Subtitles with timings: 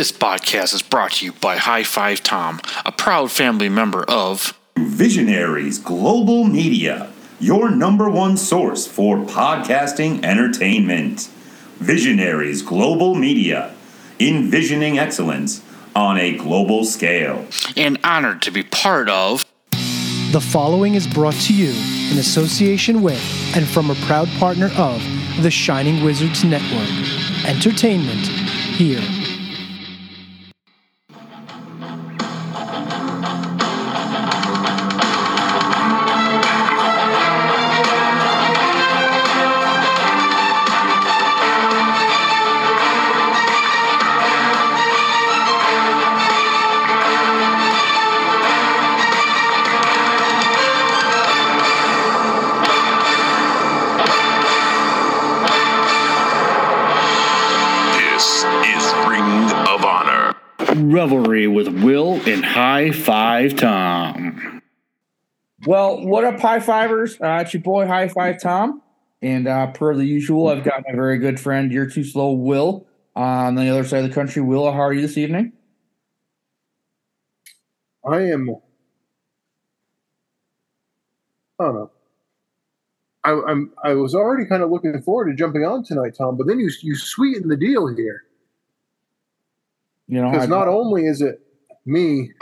[0.00, 4.58] This podcast is brought to you by High Five Tom, a proud family member of
[4.78, 11.28] Visionaries Global Media, your number one source for podcasting entertainment.
[11.80, 13.74] Visionaries Global Media,
[14.18, 15.62] envisioning excellence
[15.94, 17.44] on a global scale.
[17.76, 19.44] and honored to be part of
[20.32, 21.72] The following is brought to you
[22.10, 23.22] in association with
[23.54, 25.02] and from a proud partner of
[25.42, 26.88] the Shining Wizards Network.
[27.46, 28.26] Entertainment
[28.78, 29.19] here.
[66.04, 67.20] What up, high fivers?
[67.20, 68.82] Uh, it's your boy, High Five Tom.
[69.22, 72.86] And uh, per the usual, I've got my very good friend, You're Too Slow, Will,
[73.14, 74.40] on the other side of the country.
[74.42, 75.52] Will, how are you this evening?
[78.04, 78.50] I am.
[81.58, 81.90] I don't know.
[83.24, 83.72] I, I'm.
[83.84, 86.38] I was already kind of looking forward to jumping on tonight, Tom.
[86.38, 88.24] But then you you sweeten the deal here
[90.08, 91.42] You know, because not only is it
[91.84, 92.32] me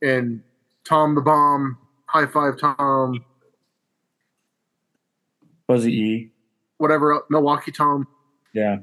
[0.00, 0.42] and
[0.84, 1.76] Tom the Bomb,
[2.10, 3.24] High Five Tom,
[5.68, 6.32] Fuzzy E.
[6.78, 8.08] whatever, else, Milwaukee Tom,
[8.52, 8.78] Yeah.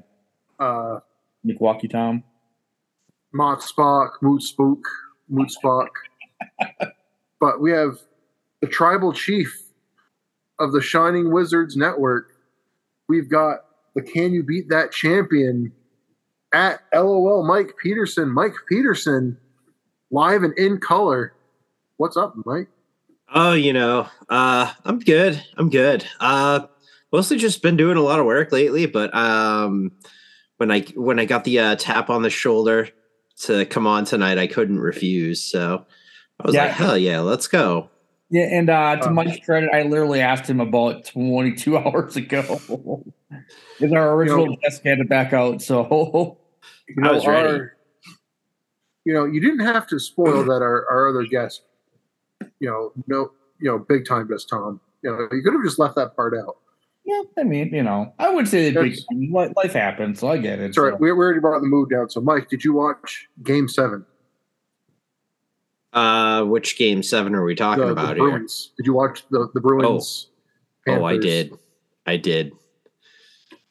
[0.59, 1.00] uh,
[1.44, 2.23] Milwaukee Tom.
[3.34, 4.80] Mott Spock, Moot Spook,
[5.28, 5.89] Moot Spock.
[7.42, 8.00] but we have
[8.61, 9.53] the tribal chief
[10.59, 12.30] of the Shining Wizards Network.
[13.09, 15.73] We've got the Can You Beat That champion
[16.53, 18.30] at LOL Mike Petersen.
[18.30, 19.38] Mike Petersen,
[20.12, 21.34] live and in color.
[21.97, 22.69] What's up, Mike?
[23.33, 25.42] Oh, you know, uh, I'm good.
[25.57, 26.06] I'm good.
[26.19, 26.62] Uh,
[27.12, 29.91] mostly just been doing a lot of work lately, but um,
[30.57, 32.90] when I when I got the uh, tap on the shoulder
[33.41, 35.41] to come on tonight, I couldn't refuse.
[35.44, 35.85] So
[36.40, 36.63] I was Yeah.
[36.68, 37.90] like, hell yeah, let's go.
[38.29, 39.13] Yeah, and uh, to Oh.
[39.13, 42.44] Mike's credit, I literally asked him about 22 hours ago.
[43.79, 45.62] Because our original You know- guest had to back out.
[45.62, 46.38] So,
[46.90, 47.47] You I was ready.
[47.47, 47.73] our-
[49.06, 51.62] you know, you didn't have to spoil that our, our other guest,
[52.59, 54.79] you know, no, you know, big time us, Tom.
[55.03, 56.57] You know, you could have just left that part out.
[57.06, 58.97] yeah, I mean, you know, I would say that big,
[59.31, 60.19] life life happens.
[60.19, 60.73] So I get it.
[60.75, 60.97] Sorry, so.
[60.97, 62.09] we, we already brought the mood down.
[62.09, 64.06] So, Mike, did you watch Game Seven?
[65.94, 68.40] Uh, which game seven are we talking The, the about here?
[68.40, 70.28] Did you watch the the Bruins?
[70.88, 71.53] Oh, I did.
[72.06, 72.51] I did.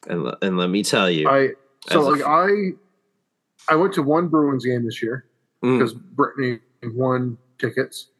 [0.08, 1.50] And, and let me tell you, I
[1.88, 5.26] so As a like f- I I went to one Bruins game this year
[5.64, 5.78] Mm.
[5.78, 6.58] because Brittany
[6.94, 8.10] won tickets,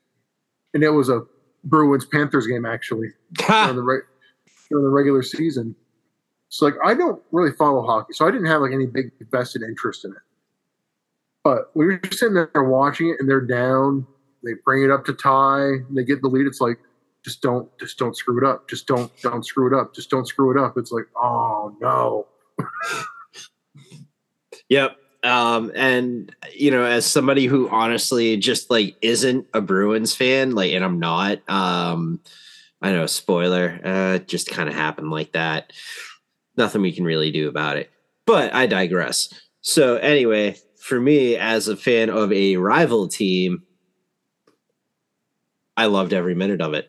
[0.77, 1.23] and it was a
[1.65, 4.03] Bruins Panthers game actually during the re-
[4.69, 5.75] during the regular season.
[6.51, 9.63] So like I don't really follow hockey, so I didn't have like any big vested
[9.63, 10.19] interest in it.
[11.43, 14.07] But we were sitting there watching it, and they're down.
[14.45, 15.79] They bring it up to tie.
[15.91, 16.47] They get the lead.
[16.47, 16.77] It's like,
[17.25, 18.69] just don't, just don't screw it up.
[18.69, 19.95] Just don't, don't screw it up.
[19.95, 20.77] Just don't screw it up.
[20.77, 22.27] It's like, oh no.
[24.69, 24.97] Yep.
[25.27, 30.73] Um, and you know, as somebody who honestly just like isn't a Bruins fan, like,
[30.73, 32.21] and I'm not, um,
[32.81, 35.73] I know, spoiler, uh, just kind of happened like that.
[36.57, 37.91] Nothing we can really do about it.
[38.25, 39.29] But I digress.
[39.63, 43.65] So anyway, for me, as a fan of a rival team,
[45.77, 46.89] I loved every minute of it.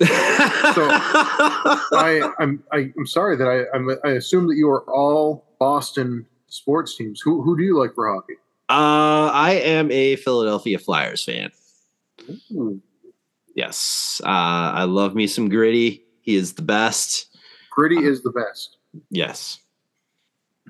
[0.00, 5.44] So I, I'm, I, I'm sorry that I, I'm, I assume that you are all
[5.58, 7.20] Boston sports teams.
[7.20, 8.34] Who, who do you like for hockey?
[8.68, 11.50] Uh, I am a Philadelphia Flyers fan.
[12.52, 12.80] Ooh,
[13.54, 14.20] Yes.
[14.24, 16.04] Uh, I love me some gritty.
[16.22, 17.26] He is the best.
[17.70, 18.78] Gritty is the best.
[19.10, 19.58] Yes.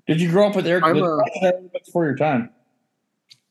[0.09, 1.03] Did you grow up with Eric I'm Lindros?
[1.03, 2.51] a- Or is that a little bit before your time?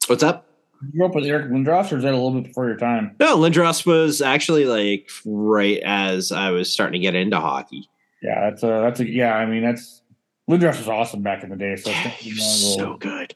[0.07, 0.47] What's up?
[0.81, 2.75] Did you grew up with Eric Lindros, or is that a little bit before your
[2.77, 3.15] time?
[3.19, 7.87] No, Lindros was actually like right as I was starting to get into hockey.
[8.21, 9.35] Yeah, that's a that's a yeah.
[9.35, 10.00] I mean, that's
[10.49, 11.75] Lindros was awesome back in the day.
[11.75, 13.35] So, it's He was so good.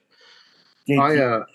[0.89, 1.45] I, uh,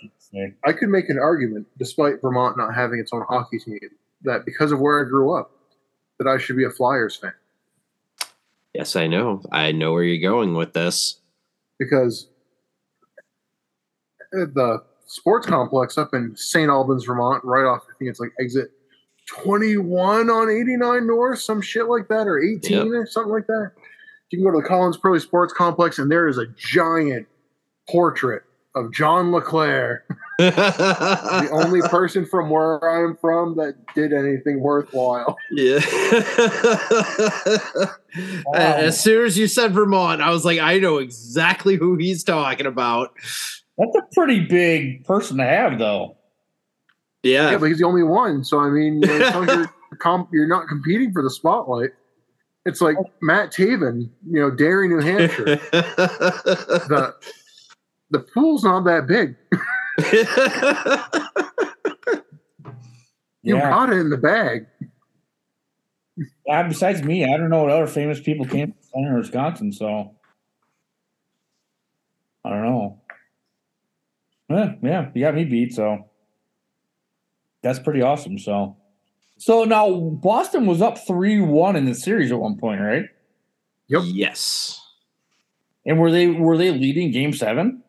[0.65, 3.79] I could make an argument, despite Vermont not having its own hockey team,
[4.23, 5.51] that because of where I grew up,
[6.19, 7.33] that I should be a Flyers fan.
[8.75, 9.43] Yes, I know.
[9.51, 11.21] I know where you're going with this.
[11.79, 12.29] Because
[14.33, 16.69] the sports complex up in St.
[16.69, 18.71] Albans, Vermont, right off, I think it's like exit
[19.27, 22.87] 21 on 89 North, some shit like that, or 18 Yep.
[22.87, 23.73] or something like that.
[24.31, 27.27] You can go to the Collins Perley Sports Complex, and there is a giant
[27.89, 28.43] portrait
[28.77, 30.05] of John LeClair,
[30.39, 35.37] the only person from where I'm from that did anything worthwhile.
[35.51, 35.79] Yeah.
[38.55, 42.67] As soon as you said Vermont, I was like, I know exactly who he's talking
[42.67, 43.13] about.
[43.79, 46.17] That's a pretty big person to have, though.
[47.23, 47.51] Yeah.
[47.51, 48.45] Yeah, but he's the only one.
[48.45, 51.31] So I mean, you know, it's not like you're, comp- you're not competing for the
[51.31, 51.91] spotlight.
[52.67, 53.09] It's like oh.
[53.23, 55.45] Matt Taven, you know, Derry, New Hampshire.
[55.73, 57.15] the
[58.11, 59.37] the pool's not that big.
[63.43, 63.71] You Yeah.
[63.71, 64.67] got it in the bag.
[66.47, 70.15] Yeah, besides me, I don't know what other famous people came from Center, Wisconsin, so
[72.45, 73.01] I don't know.
[74.51, 76.11] Yeah, yeah, you got me beat, so
[77.63, 78.39] that's pretty awesome.
[78.39, 78.77] So,
[79.41, 83.07] so now Boston was up three one in the series at one point, right?
[83.89, 84.03] Yep.
[84.05, 84.81] Yes.
[85.87, 87.83] And were they were they leading Game Seven?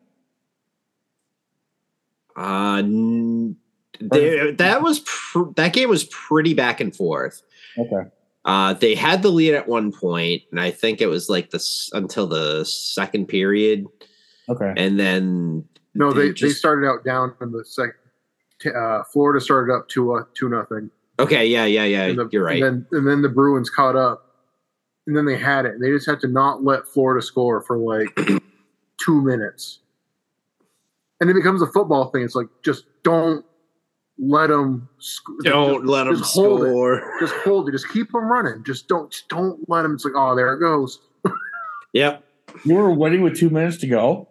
[2.36, 3.56] Uh, n-
[4.00, 7.42] they, that was pr- that game was pretty back and forth.
[7.78, 8.08] Okay.
[8.44, 11.90] Uh, they had the lead at one point, and I think it was like this
[11.92, 13.86] until the second period,
[14.48, 14.72] Okay.
[14.76, 15.64] and then
[15.94, 17.94] No, they, they just- started out down in the second.
[18.74, 20.90] Uh, Florida started up two uh, two nothing.
[21.18, 22.62] Okay, yeah, yeah, yeah, the- you're right.
[22.62, 24.26] And then, and then the Bruins caught up,
[25.06, 25.74] and then they had it.
[25.80, 28.08] They just had to not let Florida score for like
[29.04, 29.80] two minutes,
[31.20, 32.22] and it becomes a football thing.
[32.22, 33.44] It's like just don't
[34.18, 34.88] let them.
[34.98, 36.68] Sc- Don't just- let them just hold it.
[36.68, 37.14] score.
[37.20, 37.72] Just hold it.
[37.72, 38.62] Just keep them running.
[38.64, 39.10] Just don't.
[39.10, 39.94] Just don't let them.
[39.94, 41.00] It's like oh, there it goes.
[41.94, 42.24] Yep,
[42.64, 44.26] You were winning with two minutes to go.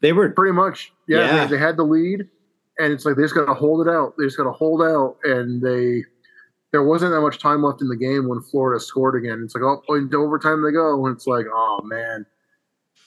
[0.00, 0.28] they were.
[0.30, 0.92] Pretty much.
[1.08, 1.44] Yeah, Yeah.
[1.46, 2.28] They, they had the lead,
[2.78, 4.14] and it's like they just got to hold it out.
[4.18, 6.04] They just got to hold out, and they.
[6.72, 9.40] There wasn't that much time left in the game when Florida scored again.
[9.44, 12.26] It's like, oh, into overtime they go, and it's like, oh man,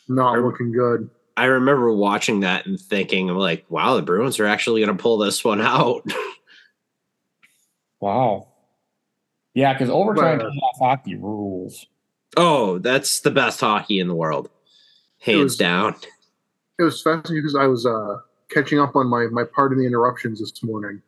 [0.07, 1.09] not I- looking good.
[1.37, 5.17] I remember watching that and thinking, like, wow, the Bruins are actually going to pull
[5.17, 6.01] this one out.
[7.99, 8.47] Wow.
[9.53, 11.85] Yeah, because overtime But, uh, hockey rules.
[12.37, 14.49] oh, that's the best hockey in the world,
[15.19, 15.95] hands was- down.
[16.77, 18.17] It was fascinating because I was uh,
[18.49, 21.01] catching up on my my Pardon the Interruptions this morning,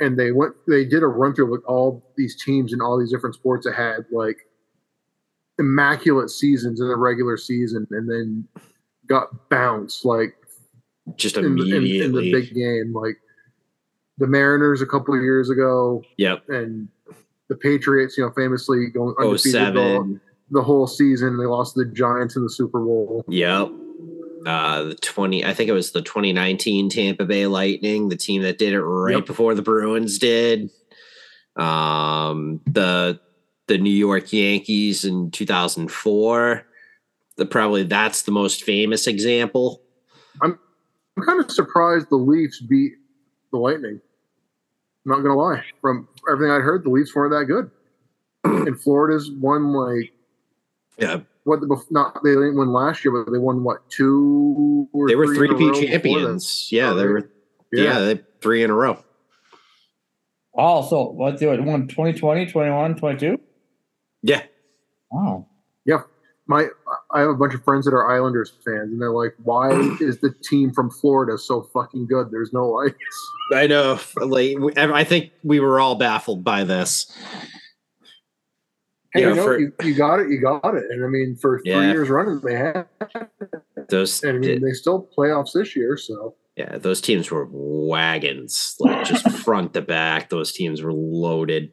[0.00, 3.10] and they went they did a run through with all these teams and all these
[3.10, 4.36] different sports that had like
[5.58, 8.46] immaculate seasons in the regular season, and then
[9.06, 10.34] got bounced like
[11.16, 12.04] Just in, the- in, immediately.
[12.04, 13.16] in the big game, like
[14.18, 16.42] the Mariners a couple of years ago, yep.
[16.48, 16.88] and
[17.48, 20.20] the Patriots, you know, famously going Oh undefeated the,
[20.50, 21.36] the whole season.
[21.36, 23.24] They lost to the Giants in the Super Bowl.
[23.28, 23.70] Yep.
[24.46, 28.58] Uh, the 20, I think it was the 2019 Tampa Bay Lightning, the team that
[28.58, 29.26] did it right Yep.
[29.26, 30.70] before the Bruins did.
[31.56, 33.20] Um, the,
[33.66, 36.66] the New York Yankees in 2004.
[37.36, 39.82] The probably that's the most famous example.
[40.42, 40.58] I'm
[41.16, 42.92] i'm kind of surprised the Leafs beat
[43.52, 44.00] the Lightning.
[45.04, 45.64] I'm not gonna lie.
[45.80, 47.70] From everything I'd heard, the Leafs weren't that good.
[48.66, 50.12] and Florida's won like
[50.98, 51.20] Yeah.
[51.44, 55.16] What the not they didn't win last year, but they won what two or They
[55.16, 56.68] were three in a three row P champions.
[56.70, 57.30] Yeah, they oh, were.
[57.72, 57.84] Yeah.
[57.84, 59.02] Yeah, they three in a row.
[60.54, 61.62] Oh, so what do it?
[61.62, 63.38] Won 2020, 21, 22?
[64.22, 64.42] Yeah.
[65.10, 65.46] Wow.
[65.86, 66.02] Yeah.
[66.46, 66.66] My
[67.12, 69.70] I have a bunch of friends that are Islanders fans, and they're like, "Why
[70.00, 72.32] is the team from Florida so fucking good?
[72.32, 72.92] There's no ice."
[73.54, 74.00] I know.
[74.16, 77.06] Like, I think we were all baffled by this.
[79.12, 80.84] Hey, Yeah, you know, for- you, you got it, you got it.
[80.90, 81.90] And I mean, for three Yeah.
[81.92, 82.86] years running, they had.
[83.88, 88.76] Those, And I mean, they still playoffs this year, so yeah, those teams were wagons,
[88.78, 90.28] like just front to back.
[90.30, 91.72] Those teams were loaded.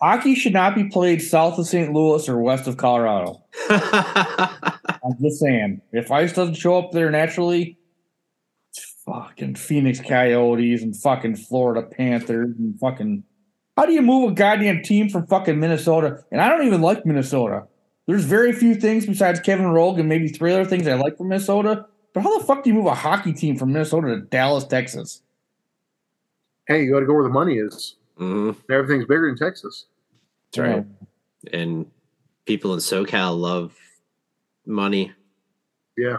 [0.00, 1.92] Hockey should not be played south of St.
[1.92, 3.42] Louis or west of Colorado.
[3.68, 5.80] I'm just saying.
[5.92, 7.78] If ice doesn't show up there naturally,
[8.70, 13.24] it's fucking Phoenix Coyotes and fucking Florida Panthers and fucking.
[13.76, 16.22] How do you move a goddamn team from fucking Minnesota?
[16.30, 17.64] And I don't even like Minnesota.
[18.06, 21.28] There's very few things besides Kevin Rogue and maybe three other things I like from
[21.28, 21.86] Minnesota.
[22.12, 25.20] But how the fuck do you move a hockey team from Minnesota to Dallas, Texas?
[26.66, 27.96] hey, you got to go where the money is.
[28.18, 28.56] Mhm.
[28.70, 29.84] Everything's bigger in Texas.
[30.50, 30.84] That's right.
[31.52, 31.90] And
[32.46, 33.76] people in SoCal love
[34.64, 35.12] money.
[35.98, 36.18] Yeah.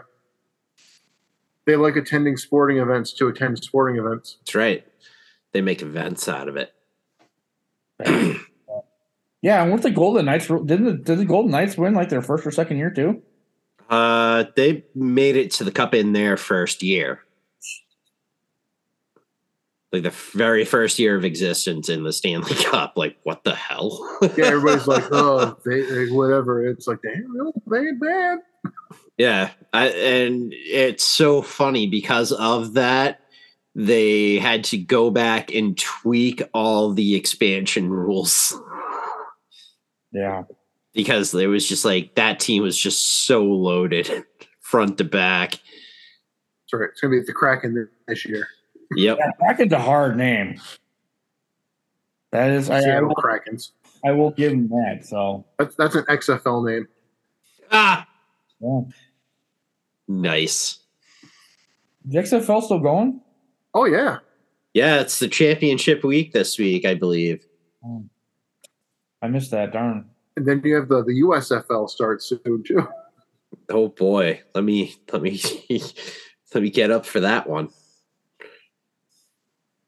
[1.65, 4.37] They like attending sporting events to attend sporting events.
[4.41, 4.85] That's right.
[5.51, 6.74] They make events out of it.
[9.41, 10.47] Yeah, and weren't the Golden Knights?
[10.47, 13.21] Didn't the, did the Golden Knights win like their first or second year too?
[13.89, 17.19] Uh, they made it to the cup in their first year.
[19.91, 22.93] Like the very first year of existence in the Stanley Cup.
[22.97, 24.17] Like, what the hell?
[24.35, 26.67] Yeah, everybody's like, oh, they, they- whatever.
[26.67, 28.39] It's like, damn, no, they ain't bad.
[29.17, 33.21] Yeah, I, and it's so funny because of that.
[33.75, 38.57] They had to go back and tweak all the expansion rules
[40.13, 40.43] Yeah.
[40.93, 44.09] because there was just like that team was just so loaded
[44.61, 45.59] front to back.
[46.67, 48.47] Sorry, it's gonna be the Kraken this year.
[48.95, 49.17] Yep.
[49.19, 50.59] Yeah, Kraken's a hard name.
[52.31, 53.71] That is, I, I, Seattle will, Krakens.
[54.05, 55.05] I will give him that.
[55.05, 56.87] So, That's that's an XFL name.
[57.71, 58.07] Ah,
[58.61, 58.81] yeah.
[60.07, 60.79] nice.
[62.07, 63.21] Is the XFL still going?
[63.75, 64.19] Oh yeah,
[64.73, 67.45] Yeah, it's the championship week this week, I believe.
[67.83, 68.03] Hmm.
[69.21, 69.71] I missed that.
[69.73, 70.09] Darn.
[70.37, 72.87] and then you have the the USFL starts soon too.
[73.69, 75.39] Oh boy, let me let me
[76.53, 77.69] let me get up for that one.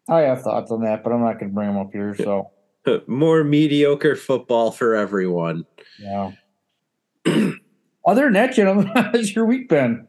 [0.10, 2.16] I have thoughts on that, but I'm not going to bring them up here.
[2.16, 2.52] So,
[3.08, 5.66] More mediocre football for everyone.
[6.00, 6.32] yeah.
[8.06, 10.08] Other than that, gentlemen, how's your week been?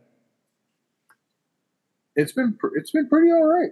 [2.18, 3.70] It's been it's been pretty all right.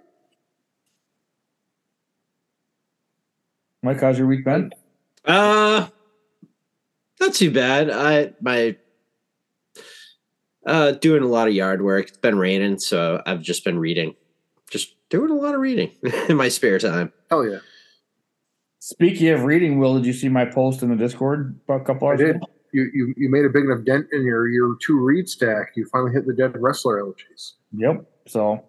[3.82, 4.72] Mike, how's your week been?
[5.24, 5.88] Uh
[7.20, 7.90] not too bad.
[7.90, 8.76] I my
[10.64, 12.06] uh doing a lot of yard work.
[12.08, 14.14] It's been raining, so I've just been reading.
[14.70, 15.90] Just doing a lot of reading
[16.28, 17.12] in my spare time.
[17.28, 17.58] Hell yeah,
[18.78, 22.06] Speaking of reading, Will, did you see my post in the Discord about a couple
[22.06, 22.36] I hours did.
[22.36, 22.46] ago?
[22.72, 25.72] You, you you made a big enough dent in your your two read stack.
[25.74, 27.54] You finally hit the dead wrestler elegies.
[27.72, 28.04] Yep.
[28.26, 28.64] So,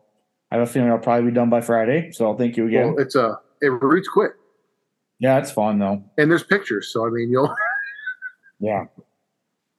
[0.51, 2.11] I have a feeling I'll probably be done by Friday.
[2.11, 2.93] So, thank you again.
[2.93, 4.33] Well, it's a it reads quick,
[5.19, 6.03] yeah, it's fun though.
[6.17, 6.91] and there's pictures.
[6.91, 7.53] So I mean, you'll
[8.59, 8.85] Yeah.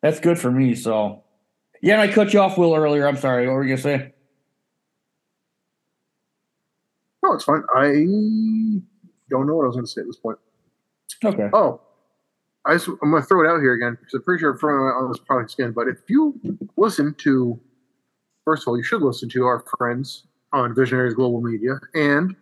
[0.03, 0.75] That's good for me.
[0.77, 1.25] So,
[1.83, 3.07] yeah, and I cut you off, Will, earlier.
[3.07, 3.47] I'm sorry.
[3.47, 4.15] What were you going to say?
[7.23, 7.63] no, it's fine.
[7.75, 7.89] I
[9.29, 10.39] don't know what I was going to say at this point.
[11.25, 11.49] Okay.
[11.53, 11.81] Oh,
[12.65, 14.59] I just, I'm going to throw it out here again because I'm pretty sure I'm
[14.59, 15.73] throwing it on this product skin.
[15.73, 16.39] But if you
[16.77, 17.61] listen to,
[18.49, 20.25] first of all, you should listen to our friends
[20.55, 22.35] on Visionaries Global Media and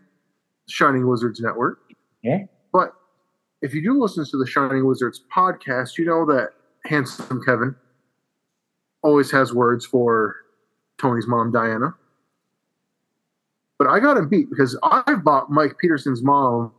[0.69, 1.81] Shining Wizards Network.
[2.23, 2.45] Yeah.
[2.73, 2.93] But
[3.61, 6.51] if you do listen to the Shining Wizards podcast, you know that
[6.85, 7.75] handsome Kevin
[9.03, 10.37] always has words for
[10.97, 11.93] Tony's mom, Diana.
[13.77, 16.71] But I got him beat because I bought Mike Petersen's mom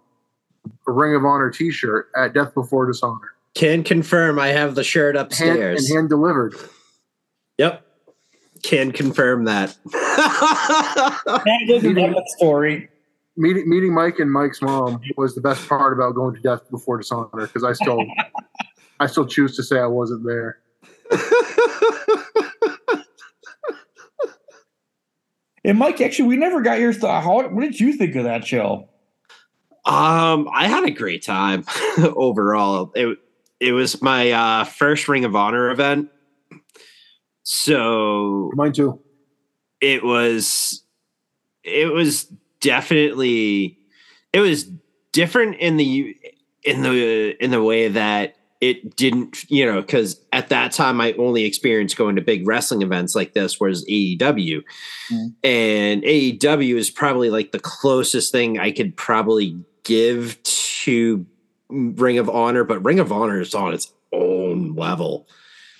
[0.87, 5.15] a Ring of Honor T-shirt at Death Before Dishonor, Can confirm I have the shirt
[5.15, 5.93] hand, and upstairs.
[5.93, 6.55] hand delivered.
[7.57, 7.86] Yep.
[8.63, 9.75] Can confirm that.
[11.27, 12.89] That doesn't have story.
[13.35, 16.97] Meeting meeting Mike and Mike's mom was the best part about going to Death Before
[16.97, 18.03] Dishonor because I still
[18.99, 20.59] I still choose to say I wasn't there.
[25.67, 27.23] And Mike, actually, we never got your thought.
[27.23, 28.87] How, what did you think of that show?
[29.85, 31.65] Um, I had a great time
[31.97, 32.93] overall.
[32.95, 33.17] It
[33.59, 36.09] it was my uh, first Ring of Honor event,
[37.49, 38.99] so Mine too.
[39.79, 40.83] it was
[41.63, 42.25] it was
[42.59, 43.79] definitely
[44.33, 44.69] it was
[45.13, 46.13] different in the
[46.65, 51.13] in the in the way that it didn't you know because at that time i
[51.13, 54.61] only experienced going to big wrestling events like this was aew
[55.09, 55.33] Mhm.
[55.45, 61.25] and aew is probably like the closest thing i could probably give to
[61.69, 65.29] ring of honor but ring of honor is on its own level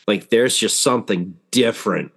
[0.08, 2.12] like there's just something different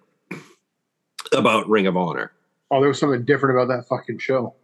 [1.33, 2.33] about ring of honor
[2.73, 4.55] Oh, there was something different about that fucking show.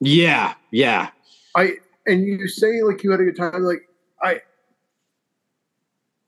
[0.00, 1.10] yeah yeah
[1.56, 1.72] I
[2.06, 3.62] and you say like you had a good time.
[3.64, 3.88] Like
[4.22, 4.40] I,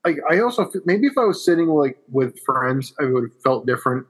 [0.05, 3.67] I, I also maybe if I was sitting like with friends, I would have felt
[3.67, 4.07] different.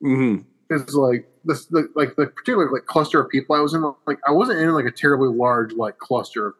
[0.00, 3.82] hmm Because like this, the, like the particular like cluster of people I was in,
[4.06, 6.54] like I wasn't in like a terribly large like cluster,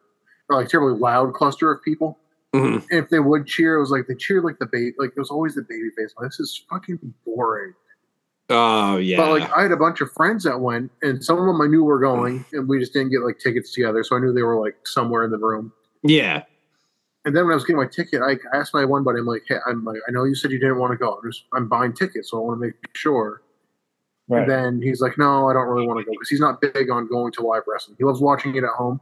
[0.49, 2.19] or like terribly loud cluster of people.
[2.55, 5.19] Hmm if they would cheer, it was like they cheered like the baby, like it
[5.19, 6.15] was always the baby face.
[6.19, 7.75] Like, this is fucking boring.
[8.51, 9.19] Oh yeah.
[9.19, 11.67] But like I had a bunch of friends that went, and some of them I
[11.67, 14.43] knew were going, and we just didn't get like tickets together, so I knew they
[14.43, 15.73] were like somewhere in the room.
[16.03, 16.45] yeah.
[17.25, 19.43] And then when I was getting my ticket, I asked my one buddy, I'm like,
[19.47, 21.15] hey, I'm like, I know you said you didn't want to go.
[21.23, 23.43] I'm just I'm buying tickets, so I want to make sure.
[24.29, 24.43] Right.
[24.43, 26.89] And then he's like, no, I don't really want to go because he's not big
[26.91, 27.97] on going to live wrestling.
[27.99, 29.01] He loves watching it at home,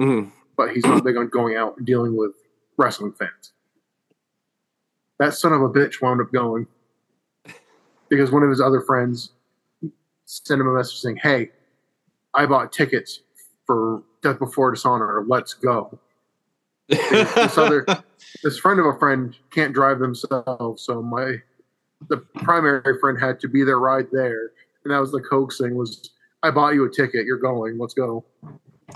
[0.00, 0.32] Mhm.
[0.56, 2.32] but he's not big on going out and dealing with
[2.76, 3.52] wrestling fans.
[5.18, 6.66] That son of a bitch wound up going
[8.08, 9.30] because one of his other friends
[10.24, 11.50] sent him a message saying, "Hey,
[12.32, 13.20] I bought tickets
[13.66, 15.24] for Death Before Dishonor.
[15.26, 15.98] Let's go."
[16.88, 17.86] this other
[18.42, 21.36] this friend of a friend can't drive themselves, so my
[22.08, 24.50] the primary friend had to be there right there,
[24.84, 26.10] and that was the coaxing was
[26.44, 28.22] I bought you a ticket, you're going, let's go.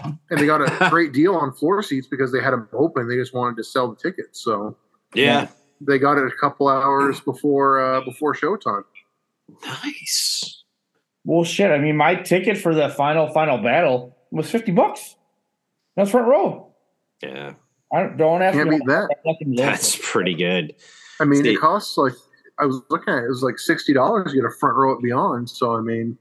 [0.04, 3.08] And they got a great deal on floor seats because they had them open.
[3.08, 4.40] They just wanted to sell the tickets.
[4.40, 4.76] So
[5.14, 5.48] yeah.
[5.80, 8.84] they got it a couple hours before uh, before showtime.
[9.64, 10.64] Nice.
[11.24, 11.70] Well, shit.
[11.70, 15.16] I mean, my ticket for the final final battle was fifty bucks.
[15.96, 16.72] That's front row.
[17.22, 17.54] Yeah,
[17.92, 18.78] I don't, don't ask Can't me.
[18.78, 19.08] beat that.
[19.56, 20.74] That's pretty good.
[21.20, 22.12] I mean, See- it costs like
[22.58, 24.94] I was looking at it, it was like sixty dollars to get a front row
[24.94, 25.50] at Beyond.
[25.50, 26.16] So I mean,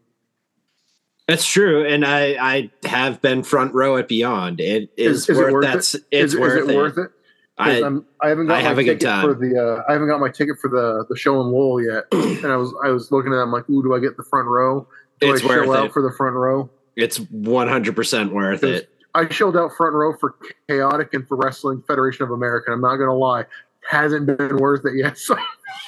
[1.27, 4.60] That's true, and I I have been front row at Beyond.
[4.62, 6.03] It is, Is- is it worth worth that's it?
[6.12, 7.12] it's is, worth is it, worth it?
[7.60, 9.25] I, I'm, I haven't got I have my ticket time.
[9.25, 12.05] for the uh, I haven't got my ticket for the the show in Lowell yet,
[12.12, 14.24] and I was I was looking at it, I'm like, ooh, do I get the
[14.24, 14.88] front row?
[15.19, 16.69] Do It's I show worth out for the front row?
[16.96, 18.89] it's one hundred percent worth it.
[19.15, 20.36] I showed out front row for
[20.69, 22.72] Chaotic and for Wrestling Federation of America.
[22.72, 23.46] I'm not gonna lie,
[23.89, 25.17] hasn't been worth it yet.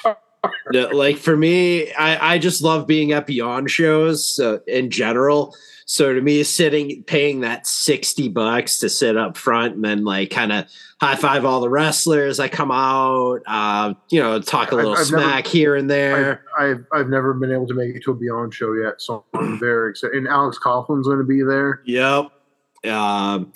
[0.04, 0.16] So
[0.72, 5.54] Like for me, I, I just love being at Beyond shows uh, in general.
[5.84, 10.30] So to me, sitting paying that sixty bucks to sit up front and then like
[10.30, 10.66] kind of
[11.00, 12.38] high five all the wrestlers.
[12.38, 15.84] I come out, uh, you know, talk a I've- little I've never- smack here and
[15.84, 16.44] I've, there.
[16.56, 19.58] I've I've never been able to make it to a Beyond show yet, so I'm
[19.58, 20.16] very excited.
[20.16, 21.82] And Alex Coughlin's going to be there.
[21.84, 22.30] Yep.
[22.86, 23.52] Um,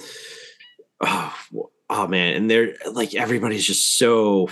[1.01, 1.35] oh,
[1.91, 4.49] oh man, and they're like everybody's just so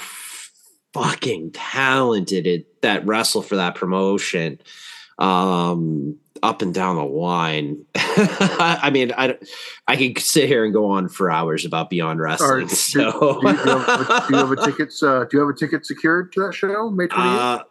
[0.95, 4.59] fucking talented at that wrestle for that promotion.
[5.19, 7.85] Um, up and down the line.
[7.95, 9.39] I mean, I
[9.87, 12.67] I could sit here and go on for hours about Beyond Wrestling.
[12.67, 15.03] do, so, do you, do you have, a- do you have a tickets?
[15.03, 17.61] Uh, do you have a ticket secured to that show, May 28th?
[17.61, 17.63] uh,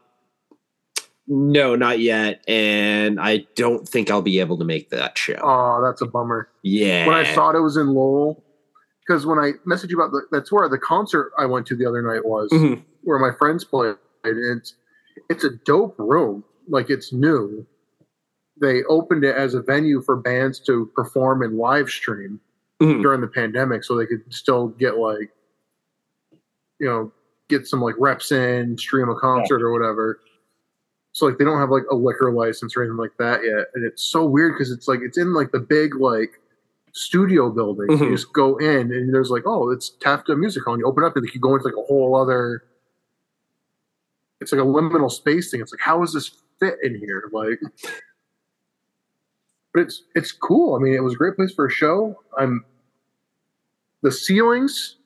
[1.28, 5.40] no, not yet, and I don't think I'll be able to make that show.
[5.42, 6.50] oh, that's a bummer.
[6.63, 8.44] yeah, When I thought it was in Lowell,
[9.06, 11.86] because when I messaged you about the, that's where the concert I went to the
[11.86, 12.84] other night was, Mhm.
[13.03, 13.96] Where my friends played.
[14.24, 14.75] It's
[15.29, 17.65] it's a dope room, like it's new.
[18.60, 22.39] They opened it as a venue for bands to perform and live stream
[22.81, 23.01] Mhm.
[23.01, 25.31] during the pandemic, so they could still get like,
[26.79, 27.12] you know,
[27.50, 30.20] get some like reps in, stream a concert or whatever.
[31.13, 33.84] So like they don't have like a liquor license or anything like that yet, and
[33.86, 36.39] it's so weird because it's like it's in like the big like
[36.93, 37.88] studio building.
[37.88, 37.99] Mhm.
[38.06, 40.73] You just go in and there's like, oh, it's Tafta Music Hall.
[40.73, 42.63] And you open up and you go into like a whole other.
[44.41, 45.62] It's like a liminal space thing.
[45.62, 47.30] It's like, how does this fit in here?
[47.32, 47.60] Like,
[49.73, 50.75] but it's it's cool.
[50.75, 52.19] I mean, it was a great place for a show.
[52.38, 52.65] I'm
[54.01, 54.97] the ceilings.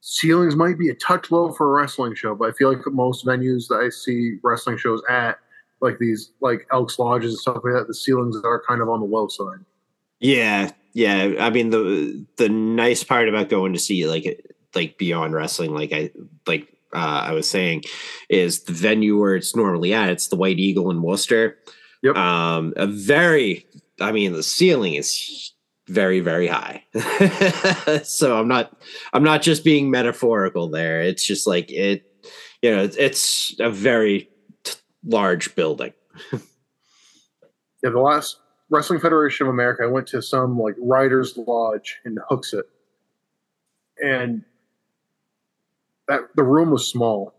[0.00, 3.24] Ceilings might be a touch low for a wrestling show, but I feel like most
[3.24, 5.38] venues that I see wrestling shows at,
[5.80, 9.00] like these like Elks Lodges and stuff like that, the ceilings are kind of on
[9.00, 9.60] the low side.
[10.20, 11.34] Yeah, yeah.
[11.38, 15.92] I mean the the nice part about going to see like like beyond wrestling, like
[15.92, 16.10] I
[16.46, 17.84] like uh, I was saying,
[18.28, 20.10] is the venue where it's normally at.
[20.10, 21.58] It's the White Eagle in Worcester.
[22.02, 22.16] Yep.
[22.16, 23.66] Um, a very,
[24.00, 25.52] I mean, the ceiling is
[25.88, 26.84] very very high.
[28.04, 28.80] so I'm not
[29.12, 31.02] I'm not just being metaphorical there.
[31.02, 32.04] It's just like it,
[32.62, 34.28] you know, it's, it's a very
[34.64, 34.74] t-
[35.04, 35.92] large building.
[37.82, 38.38] Yeah, the last
[38.70, 42.62] Wrestling Federation of America, I went to some like Writers Lodge in Hooksett,
[43.98, 44.44] and
[46.08, 47.34] that the room was small.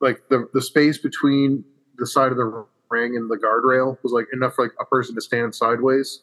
[0.00, 1.64] Like the the space between
[1.98, 5.14] the side of the ring and the guardrail was like enough for like a person
[5.14, 6.20] to stand sideways.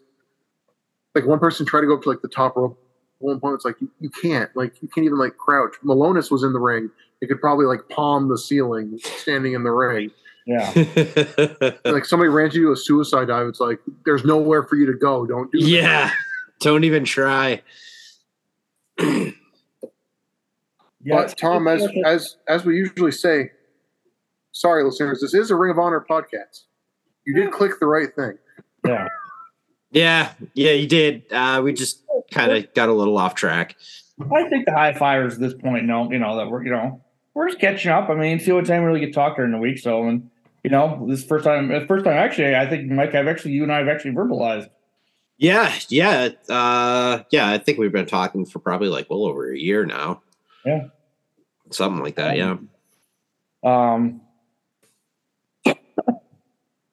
[1.15, 2.77] Like one person tried to go up to like the top rope.
[3.19, 4.49] At one point, it's like you, you can't.
[4.55, 5.75] Like you can't even like crouch.
[5.83, 6.89] Malonis was in the ring.
[7.21, 10.11] He could probably like palm the ceiling standing in the ring
[10.45, 10.71] Yeah.
[11.85, 13.47] like somebody ran you to a suicide dive.
[13.47, 15.25] It's like there's nowhere for you to go.
[15.25, 15.67] Don't do that.
[15.67, 16.11] yeah.
[16.59, 17.61] Don't even try.
[21.07, 21.15] Yeah.
[21.15, 23.51] But Tom, as as as we usually say,
[24.51, 26.65] sorry listeners, this is a Ring of Honor podcast.
[27.25, 28.37] You did click the right thing.
[28.85, 29.07] yeah.
[29.89, 31.23] Yeah, yeah, you did.
[31.31, 33.77] Uh, we just kind of got a little off track.
[34.19, 37.01] I think the high fivers at this point know, you know, that we're, you know,
[37.33, 38.09] we're just catching up.
[38.09, 39.77] I mean, see what time we really get talked during the week.
[39.77, 40.29] So, and,
[40.61, 43.63] you know, this first time, the first time actually, I think, Mike, I've actually, you
[43.63, 44.69] and I have actually verbalized.
[45.37, 47.49] Yeah, yeah, uh, yeah.
[47.49, 50.21] I think we've been talking for probably like well over a year now.
[50.65, 50.87] Yeah.
[51.71, 52.37] Something like that.
[52.37, 52.57] Yeah.
[53.63, 54.21] Um,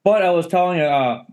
[0.04, 1.24] but I was telling uh,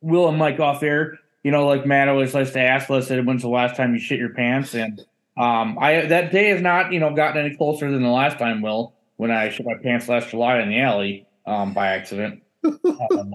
[0.00, 3.42] Will and Mike off air, you know, like Matt always likes to ask us, when's
[3.42, 4.74] the last time you shit your pants?
[4.74, 5.00] And
[5.36, 8.62] um, I that day has not, you know, gotten any closer than the last time,
[8.62, 12.42] Will, when I shit my pants last July in the alley um, by accident.
[12.64, 13.34] um,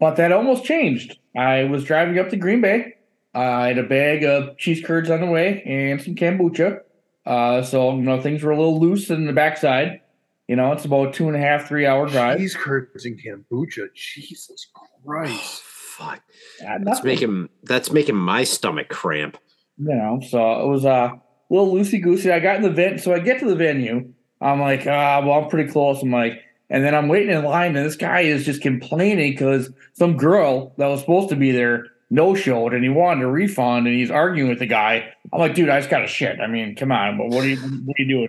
[0.00, 1.18] but that almost changed.
[1.36, 2.94] I was driving up to Green Bay.
[3.34, 6.80] I had a bag of cheese curds on the way and some kombucha.
[7.26, 10.00] Uh, so you know things were a little loose in the backside.
[10.48, 12.38] You know, it's about two and a half, three hour drive.
[12.38, 13.88] Cheese curds and kombucha.
[13.94, 14.66] Jesus
[15.06, 15.62] Christ.
[15.62, 16.20] Fuck.
[16.66, 19.38] Uh, That's making that's making my stomach cramp.
[19.78, 20.20] you know.
[20.28, 21.12] So it was uh
[21.50, 22.30] little loosey goosey.
[22.32, 24.12] I got in the vent, so I get to the venue.
[24.40, 26.02] I'm like, ah, well, I'm pretty close.
[26.02, 29.70] I'm like, and then I'm waiting in line, and this guy is just complaining because
[29.92, 33.86] some girl that was supposed to be there no showed, and he wanted a refund,
[33.86, 35.12] and he's arguing with the guy.
[35.32, 36.40] I'm like, dude, I just got a shit.
[36.40, 38.28] I mean, come on, but what are you what are you doing?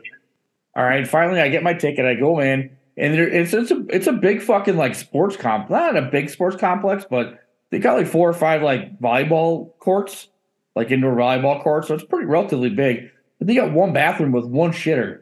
[0.76, 2.06] All right, finally, I get my ticket.
[2.06, 5.70] I go in, and there, it's it's a it's a big fucking like sports comp,
[5.70, 10.30] not a big sports complex, but they got like four or five like volleyball courts,
[10.76, 11.88] like indoor volleyball courts.
[11.88, 13.12] So it's pretty relatively big.
[13.38, 15.22] But they got one bathroom with one shitter.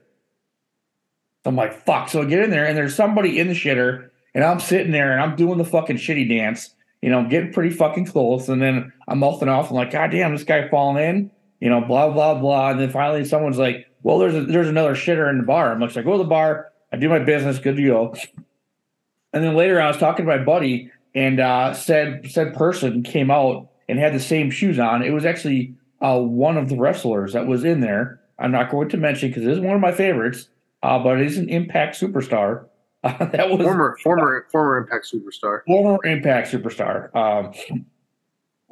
[1.44, 2.10] So I'm like, fuck.
[2.10, 5.12] So I get in there and there's somebody in the shitter, and I'm sitting there
[5.12, 6.76] and I'm doing the fucking shitty dance.
[7.04, 8.48] You know, getting pretty fucking close.
[8.48, 9.70] And then I'm mouthing off.
[9.70, 11.32] I'm like, God damn, this guy falling in.
[11.60, 12.70] You know, blah blah blah.
[12.70, 15.74] And then finally, someone's like, Well, there's a, there's another shitter in the bar.
[15.74, 16.72] I'm like, I go to the bar.
[16.94, 17.60] I do my business.
[17.60, 18.16] Good to go.
[19.34, 23.30] And then later, I was talking to my buddy, and uh, said said person came
[23.30, 25.04] out and had the same shoes on.
[25.04, 28.22] It was actually uh, one of the wrestlers that was in there.
[28.40, 30.48] I'm not going to mention because this is one of my favorites,
[30.82, 32.68] uh, but it is an Impact superstar.
[33.04, 35.62] Uh, that was Former former former Impact superstar.
[35.66, 37.14] former Impact superstar.
[37.16, 37.86] Um,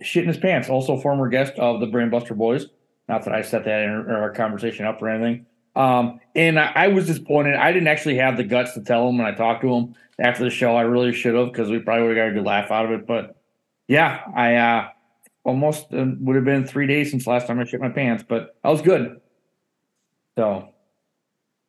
[0.01, 0.69] shit in his pants.
[0.69, 2.67] Also, former guest of the Brainbuster Boys.
[3.07, 5.45] Not that I set that in our conversation up or anything.
[5.75, 7.55] Um, and I, I was disappointed.
[7.55, 10.43] I didn't actually have the guts to tell him when I talked to him after
[10.43, 10.75] the show.
[10.75, 12.91] I really should have because we probably would have got a good laugh out of
[12.91, 13.07] it.
[13.07, 13.35] But
[13.87, 14.89] yeah, I uh,
[15.43, 18.55] almost uh, would have been three days since last time I shit my pants, but
[18.63, 19.19] I was good.
[20.37, 20.69] So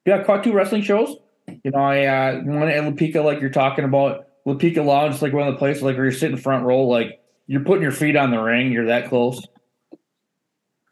[0.05, 1.17] yeah, caught two wrestling shows.
[1.49, 4.27] You know, I uh, one at Lapika, like you're talking about.
[4.47, 7.21] Lapika Lounge is like one of the places like where you're sitting front row, like
[7.47, 8.73] you're putting your feet on the ring.
[8.73, 9.41] You're that close.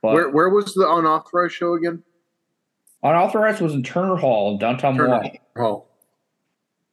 [0.03, 2.03] But Where where was the unauthorized show again?
[3.03, 5.41] unauthorized was in Turner Hall in downtown Turner Milwaukee.
[5.57, 5.89] Hall.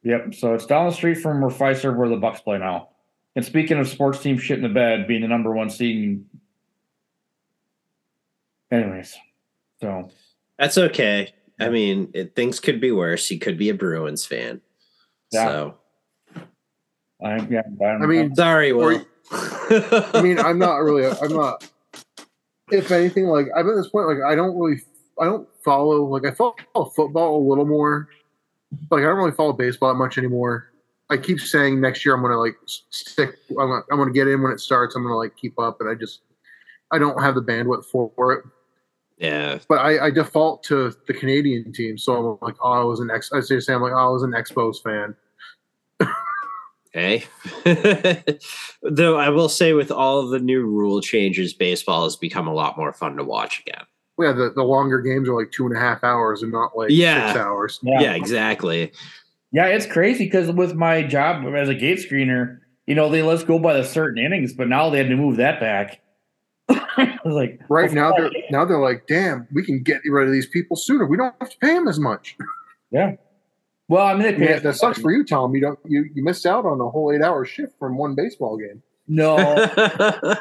[0.04, 0.34] Yep.
[0.34, 2.88] So it's down the street from where Fiserv, where the Bucks play now.
[3.36, 5.96] And speaking of sports team shit in the bed, being the number one seed.
[5.96, 6.24] And...
[8.70, 9.16] Anyways,
[9.80, 10.10] so
[10.58, 11.32] That's okay.
[11.60, 13.30] I mean, it, things could be worse.
[13.30, 14.60] You could be a Bruins fan.
[15.32, 15.46] Yeah.
[15.46, 15.74] So
[17.22, 17.62] I'm yeah.
[17.84, 19.06] I'm, I mean, sorry, Or- Will.
[19.30, 21.06] I mean, I'm not really.
[21.06, 21.68] I'm not.
[22.70, 24.80] If anything, like I'm at this point, like I don't really,
[25.20, 26.04] I don't follow.
[26.04, 26.54] Like I follow
[26.94, 28.08] football a little more.
[28.90, 30.72] Like I don't really follow baseball that much anymore.
[31.10, 33.34] I keep saying next year I'm gonna like stick.
[33.50, 34.94] I'm gonna, I'm gonna get in when it starts.
[34.94, 36.20] I'm gonna like keep up, and I just
[36.90, 38.44] I don't have the bandwidth for it.
[39.18, 39.58] Yeah.
[39.68, 43.10] But I, I default to the Canadian team, so I'm like, oh, I was an
[43.10, 43.30] ex.
[43.32, 45.14] I say, say I'm like, oh, I was an Expos fan.
[46.92, 47.24] Hey.
[48.82, 52.54] Though I will say, with all of the new rule changes, baseball has become a
[52.54, 53.84] lot more fun to watch again.
[54.18, 56.90] Yeah, the, the longer games are like two and a half hours and not like
[56.90, 57.28] Yeah.
[57.28, 57.78] six hours.
[57.82, 58.90] Yeah, exactly.
[59.52, 63.36] Yeah, it's crazy because with my job as a gate screener, you know, they let
[63.36, 66.00] us go by the certain innings, but now they had to move that back.
[66.96, 70.32] I was like, Right now they're now they're like, damn, we can get rid of
[70.32, 71.06] these people sooner.
[71.06, 72.36] We don't have to pay them as much.
[72.90, 73.16] Yeah.
[73.88, 75.54] Well, I mean, they pay Yeah, us- that sucks for you, Tom.
[75.54, 78.56] You don't you, you missed out on a whole eight hour shift from one baseball
[78.56, 78.82] game.
[79.06, 80.38] No, the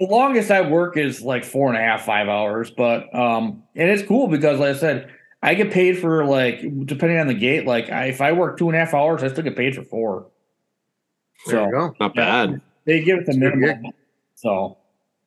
[0.00, 2.70] longest I work is like four and a half, five hours.
[2.70, 5.10] But um, and it's cool because, like I said,
[5.42, 7.66] I get paid for like depending on the gate.
[7.66, 9.82] Like I, if I work two and a half hours, I still get paid for
[9.84, 10.26] four.
[11.46, 11.94] There you So go.
[12.00, 12.60] Not bad.
[12.84, 13.92] they give it the It's minimum.
[14.34, 14.76] So,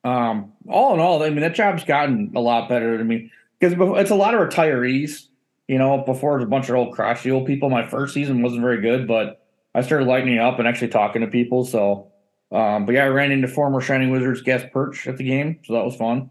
[0.04, 2.98] um, all in all, I mean, that job's gotten a lot better.
[2.98, 5.28] I mean, because it's a lot of retirees.
[5.66, 7.70] You know, before it was a bunch of old crotchety old people.
[7.70, 9.42] My first season wasn't very good, but
[9.74, 11.64] I started lightening up and actually talking to people.
[11.64, 12.12] So,
[12.52, 15.72] um, but yeah, I ran into former Shining Wizards guest perch at the game, so
[15.72, 16.28] that was fun.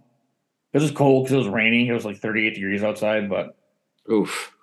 [0.71, 1.87] It was cold because it was raining.
[1.87, 3.57] It was like 38 degrees outside, but
[4.11, 4.55] Oof.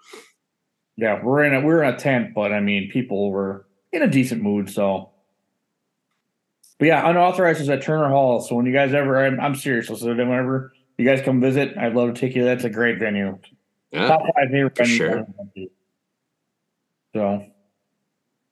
[0.96, 4.08] yeah, we're in a we're in a tent, but I mean, people were in a
[4.08, 4.70] decent mood.
[4.70, 5.09] So,
[6.80, 8.40] but yeah, unauthorized is at Turner Hall.
[8.40, 9.86] So when you guys ever, I'm, I'm serious.
[9.86, 12.42] So whenever you guys come visit, I'd love to take you.
[12.44, 13.38] That's a great venue.
[13.92, 14.08] Yeah.
[14.08, 14.96] Top five favorite for venues.
[14.96, 15.10] sure.
[15.10, 15.70] I've ever been to.
[17.14, 17.46] So,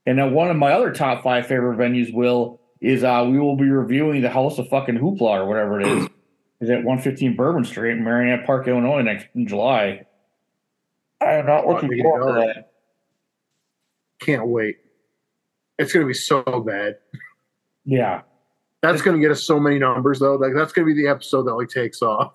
[0.06, 3.56] and then one of my other top five favorite venues will is uh we will
[3.56, 6.08] be reviewing the House of Fucking Hoopla or whatever it is.
[6.60, 10.04] is at 115 Bourbon Street in Merrionette Park, Illinois, next in July.
[11.20, 12.46] I am not looking Oh, forward to know.
[12.46, 12.72] that.
[14.20, 14.76] Can't wait.
[15.78, 16.96] It's gonna be so bad.
[17.88, 18.20] Yeah.
[18.83, 20.37] That's gonna get us so many numbers though.
[20.37, 22.35] Like that's gonna be the episode that like takes off.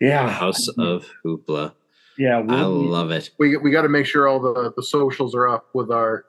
[0.00, 0.30] Yeah.
[0.30, 1.74] House of Hoopla.
[2.16, 2.38] Yeah.
[2.38, 3.30] I we'll be- love it.
[3.38, 6.24] We we got to make sure all the the socials are up with our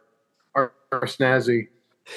[0.55, 1.67] our, our snazzy.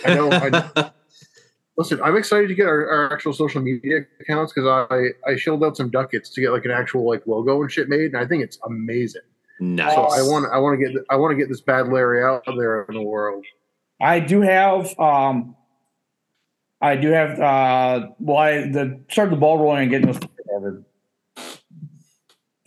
[0.04, 0.30] I know.
[0.32, 0.90] I,
[1.76, 5.62] listen, I'm excited to get our, our actual social media accounts because I I shelled
[5.62, 8.26] out some ducats to get like an actual like logo and shit made, and I
[8.26, 9.22] think it's amazing.
[9.60, 9.94] nice.
[9.94, 12.42] So I want I want to get I want to get this bad Larry out
[12.46, 13.44] there in the world.
[14.00, 15.54] I do have um
[16.84, 20.18] I do have uh well I the start the ball rolling and getting this
[20.52, 20.84] covered.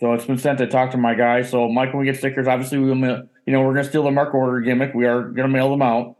[0.00, 1.42] So it's been sent to talk to my guy.
[1.42, 2.96] So Mike, when we get stickers, obviously we will,
[3.46, 4.92] you know, we're gonna steal the mark order gimmick.
[4.92, 6.16] We are gonna mail them out,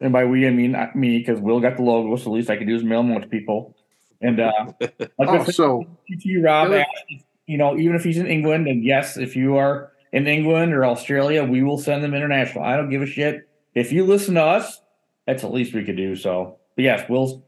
[0.00, 2.16] and by we I mean uh, me because Will got the logo.
[2.16, 3.76] So the least I can do is mail them out to people.
[4.20, 6.80] And uh, like Oh, so you, Rob, Really?
[6.80, 10.72] asked, you know, even if he's in England, and yes, if you are in England
[10.72, 12.64] or Australia, we will send them international.
[12.64, 13.48] I don't give a shit.
[13.74, 14.80] If you listen to us,
[15.26, 16.16] that's the least we could do.
[16.16, 17.40] So, but yes, Will's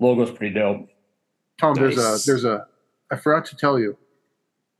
[0.00, 0.88] logo's pretty dope.
[1.60, 2.66] Tom, there's a there's a
[3.10, 3.96] I forgot to tell you.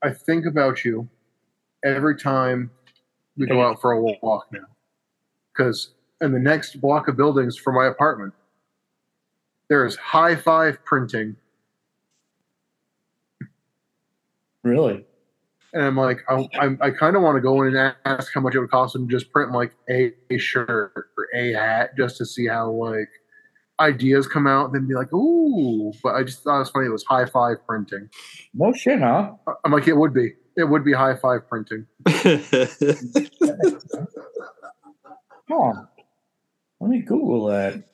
[0.02, 1.08] I think about you
[1.84, 2.70] every time
[3.36, 4.66] we go out for a walk now.
[5.52, 8.34] Because in the next block of buildings for my apartment,
[9.68, 11.36] there is high five printing.
[14.62, 15.04] Really?
[15.72, 18.40] And I'm like, I, I, I kind of want to go in and ask how
[18.40, 21.96] much it would cost them to just print like a, a shirt or a hat
[21.96, 23.08] just to see how like
[23.80, 25.92] ideas come out and then be like, ooh.
[26.02, 26.86] But I just thought it was funny.
[26.86, 28.08] It was high five printing.
[28.54, 29.32] No shit, huh?
[29.64, 30.32] I'm like, it would be.
[30.56, 31.86] It would be high five printing.
[35.46, 35.72] Huh.
[36.80, 37.84] Let me Google that.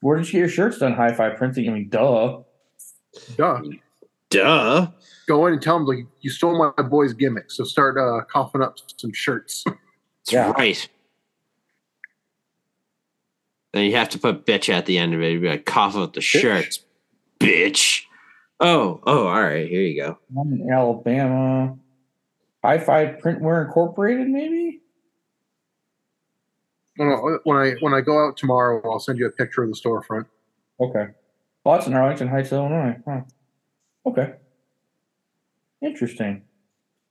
[0.00, 0.92] Where did you get your shirts done?
[0.92, 1.68] High five printing.
[1.68, 2.40] I mean, duh.
[3.36, 3.62] Duh.
[4.30, 4.88] Duh.
[5.28, 7.50] Go in and tell them like you stole my boy's gimmick.
[7.50, 9.64] So start uh, coughing up some shirts.
[9.64, 10.50] That's Yeah.
[10.52, 10.88] right.
[13.72, 15.32] Then you have to put bitch at the end of it.
[15.32, 16.80] You'd be like, cough out the shirts,
[17.40, 18.02] bitch.
[18.60, 19.68] Oh, oh, all right.
[19.68, 20.18] Here you go.
[20.38, 21.76] I'm in Alabama.
[22.62, 24.82] High five printwear incorporated, maybe?
[26.96, 29.70] when, I, when I when I go out tomorrow, I'll send you a picture of
[29.70, 30.26] the storefront.
[30.80, 31.06] Okay.
[31.64, 32.96] Oh, it's in Arlington Heights, Illinois.
[33.06, 33.20] Huh.
[34.06, 34.34] Okay.
[35.80, 36.42] Interesting.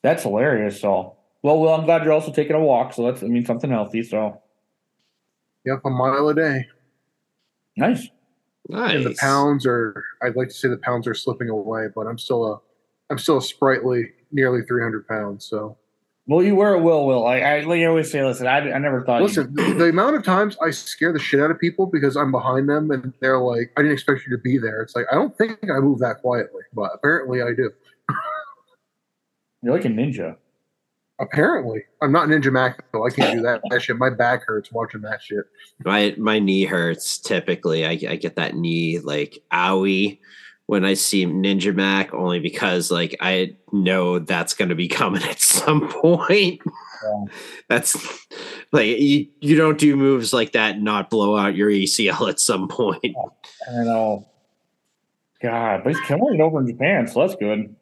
[0.04, 0.82] That's hilarious.
[0.82, 2.94] So, well, well, I'm glad you're also taking a walk.
[2.94, 4.04] So that's, I mean, something healthy.
[4.04, 4.41] So
[5.66, 6.68] Yep, a mile a day.
[7.78, 8.08] nice.
[8.70, 8.96] Nice.
[8.96, 12.18] And the pounds are I'd like to say the pounds are slipping away, but I'm
[12.18, 12.60] still a
[13.10, 15.46] I'm still a sprightly nearly 300 pounds.
[15.46, 15.78] So
[16.28, 17.26] Well, you were a will, Will.
[17.26, 19.22] I, I like I always say, listen, I, I never thought.
[19.24, 22.32] listen, the, the amount of times I scare the shit out of people because I'm
[22.32, 24.82] behind them and they're like, I didn't expect you to be there.
[24.82, 27.72] It's like I don't think I move that quietly, but apparently I do.
[29.64, 30.38] You're like a ninja.
[31.22, 33.06] Apparently, I'm not Ninja Mack though.
[33.06, 33.62] I can't do that.
[33.70, 33.96] That shit.
[33.96, 35.46] My back hurts watching that shit.
[35.86, 37.86] my my knee hurts typically.
[37.86, 40.20] I, I get that knee like owie
[40.66, 45.40] when I see Ninja Mack only because like I know that's gonna be coming at
[45.40, 46.60] some point.
[47.04, 47.24] Yeah.
[47.70, 47.96] That's
[48.72, 52.40] like you, you don't do moves like that and not blow out your ACL at
[52.40, 53.16] some point.
[53.70, 54.28] I know.
[55.40, 57.76] God, but he's killing it over in Japan, so that's good.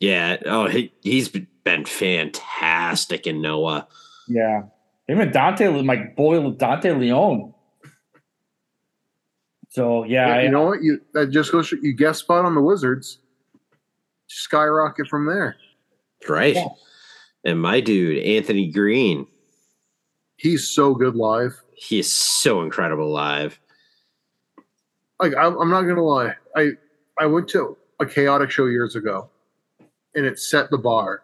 [0.00, 0.36] Yeah.
[0.46, 3.88] Oh, he, he's been fantastic in Noah.
[4.28, 4.62] Yeah.
[5.06, 7.54] Him and Dante, my boy Dante Leone.
[9.70, 10.82] So yeah, I, you know what?
[10.82, 11.70] You that just goes.
[11.72, 13.18] You guest spot on the Wizards.
[14.26, 15.56] Skyrocket from there.
[16.28, 16.54] Right.
[16.54, 16.68] Yeah.
[17.44, 19.26] And my dude, Anthony Green,
[20.36, 21.60] He's so good live.
[21.74, 23.58] he is so incredible live.
[25.20, 26.70] like I'm, I'm not gonna lie i
[27.18, 29.30] i went to a chaotic show years ago
[30.18, 31.22] and it set the bar.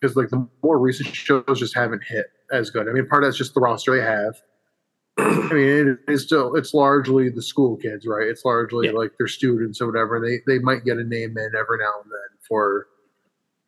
[0.00, 2.88] Because like the more recent shows just haven't hit as good.
[2.88, 4.36] I mean part of that's just the roster they have.
[5.18, 8.26] I mean it is still it's largely the school kids right?
[8.28, 8.92] It's largely Yeah.
[8.92, 12.10] like their students or whatever they they might get a name in every now and
[12.10, 12.86] then for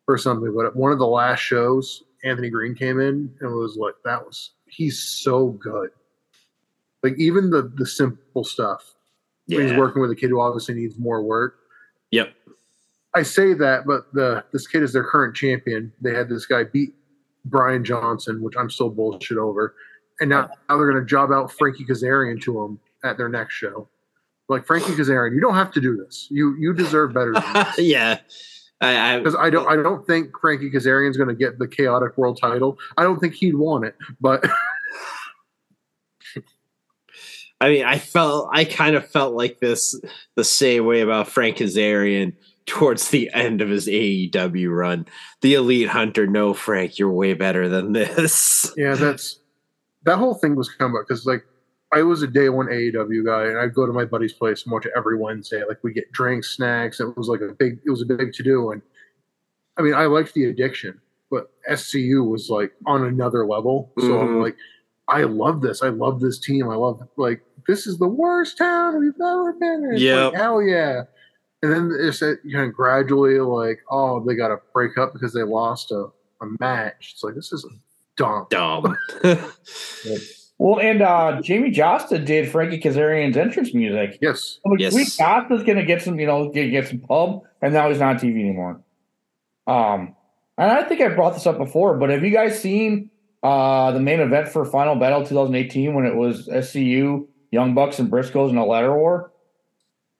[0.05, 3.95] for something but one of the last shows anthony green came in and was like
[4.05, 5.89] that was he's so good.
[7.03, 8.93] Like even the the simple stuff.
[9.47, 11.55] When he's working with a kid who obviously needs more work.
[12.11, 12.33] Yep.
[13.15, 15.91] I say that, but the this kid is their current champion.
[16.01, 16.93] They had this guy beat
[17.45, 19.75] Brian Johnson, which I'm still bullshit over,
[20.19, 23.53] and now, now they're going to job out Frankie Kazarian to him at their next
[23.53, 23.87] show.
[24.49, 26.27] Like Frankie Kazarian, you don't have to do this.
[26.29, 27.33] You you deserve better
[27.77, 28.19] yeah.
[28.81, 32.17] I, I Because I don't I don't think Frankie Kazarian's going to get the chaotic
[32.17, 32.77] world title.
[32.97, 34.45] I don't think he'd want it, but
[37.61, 39.99] I mean, I felt I kind of felt like this
[40.35, 42.33] the same way about Frank Kazarian
[42.65, 45.05] towards the end of his AEW run.
[45.41, 48.71] The Elite Hunter, no, Frank, you're way better than this.
[48.77, 49.39] Yeah, that's
[50.05, 51.43] that whole thing was coming up because like
[51.93, 54.71] I was a day one AEW guy, and I'd go to my buddy's place and
[54.71, 55.63] watch it every Wednesday.
[55.67, 56.99] Like we get drinks, snacks.
[56.99, 58.71] It was like a big, it was a big to do.
[58.71, 58.81] And
[59.77, 60.99] I mean, I liked the addiction,
[61.29, 63.91] but SCU was like on another level.
[63.99, 64.41] So I'm Mhm.
[64.41, 64.57] like,
[65.07, 65.83] I love this.
[65.83, 66.67] I love this team.
[66.69, 69.97] I love like this is the worst town we've ever been in.
[69.97, 70.31] Yep.
[70.33, 71.03] like, hell yeah.
[71.63, 75.33] And then it's uh, kind of gradually like, oh, they got to break up because
[75.33, 76.07] they lost a,
[76.41, 77.13] a match.
[77.13, 77.65] It's like this is
[78.17, 78.45] dumb.
[78.51, 78.95] Dumb.
[80.59, 84.19] Well, and uh Jamie Josta did Frankie Kazarian's entrance music.
[84.21, 84.59] Yes.
[84.63, 84.93] I'm like, Yes.
[84.93, 88.15] sweet Josta's gonna get some, you know, get, get some pub, and now he's not
[88.15, 88.79] on TV anymore.
[89.65, 90.15] Um,
[90.57, 93.09] and I think I brought this up before, but have you guys seen
[93.41, 98.09] uh the main event for Final Battle 2018 when it was SCU, Young Bucks, and
[98.09, 99.32] Briscoes in a ladder war?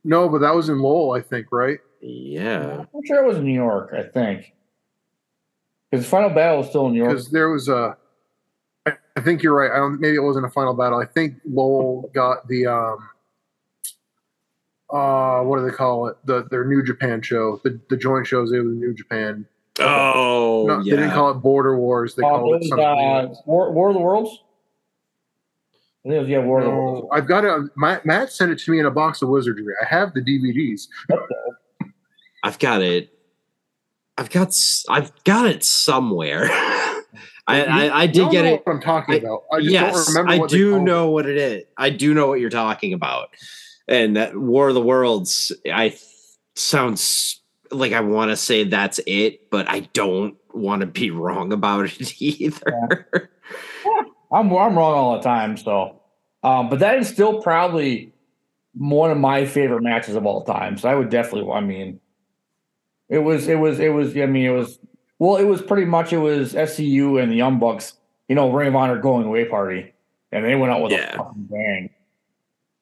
[0.04, 1.80] No, but that was in Lowell, I think, right?
[2.02, 2.86] Yeah.
[2.94, 3.94] I'm sure it was in New York.
[3.98, 4.54] I think
[5.92, 7.12] because the Final Battle was still in New York.
[7.12, 7.96] Because there was a.
[8.86, 9.72] I, I think you're right.
[9.72, 10.00] I don't.
[10.02, 11.00] Maybe it wasn't a final battle.
[11.00, 13.10] I think Lowell got the um.
[14.92, 16.18] Uh, what do they call it?
[16.26, 17.60] The their New Japan show.
[17.64, 18.52] The the joint shows.
[18.52, 19.46] It was New Japan.
[19.80, 22.14] Oh, no, they didn't call it Border Wars.
[22.14, 22.86] They Oh, called it it something.
[22.86, 23.34] uh.
[23.48, 24.43] War, War of the Worlds.
[26.06, 27.02] I think it was yeah, War of the Worlds.
[27.04, 29.74] No, I've got a Matt, Matt sent it to me in a box of wizardry.
[29.82, 30.88] I have the DVDs.
[32.44, 33.10] I've got it.
[34.18, 34.48] I've got.
[34.50, 36.48] s- I've got it somewhere.
[37.46, 38.62] I, I, I did get it.
[38.66, 39.44] What I'm talking I- about.
[39.52, 40.32] I just yes, don't remember.
[40.34, 40.86] I what they do called it.
[40.86, 41.64] know what it is.
[41.78, 43.30] I do know what you're talking about.
[43.88, 45.98] And that War of the Worlds, I
[46.56, 51.52] sounds like I want to say that's it, but I don't want to be wrong
[51.52, 53.30] about it either.
[54.34, 55.56] I'm I'm wrong all the time.
[55.58, 56.02] So,
[56.44, 58.12] um, but that is still probably
[58.76, 60.78] one of my favorite matches of all time.
[60.78, 61.52] So I would definitely.
[61.52, 62.00] I mean,
[63.10, 64.18] it was it was it was.
[64.18, 64.80] I mean, it was
[65.20, 65.38] well.
[65.38, 67.94] It was pretty much it was SCU and the Young Bucks.
[68.28, 69.94] You know, Ring of Honor going away party,
[70.32, 71.14] and they went out with Yeah.
[71.14, 71.90] a fucking bang.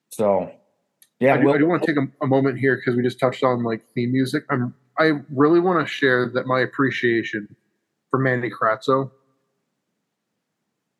[0.10, 0.52] So,
[1.20, 3.04] yeah, I do, Will- I do want to take a, a moment here because we
[3.04, 4.44] just touched on like theme music.
[4.50, 7.54] I'm I really want to share that my appreciation
[8.10, 9.10] for Mandy Kratzo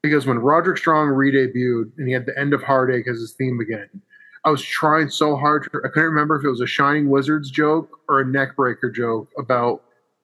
[0.02, 3.60] because when Roderick Strong re-debuted and he had the end of Heartache as his theme
[3.60, 3.90] again,
[4.44, 5.64] I was trying so hard.
[5.64, 9.30] To, I couldn't remember if it was a Shining Wizards joke or a neckbreaker joke
[9.38, 9.84] about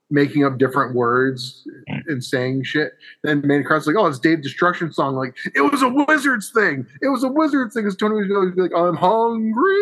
[0.09, 2.01] making up different words mm.
[2.07, 2.93] and saying shit.
[3.23, 6.87] Then Manny Kratzo's like, "Oh, it's Dave Destruction song." Like it was a Wizards thing.
[7.01, 7.83] It was a Wizards thing.
[7.83, 9.73] Because Tony was always be like, "I'm hungry."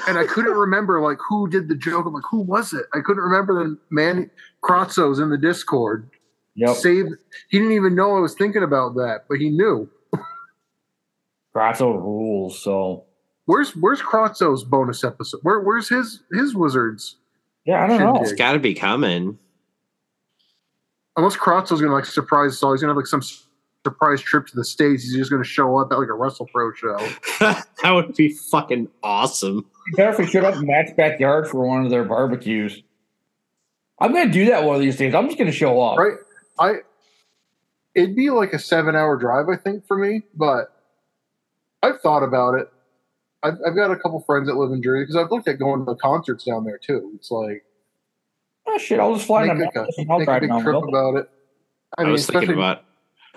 [0.09, 2.07] and I couldn't remember like who did the joke.
[2.07, 2.87] I'm like, who was it?
[2.95, 3.63] I couldn't remember.
[3.63, 4.31] Then man,
[4.63, 6.09] Kratzo's in the Discord.
[6.55, 6.77] Yep.
[6.77, 7.11] Saved.
[7.49, 9.89] He didn't even know I was thinking about that, but he knew.
[11.53, 12.61] Grasso rules.
[12.63, 13.05] So
[13.47, 15.41] Where's Where's Kratzo's bonus episode?
[15.43, 17.17] Where Where's his his wizards?
[17.65, 18.21] yeah, I don't know.
[18.21, 19.39] It's got to be coming.
[21.17, 23.23] Unless Kratzo's gonna like surprise us all, he's gonna have like some
[23.85, 25.05] surprise trip to the states.
[25.05, 26.97] He's just gonna show up at like a Wrestle Pro show.
[27.41, 29.67] that would be fucking awesome.
[29.97, 32.83] Better if we showed up in Matt's backyard for one of their barbecues.
[34.01, 35.15] I'm gonna do that one of these days.
[35.15, 35.99] I'm just gonna show up.
[35.99, 36.15] Right?
[36.59, 36.77] I.
[37.95, 40.73] It'd be like a seven hour drive, I think, for me, but
[41.83, 42.69] I've thought about it.
[43.45, 45.79] I've, I've got a couple friends that live in Jersey because I've looked at going
[45.81, 47.13] to the concerts down there too.
[47.15, 47.65] It's like
[48.67, 48.99] Oh shit!
[48.99, 51.31] I'll just fly make, to like I'll make a big trip with about it.
[51.99, 52.83] I, I, mean, was thinking about.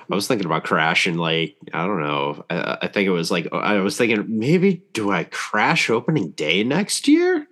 [0.10, 1.18] I was thinking about crashing.
[1.18, 2.46] Like I don't know.
[2.50, 6.64] I, I think it was like I was thinking maybe do I crash opening day
[6.64, 7.46] next year?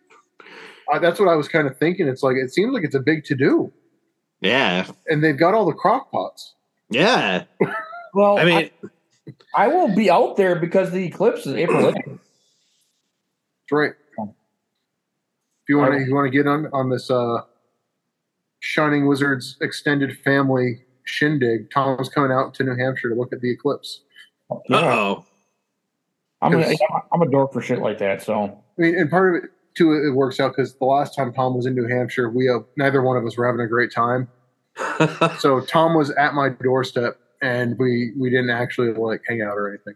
[0.91, 2.07] uh, that's what I was kind of thinking.
[2.07, 3.73] It's like it seems like it's a big to do,
[4.45, 6.53] Yeah, and they've got all the crock pots.
[6.89, 7.43] yeah.
[8.13, 8.69] Well, I mean,
[9.55, 11.95] I, I will be out there because the eclipse is April 8th.
[12.05, 13.91] That's right.
[14.19, 17.41] If you want to, you want to get on on this uh,
[18.59, 21.71] Shining Wizards extended family shindig.
[21.71, 24.01] Tom's coming out to New Hampshire to look at the eclipse.
[24.49, 25.25] uh oh.
[26.41, 26.79] I'm, a, Because-
[27.11, 28.21] I'm a dork for shit like that.
[28.21, 28.43] So
[28.77, 31.55] I mean, and part of it too, it works out because the last time Tom
[31.55, 34.27] was in New Hampshire, we uh, neither one of us were having a great time.
[35.39, 39.69] So Tom was at my doorstep, and we we didn't actually like hang out or
[39.69, 39.95] anything.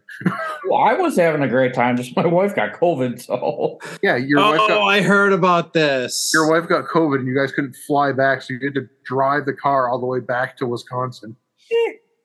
[0.68, 1.96] well, I was having a great time.
[1.96, 3.20] Just my wife got COVID.
[3.20, 6.30] So Yeah, your wife oh, got I heard about this.
[6.32, 9.46] your wife got COVID, and you guys couldn't fly back, so you had to drive
[9.46, 11.36] the car all the way back to Wisconsin.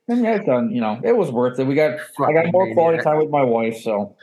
[0.10, 0.72] I mean, I done.
[0.72, 1.66] You know, it was worth it.
[1.66, 3.78] We got I got more quality time with my wife.
[3.82, 4.16] So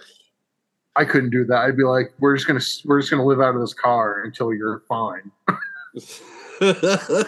[0.95, 1.57] I couldn't do that.
[1.57, 4.53] I'd be like, we're just gonna we're just gonna live out of this car until
[4.53, 5.31] you're fine.
[6.61, 7.25] so,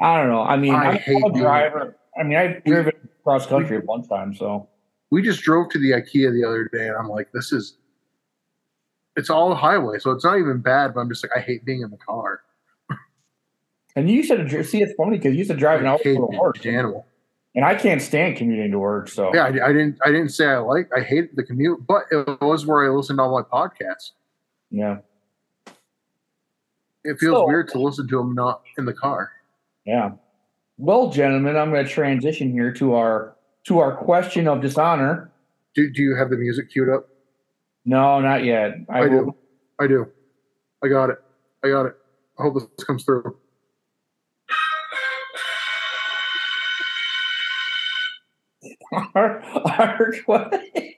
[0.00, 0.42] I don't know.
[0.42, 1.96] I mean, I hate a driver.
[2.18, 4.34] I mean, I've driven cross country at one time.
[4.34, 4.68] So
[5.10, 7.76] We just drove to the IKEA the other day, and I'm like, this is.
[9.16, 10.94] It's all highway, so it's not even bad.
[10.94, 12.42] But I'm just like, I hate being in the car.
[13.96, 15.98] and you used to see it's funny because you used to drive an I hour
[16.02, 17.04] hate to work, animal.
[17.56, 19.08] and I can't stand commuting to work.
[19.08, 19.98] So Yeah, I, I didn't.
[20.04, 20.88] I didn't say I like.
[20.96, 24.12] I hate the commute, but it was where I listened to all my podcasts.
[24.70, 24.98] yeah,
[27.04, 29.30] It feels So- weird to listen to them not in the car.
[29.84, 30.12] yeah.
[30.82, 35.30] Well, gentlemen, I'm going to transition here to our to our question of dishonor.
[35.74, 37.06] Do Do you have the music queued up?
[37.84, 38.76] No, not yet.
[38.88, 39.34] I, I do.
[39.78, 40.06] I do.
[40.82, 41.18] I got it.
[41.62, 41.96] I got it.
[42.38, 43.36] I hope this comes through.
[49.14, 50.96] our, our, que-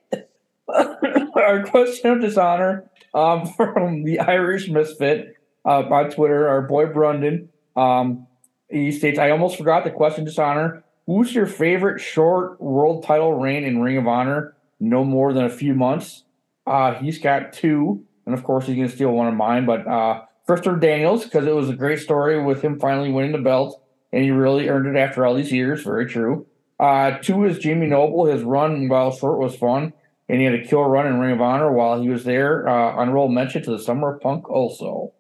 [1.36, 5.34] our question of dishonor um, from the Irish Misfit
[5.64, 7.48] uh, on Twitter, our boy Brendan.
[7.76, 8.26] Um,
[8.68, 10.82] he states, I almost forgot the question dishonor.
[11.06, 14.54] Who's your favorite short world title reign in Ring of Honor?
[14.80, 16.24] No more than a few months.
[16.66, 19.66] Uh, he's got two, and of course he's going to steal one of mine.
[19.66, 23.38] But uh, Christopher Daniels, because it was a great story with him finally winning the
[23.38, 23.82] belt,
[24.12, 25.82] and he really earned it after all these years.
[25.82, 26.46] Very true.
[26.78, 28.26] Uh, two is Jamie Noble.
[28.26, 29.92] His run, while short, was fun,
[30.28, 32.68] and he had a kill run in Ring of Honor while he was there.
[32.68, 35.12] Uh, honorable mention to the Summer Punk also.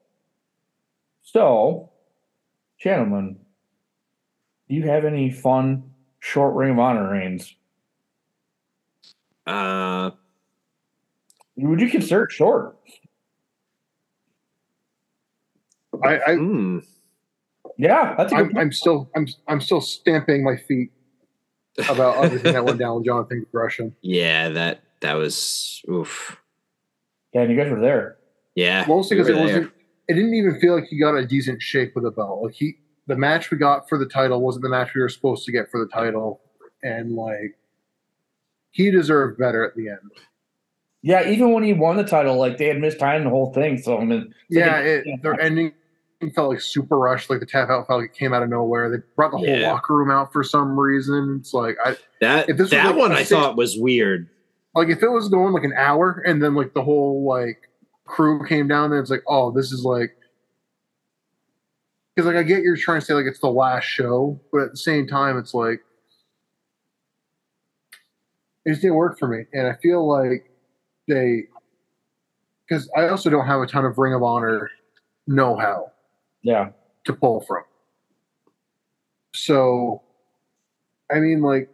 [1.32, 1.88] So,
[2.78, 3.38] gentlemen,
[4.68, 5.84] do you have any fun
[6.20, 7.56] short Ring of Honor reigns?
[9.46, 10.10] Uh,
[11.56, 12.76] Would you consider it short?
[16.04, 16.78] I, I hmm.
[17.78, 20.92] Yeah, that's a good I'm, I'm still I'm I'm still stamping my feet
[21.88, 23.96] about everything that went down with Jonathan Gresham.
[24.02, 26.36] Yeah, that that was oof.
[27.32, 28.18] Yeah, and you guys were there.
[28.54, 29.60] Yeah, Mostly because were it there.
[29.60, 29.72] wasn't.
[30.08, 32.42] It didn't even feel like he got a decent shake with the belt.
[32.42, 32.76] Like he,
[33.06, 35.70] the match we got for the title wasn't the match we were supposed to get
[35.70, 36.40] for the title,
[36.82, 37.56] and like
[38.70, 39.98] he deserved better at the end.
[41.02, 43.78] Yeah, even when he won the title, like they had mistimed the whole thing.
[43.78, 44.84] So I mean, it's like Yeah, a-
[45.14, 45.72] it, their ending
[46.34, 47.28] felt like super rushed.
[47.28, 48.88] Like the tap out felt like it came out of nowhere.
[48.90, 49.72] They brought the whole Yeah.
[49.72, 51.38] locker room out for some reason.
[51.40, 54.28] It's like I that if this was that like one I six- thought was weird.
[54.76, 57.68] like if it was going like an hour and then like the whole like
[58.04, 59.00] crew came down there.
[59.00, 60.16] It's like oh this is like
[62.14, 64.70] because like I get you're trying to say like it's the last show, but at
[64.72, 65.80] the same time it's like
[68.64, 70.50] it just didn't work for me, and I feel like
[71.08, 71.44] they
[72.68, 74.70] because I also don't have a ton of Ring of Honor
[75.26, 75.92] know how
[76.42, 76.70] yeah,
[77.04, 77.62] to pull from.
[79.34, 80.02] So,
[81.10, 81.70] I mean, like,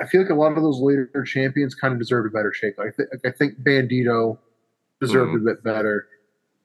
[0.00, 2.74] I feel like a lot of those later champions kind of deserved a better shake.
[2.78, 4.38] I, th- I think Bandito
[5.06, 6.08] deserved a bit better,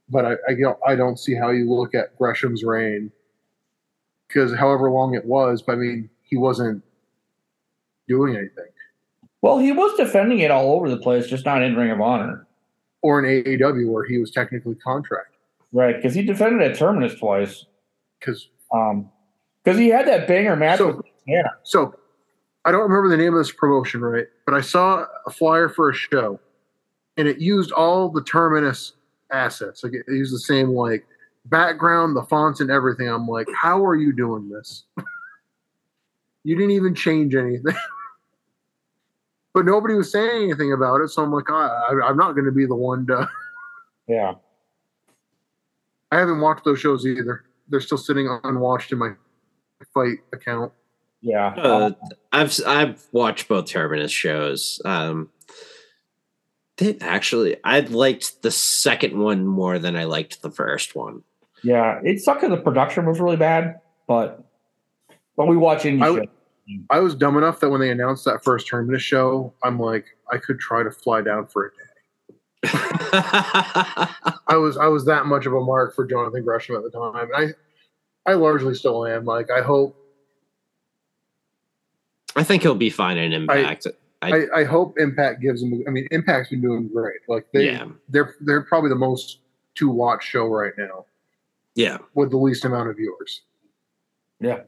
[0.10, 3.12] but I, I don't I don't see how you look at Gresham's reign
[4.28, 6.84] because however long it was, but I mean, he wasn't
[8.08, 8.66] doing anything.
[9.42, 12.48] Well, he was defending it all over the place, just not in Ring of Honor,
[13.02, 15.34] Or in AAW where he was technically contract
[15.74, 15.98] right?
[15.98, 17.66] Because he defended at Terminus twice.
[18.20, 19.10] because Um,
[19.64, 20.78] because he had that banger match.
[20.78, 21.94] So- with yeah, So
[22.64, 24.26] I don't remember the name of this promotion, right?
[24.46, 26.40] But I saw a flyer for a show,
[27.18, 28.94] and it used all the terminus
[29.32, 29.84] assets.
[29.84, 31.06] Like it used the same like
[31.46, 33.08] background, the fonts, and everything.
[33.08, 34.84] I'm like, how are you doing this?
[36.44, 37.64] you didn't even change anything.
[39.54, 42.46] but nobody was saying anything about it, so I'm like, I, I, I'm not going
[42.46, 43.30] to be the one to.
[44.08, 44.34] yeah.
[46.12, 47.44] I haven't watched those shows either.
[47.68, 49.12] They're still sitting unwatched in my
[49.94, 50.72] FITE account.
[51.22, 51.48] Yeah.
[51.48, 51.92] Uh,
[52.32, 54.80] I've I've watched both Terminus shows.
[54.86, 55.30] Um,
[56.78, 61.24] they actually, I liked the second one more than I liked the first one.
[61.64, 62.00] yeah.
[62.04, 64.44] It sucked because the production was really bad, but
[65.36, 66.30] but we watch indie I would-
[66.90, 70.38] I was dumb enough that when they announced that first Terminus show, I'm like, I
[70.38, 72.70] could try to fly down for a day.
[72.74, 77.16] I was I was that much of a mark for Jonathan Gresham at the time.
[77.16, 77.56] And
[78.28, 79.24] I I largely still am.
[79.24, 79.96] Like I hope
[82.36, 83.88] I think he'll be fine in Impact.
[83.88, 83.92] I,
[84.22, 85.84] I, I hope Impact gives them.
[85.88, 87.20] I mean Impact's been doing great.
[87.28, 89.40] Like they yeah, they're they're probably the most
[89.76, 91.06] to watch show right now
[91.76, 92.00] yeah.
[92.16, 93.42] with the least amount of viewers.
[94.40, 94.62] Yeah.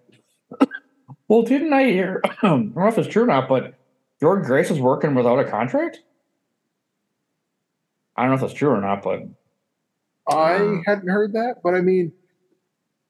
[1.27, 2.21] Well, didn't I hear?
[2.25, 3.73] I don't know if it's true or not, but
[4.21, 6.01] Jordynne Grace is working without a contract.
[8.15, 9.23] I don't know if that's true or not, but
[10.29, 10.81] I Wow.
[10.85, 12.11] hadn't heard that, but I mean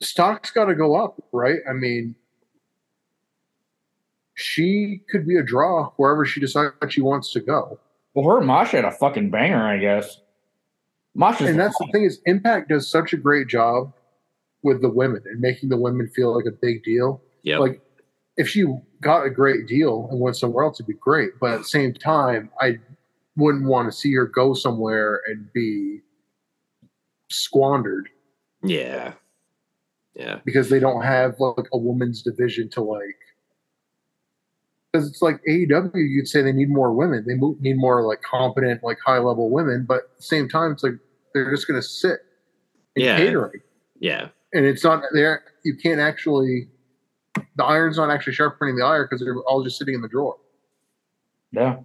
[0.01, 1.59] stock's gotta go up, right?
[1.69, 2.15] I mean
[4.39, 7.79] she could be a draw wherever she decides she wants to go.
[8.13, 10.21] well, her and Masha had a fucking banger, I guess.
[11.15, 13.91] Masha's and that's the thing is impact does such a great job
[14.63, 17.59] with the women and making the women feel like a big deal Yep.
[17.61, 17.81] like
[18.37, 18.65] if she
[19.01, 21.93] got a great deal and went somewhere else it'd be great but at the same
[21.93, 22.77] time i
[23.37, 25.99] wouldn't want to see her go somewhere and be
[27.29, 28.09] squandered
[28.63, 29.13] yeah.
[30.15, 30.39] Yeah.
[30.45, 33.17] because they don't have like a women's division to like
[34.91, 37.23] because it's like AEW, you'd say they need more women.
[37.27, 39.85] They need more like competent, like high level women.
[39.87, 40.93] But at the same time, it's like
[41.33, 42.19] they're just going to sit
[42.95, 43.17] in Yeah.
[43.17, 43.61] catering.
[43.99, 44.29] Yeah.
[44.53, 45.43] and it's not there.
[45.63, 46.69] You can't actually.
[47.55, 50.37] The iron's not actually sharpening the iron because they're all just sitting in the drawer.
[51.51, 51.77] yeah.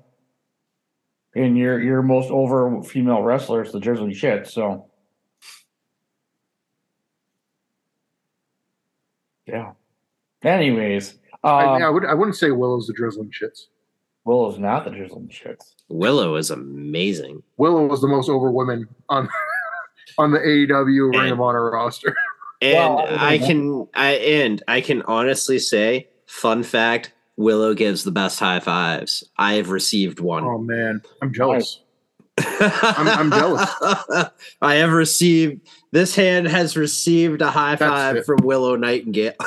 [1.36, 4.46] And your your most over female wrestler is the Jersey shit.
[4.46, 4.86] So
[9.46, 9.72] yeah.
[10.42, 11.14] Anyways,
[11.44, 13.66] I, Um, I would I wouldn't say Willow's the drizzling shits.
[14.24, 15.74] Willow's not the drizzling shits.
[15.88, 17.42] Willow is amazing.
[17.58, 19.28] Willow was the most over women on
[20.18, 22.14] on the AEW Ring of Honor roster.
[22.62, 27.74] And Well, other than I can I and I can honestly say, fun fact, Willow
[27.74, 29.24] gives the best high fives.
[29.36, 30.44] I have received one.
[30.44, 31.80] Oh man, I'm jealous.
[32.38, 33.70] I'm- I'm jealous.
[34.62, 35.60] I have received
[35.92, 38.26] this hand has received a high That's five it.
[38.26, 39.34] from Willow Nightingale.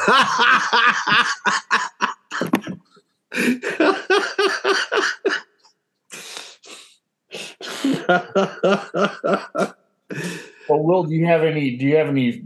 [10.68, 11.78] But Will, do you have any?
[11.78, 12.44] Do you have any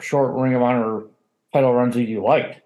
[0.00, 1.02] short Ring of Honor
[1.52, 2.60] title runs that you liked?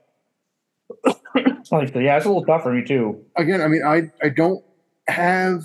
[1.04, 3.24] like, yeah, it's a little tough for me too.
[3.36, 4.64] Again, I mean, I I don't
[5.08, 5.62] have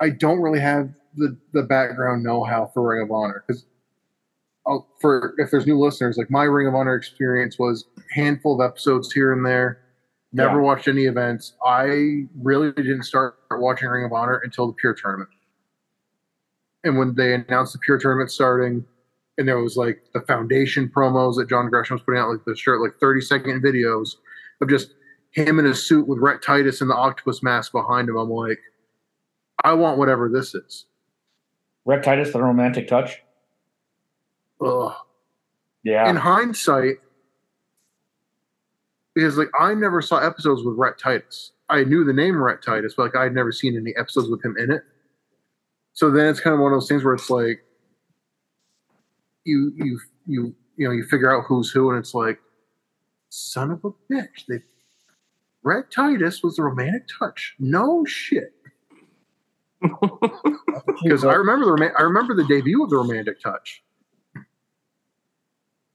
[0.00, 3.64] I don't really have the the background know how for Ring of Honor because
[4.66, 8.68] oh, for if there's new listeners, like my Ring of Honor experience was handful of
[8.68, 9.80] episodes here and there.
[10.32, 10.62] Never Yeah.
[10.62, 11.54] watched any events.
[11.64, 15.30] I really didn't start watching Ring of Honor until the Pure tournament.
[16.84, 18.84] And when they announced the Pure tournament starting,
[19.38, 22.56] and there was like the foundation promos that John Gresham was putting out, like the
[22.56, 24.16] shirt, like 30 second videos
[24.60, 24.94] of just
[25.30, 28.16] him in a suit with Rhett Titus and the octopus mask behind him.
[28.16, 28.58] I'm like,
[29.64, 30.86] I want whatever this is.
[31.84, 33.22] Rhett Titus the romantic touch.
[34.60, 34.92] Ugh.
[35.84, 36.96] Yeah, In hindsight,
[39.14, 41.52] because like I never saw episodes with Rhett Titus.
[41.68, 44.44] I knew the name Rhett Titus, but like I had never seen any episodes with
[44.44, 44.82] him in it.
[45.92, 47.64] So then it's kind of one of those things where it's like
[49.44, 52.40] you you you you know you figure out who's who, and it's like
[53.28, 54.46] son of a bitch.
[54.48, 54.58] They
[55.62, 57.54] Rhett Titus was the romantic touch.
[57.60, 58.55] No shit.
[61.02, 63.82] Because I remember the I remember the debut of the romantic touch.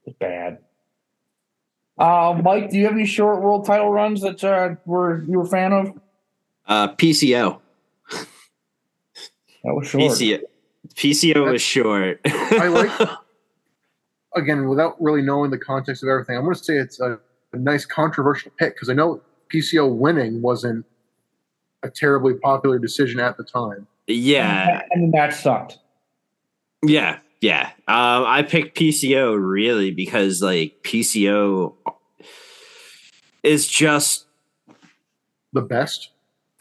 [0.05, 0.59] it's bad.
[1.97, 5.45] Uh, Mike, do you have any short world title runs that uh, were you were
[5.45, 5.99] a fan of?
[6.67, 7.59] uh, PCO.
[9.63, 10.03] That was short.
[10.03, 10.39] PCO.
[10.95, 12.19] PCO is short.
[12.25, 13.09] I like
[14.35, 16.35] again without really knowing the context of everything.
[16.35, 17.19] I'm going to say it's a,
[17.53, 19.21] a nice controversial pick because I know
[19.53, 20.83] PCO winning wasn't
[21.83, 23.87] a terribly popular decision at the time.
[24.07, 25.79] yeah, and the match sucked.
[26.83, 27.67] Yeah, yeah.
[27.87, 31.73] Um, I picked PCO really because like PCO
[33.43, 34.25] is just
[35.53, 36.09] The best.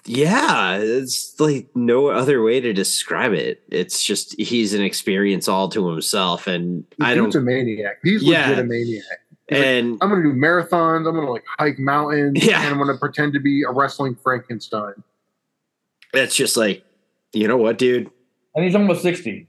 [0.07, 3.63] yeah, it's like no other way to describe it.
[3.71, 7.35] It's just he's an experience all to himself, and The I don't.
[7.35, 7.99] a maniac.
[8.03, 8.49] He's Yeah.
[8.51, 8.87] legit a maniac.
[9.49, 11.07] He's like, And I'm going to do marathons.
[11.09, 12.45] I'm going to like hike mountains.
[12.45, 12.61] Yeah.
[12.63, 14.95] And I'm going to pretend to be a wrestling Frankenstein.
[16.13, 16.85] It's just like,
[17.33, 18.11] you know what, dude?
[18.55, 19.47] And he's almost sixty.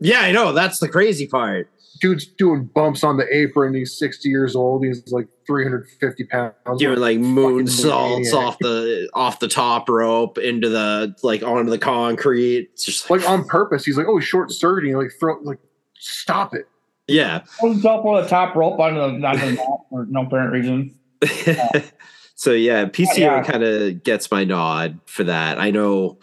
[0.00, 0.52] Yeah, I know.
[0.52, 1.70] That's the crazy part.
[2.00, 3.74] Dude's doing bumps on the apron.
[3.74, 4.82] He's 60 years old.
[4.82, 6.54] He's like 350 pounds.
[6.78, 8.34] Doing like moonsaults maniac.
[8.34, 12.70] off the off the top rope into the like onto the concrete.
[12.72, 13.84] It's just like, like on purpose.
[13.84, 14.96] He's like, oh, short circuiting.
[14.96, 15.58] Like throw like
[15.98, 16.66] stop it.
[17.06, 17.42] yeah.
[17.58, 20.94] Holds up on the top rope onto the, onto the for no apparent reason.
[22.40, 23.42] so yeah, PCO Yeah.
[23.42, 25.58] kind of gets my nod for that.
[25.58, 26.16] I know,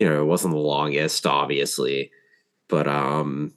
[0.00, 2.10] you know, it wasn't the longest, obviously,
[2.66, 3.54] but um,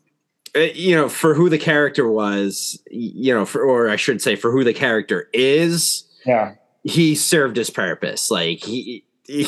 [0.54, 4.36] eh, you know, for who the character was, you know, for or I should say,
[4.36, 8.30] for who the character is, Yeah, he served his purpose.
[8.30, 9.48] Like he, he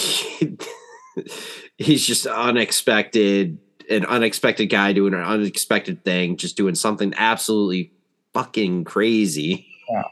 [1.77, 7.91] he's just unexpected, an unexpected guy doing an unexpected thing, just doing something absolutely
[8.33, 9.67] fucking crazy.
[9.91, 10.03] Yeah.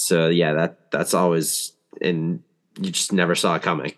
[0.00, 2.40] So yeah, that that's always and
[2.80, 3.92] you just never saw it coming.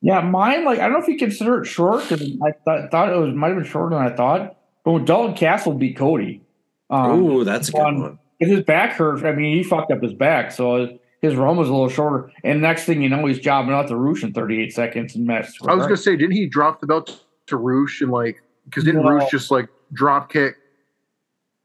[0.00, 0.20] yeah.
[0.20, 3.16] Mine, like, I don't know if you consider it short because I th- thought it
[3.16, 4.56] was might have been shorter than I thought.
[4.84, 6.42] But when Dalton Castle beat Cody,
[6.88, 8.18] um, Ooh, that's a good on- one.
[8.38, 11.68] if his back hurt, I mean, he fucked up his back, so his run was
[11.68, 12.30] a little shorter.
[12.44, 15.48] And next thing you know, he's jobbing out the Rush in 38 seconds and match.
[15.66, 19.02] I was gonna say, didn't he drop the belt to Rush and like because didn't
[19.02, 19.10] No.
[19.10, 20.54] Rush just like drop kick,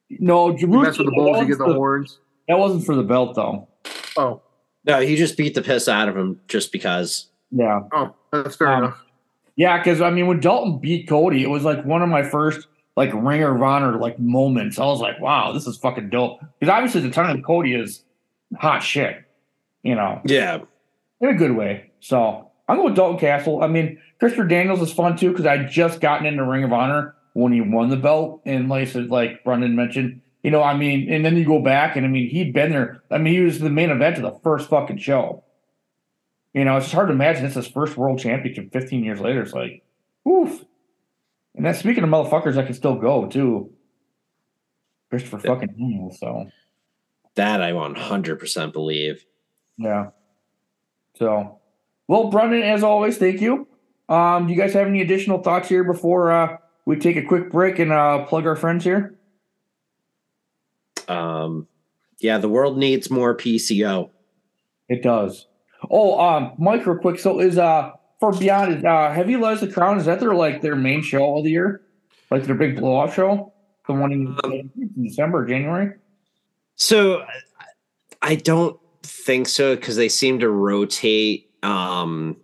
[0.09, 2.19] no, mess Rush, with the that, bulls, you get wasn't the horns?
[2.47, 3.67] that wasn't for the belt though.
[4.17, 4.41] Oh,
[4.85, 7.27] No, he just beat the piss out of him just because.
[7.51, 9.03] Yeah, oh, that's fair Um, enough.
[9.55, 12.67] yeah, because I mean, when Dalton beat Cody, it was like one of my first
[12.95, 14.79] like Ringer of Honor like moments.
[14.79, 16.39] I was like, wow, this is fucking dope.
[16.59, 18.03] Because obviously, the time of Cody is
[18.57, 19.23] hot shit,
[19.83, 20.21] you know.
[20.25, 20.59] Yeah,
[21.21, 21.91] in a good way.
[21.99, 23.63] So I'm going with Dalton Castle.
[23.63, 27.15] I mean, Christopher Daniels is fun too because I just gotten into Ring of Honor
[27.33, 31.11] when he won the belt, and like I like Brendan mentioned, you know, I mean,
[31.11, 33.01] and then you go back and I mean, he'd been there.
[33.09, 35.43] I mean, he was the main event of the first fucking show.
[36.53, 39.41] You know, it's just hard to imagine it's his first world championship 15 years later.
[39.41, 39.83] It's like,
[40.29, 40.63] oof.
[41.55, 43.71] And then speaking of motherfuckers that can still go too,
[45.09, 46.19] Christopher fucking Daniels.
[46.19, 46.47] So
[47.33, 49.25] that I 100% believe.
[49.79, 50.11] Yeah.
[51.15, 51.59] So,
[52.07, 53.67] well, Brendan, as always, thank you.
[54.09, 57.49] Um, do you guys have any additional thoughts here before uh, we take a quick
[57.49, 59.14] break and uh, plug our friends here?
[61.07, 61.67] Um,
[62.19, 64.09] yeah, the world needs more PCO.
[64.89, 65.47] It does.
[65.89, 67.19] Oh, um, Mike, real quick.
[67.19, 69.97] So, is uh for Beyond, is, uh, Heavy Lies the Crown?
[69.97, 71.81] Is that their like their main show of the year?
[72.31, 73.53] Like their big blowout show?
[73.87, 75.93] The one in, in December, January?
[76.75, 77.25] So
[78.21, 82.37] I don't think so because they seem to rotate um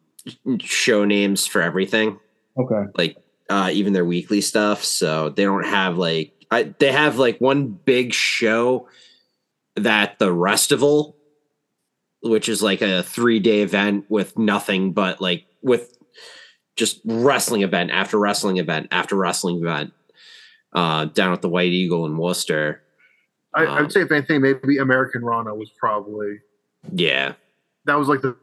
[0.60, 2.20] show names for everything.
[2.58, 2.84] Okay.
[2.96, 3.18] Like
[3.50, 4.84] uh even their weekly stuff.
[4.84, 8.88] So they don't have like I they have like one big show
[9.78, 11.16] that the Wrestival,
[12.22, 15.98] which is like a three day event with nothing but like with
[16.76, 19.94] just wrestling event after wrestling event after wrestling event
[20.74, 22.82] uh down at the White Eagle in Worcester.
[23.54, 26.40] I, Um, I would say if anything, maybe Americanrana was probably
[26.94, 27.34] Yeah.
[27.86, 28.36] that was like the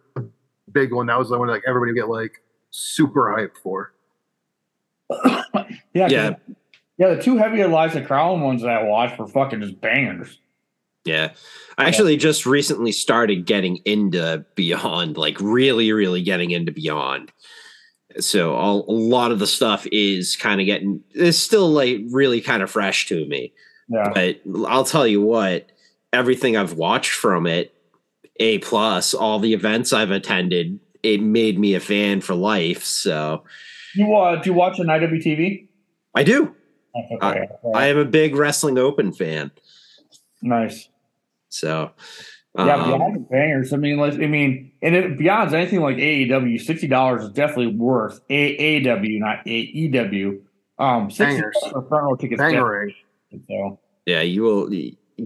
[0.73, 1.07] big one.
[1.07, 3.93] That was the one like everybody would get like super hyped for.
[5.95, 6.05] Yeah.
[6.05, 6.35] 'cause- Yeah.
[6.99, 10.39] Yeah, the two Heavy Lies the Crown ones that I watched were fucking just bangers.
[11.05, 11.33] Yeah.
[11.79, 17.33] I actually just recently started getting into Beyond, like really, really getting into Beyond.
[18.19, 22.41] So all, a lot of the stuff is kind of getting, it's still like really
[22.41, 23.53] kind of fresh to me.
[23.89, 24.11] Yeah.
[24.13, 25.71] But I'll tell you what,
[26.13, 27.73] everything I've watched from it,
[28.41, 32.85] A plus, all the events I've attended, it made me a fan for life.
[32.85, 33.45] So
[33.95, 35.69] You uh, do you watch an IWTV?
[36.15, 36.55] I do.
[37.23, 37.49] Okay.
[37.75, 39.51] I am a big Wrestling Open fan.
[40.43, 40.89] nice.
[41.51, 41.93] So
[42.57, 43.73] Yeah, um, Beyond the bangers.
[43.73, 47.75] I mean, like, I mean, and it, Beyond's anything like AEW, sixty dollars is definitely
[47.75, 50.41] worth A AEW, not AEW.
[50.79, 51.57] Um, sixty Bangers.
[51.73, 52.41] for front row tickets.
[52.41, 52.95] Bangerang.
[53.49, 54.71] So Yeah, you will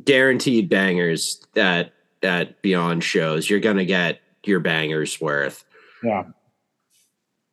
[0.05, 1.93] guaranteed bangers at
[2.23, 3.51] at Beyond shows.
[3.51, 5.65] You're gonna get your bangers worth.
[6.03, 6.25] yeah,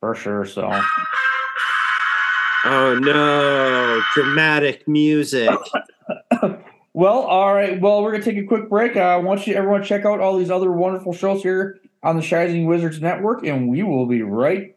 [0.00, 0.44] for sure.
[0.44, 0.70] So
[2.64, 5.50] Oh no, dramatic music.
[6.92, 7.80] well, all right.
[7.80, 8.96] Well, we're gonna take a quick break.
[8.96, 12.66] I want you everyone check out all these other wonderful shows here on the Shining
[12.66, 14.76] Wizards Network, and we will be right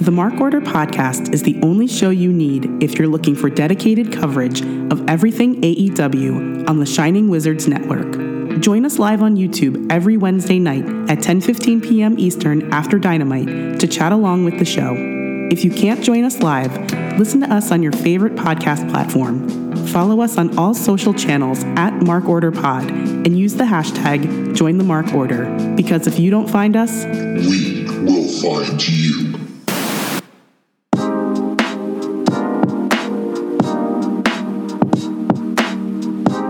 [0.00, 4.10] The Mark Order podcast is the only show you need if you're looking for dedicated
[4.10, 8.60] coverage of everything AEW on the Shining Wizards Network.
[8.62, 12.18] Join us live on YouTube every Wednesday night at 10:15 p.m.
[12.18, 14.94] Eastern after Dynamite to chat along with the show.
[15.50, 16.74] If you can't join us live,
[17.18, 19.50] listen to us on your favorite podcast platform.
[19.88, 24.78] Follow us on all social channels at Mark Order Pod and use the hashtag Join
[24.78, 25.44] the Mark Order
[25.76, 29.49] because if you don't find us, We will find you.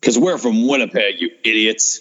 [0.00, 2.00] Because we're from Winnipeg, you idiots.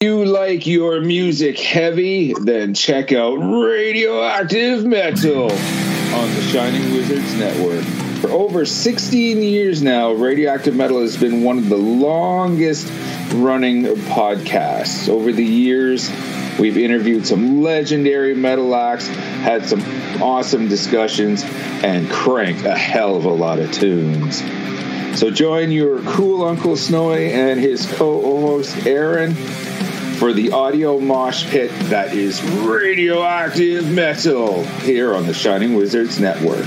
[0.00, 2.34] You like your music heavy?
[2.34, 7.84] Then check out Radioactive Metal on the Shining Wizards Network.
[8.20, 12.86] For over 16 years now, Radioactive Metal has been one of the longest
[13.32, 15.08] running podcasts.
[15.08, 16.10] Over the years,
[16.58, 19.82] we've interviewed some legendary metal acts, had some
[20.20, 21.42] awesome discussions,
[21.82, 24.42] and cranked a hell of a lot of tunes.
[25.14, 31.70] So join your cool Uncle Snowy and his co-host Aaron for the audio mosh pit
[31.84, 36.66] that is radioactive metal here on the Shining Wizards Network.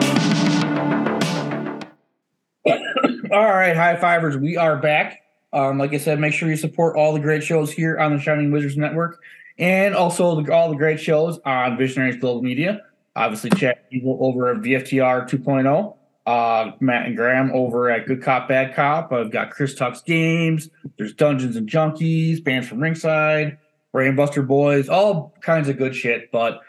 [2.65, 2.79] All
[3.31, 5.23] right, high fivers, we are back.
[5.53, 8.21] Um, like I said, make sure you support all the great shows here on the
[8.21, 9.19] Shining Wizards Network,
[9.57, 12.81] and also the, all the great shows on Visionaries Global Media.
[13.15, 15.95] Obviously, Chad Eagle over at VFTR 2.0,
[16.27, 19.11] uh, Matt and Graham over at Good Cop Bad Cop.
[19.11, 20.69] I've got Chris Tuck's Games.
[20.97, 23.57] There's Dungeons and Junkies, bands from Ringside,
[23.93, 26.31] Brainbuster Boys, all kinds of good shit.
[26.31, 26.61] But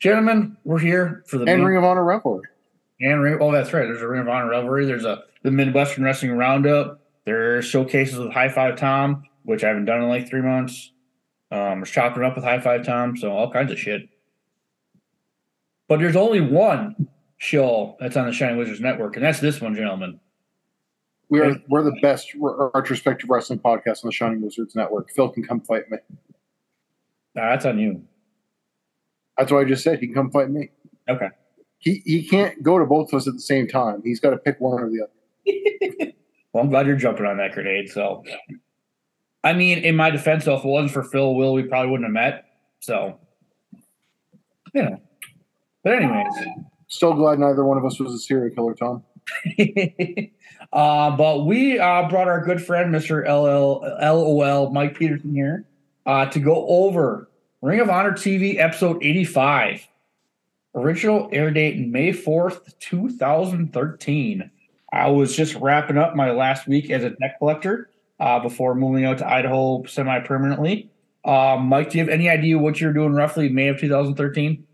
[0.00, 2.48] gentlemen, we're here for the and main- Ring of Honor Revelry.
[3.00, 3.84] And Ring, oh, that's right.
[3.84, 4.86] There's a Ring of Honor Revelry.
[4.86, 7.00] There's a the Midwestern Wrestling Roundup.
[7.24, 10.92] There's showcases with High Five Tom, which I haven't done in like three months.
[11.50, 14.08] Um, we're chopping up with High Five Tom, so all kinds of shit.
[15.88, 19.74] But there's only one show that's on the Shining Wizards Network, and that's this one,
[19.74, 20.18] gentlemen.
[21.28, 25.10] We are we're the best retrospective wrestling podcast on the Shining Wizards Network.
[25.10, 25.98] Phil can come fight me.
[27.34, 28.02] Nah, that's on you.
[29.36, 29.98] That's what I just said.
[29.98, 30.70] He can come fight me.
[31.08, 31.28] Okay.
[31.86, 34.02] He he can't go to both of us at the same time.
[34.04, 36.12] He's got to pick one or the other.
[36.52, 37.90] Well, I'm glad you're jumping on that grenade.
[37.90, 38.24] So,
[39.44, 42.06] I mean, in my defense, though, if it wasn't for Phil Will, we probably wouldn't
[42.06, 42.46] have met.
[42.80, 43.20] So,
[44.72, 44.96] yeah.
[45.84, 46.32] But anyways,
[46.88, 49.02] Still glad neither one of us was a serial killer, Tom.
[50.72, 53.22] uh, but we uh, brought our good friend, Mr.
[53.26, 55.66] LL, LOL, Mike Petersen here,
[56.06, 57.28] uh, to go over
[57.60, 59.86] Ring of Honor TV episode 85.
[60.76, 64.50] Original air date May 4th, 2013.
[64.92, 67.88] I was just wrapping up my last week as a deck collector
[68.20, 70.90] uh, before moving out to Idaho semi permanently.
[71.24, 74.64] Uh, Mike, do you have any idea what you're doing roughly May of 2013?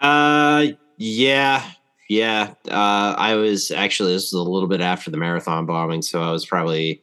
[0.00, 1.70] Uh, yeah,
[2.08, 2.54] yeah.
[2.68, 6.32] Uh, I was actually this was a little bit after the marathon bombing, so I
[6.32, 7.02] was probably,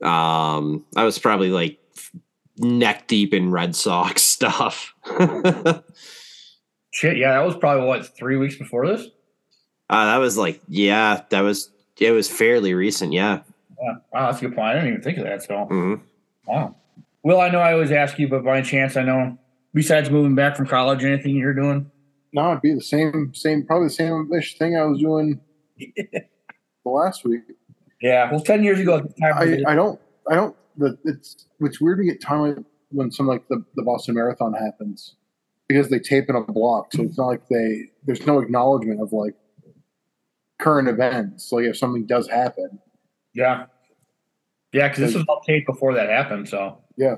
[0.00, 1.78] um, I was probably like
[2.58, 4.94] neck deep in Red Sox stuff.
[6.92, 9.06] Shit, yeah, that was probably what, three weeks before this?
[9.90, 13.12] Uh, that was like, yeah, that was it was fairly recent.
[13.12, 13.40] Yeah.
[13.82, 13.94] Yeah.
[14.12, 14.68] Wow, that's a good point.
[14.68, 15.42] I didn't even think of that.
[15.42, 16.00] So, Mhm.
[16.46, 16.76] wow.
[17.22, 19.38] Well, I know I always ask you, but by chance, I know
[19.74, 21.90] besides moving back from college, anything you're doing?
[22.32, 25.40] No, it'd be the same, same, probably the same ish thing I was doing
[25.78, 26.24] the
[26.84, 27.42] last week.
[28.00, 28.30] Yeah.
[28.30, 30.56] Well, 10 years ago, time, I, I don't, I don't.
[30.78, 35.16] The, it's it's weird to get time when something like the, the Boston Marathon happens
[35.72, 39.12] because they tape in a block, so it's not like they there's no acknowledgement of
[39.12, 39.34] like
[40.60, 41.50] current events.
[41.52, 42.78] Like if something does happen,
[43.34, 43.66] yeah.
[44.72, 46.48] Yeah, because this was all taped before that happened.
[46.48, 47.16] So, yeah.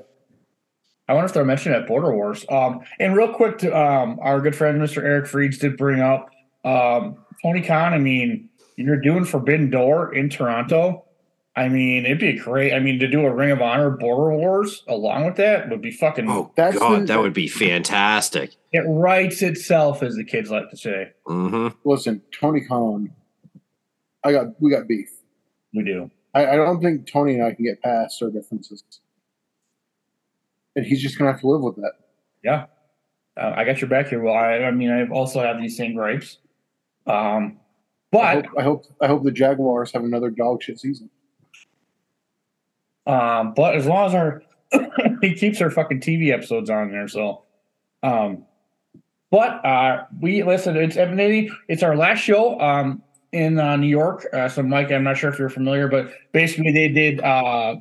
[1.07, 2.45] I wonder if they're mentioning at Border Wars.
[2.49, 5.03] Um, and real quick, to um, our good friend Mr.
[5.03, 6.29] Eric Freeds did bring up
[6.65, 7.93] um, Tony Khan.
[7.93, 11.04] I mean, you're doing Forbidden Door in Toronto.
[11.57, 12.73] I mean, it'd be great.
[12.73, 15.91] I mean, to do a Ring of Honor Border Wars along with that would be
[15.91, 16.29] fucking.
[16.29, 18.55] Oh God, that would be fantastic.
[18.73, 21.13] It writes itself, as the kids like to say.
[21.27, 21.89] Mm-hmm.
[21.89, 23.09] listen, Tony Khan,
[24.23, 25.09] I got we got beef.
[25.73, 26.11] We do.
[26.33, 28.83] I, I don't think Tony and I can get past our differences,
[30.75, 31.93] and he's just gonna have to live with that.
[32.43, 32.65] Yeah,
[33.37, 34.21] uh, I got your back here.
[34.21, 36.37] Well, I, I mean, I also have these same gripes.
[37.07, 37.59] Um,
[38.11, 41.09] but I hope, I hope I hope the Jaguars have another dog shit season.
[43.05, 44.43] Um, but as long as our
[45.21, 47.43] he keeps our fucking TV episodes on there, so
[48.03, 48.45] um,
[49.31, 50.77] but uh, we listen.
[50.77, 51.49] It's Ebony.
[51.67, 53.01] It's our last show um,
[53.31, 54.25] in uh, New York.
[54.31, 57.75] Uh, so, Mike, I'm not sure if you're familiar, but basically they did uh,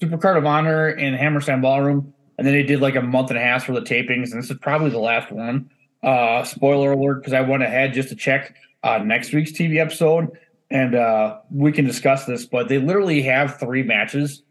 [0.00, 3.42] Supercard of Honor in Hammerstein Ballroom, and then they did like a month and a
[3.42, 5.70] half for the tapings, and this is probably the last one.
[6.02, 10.28] Uh, spoiler alert, because I went ahead just to check uh, next week's TV episode,
[10.70, 12.46] and uh, we can discuss this.
[12.46, 14.42] But they literally have three matches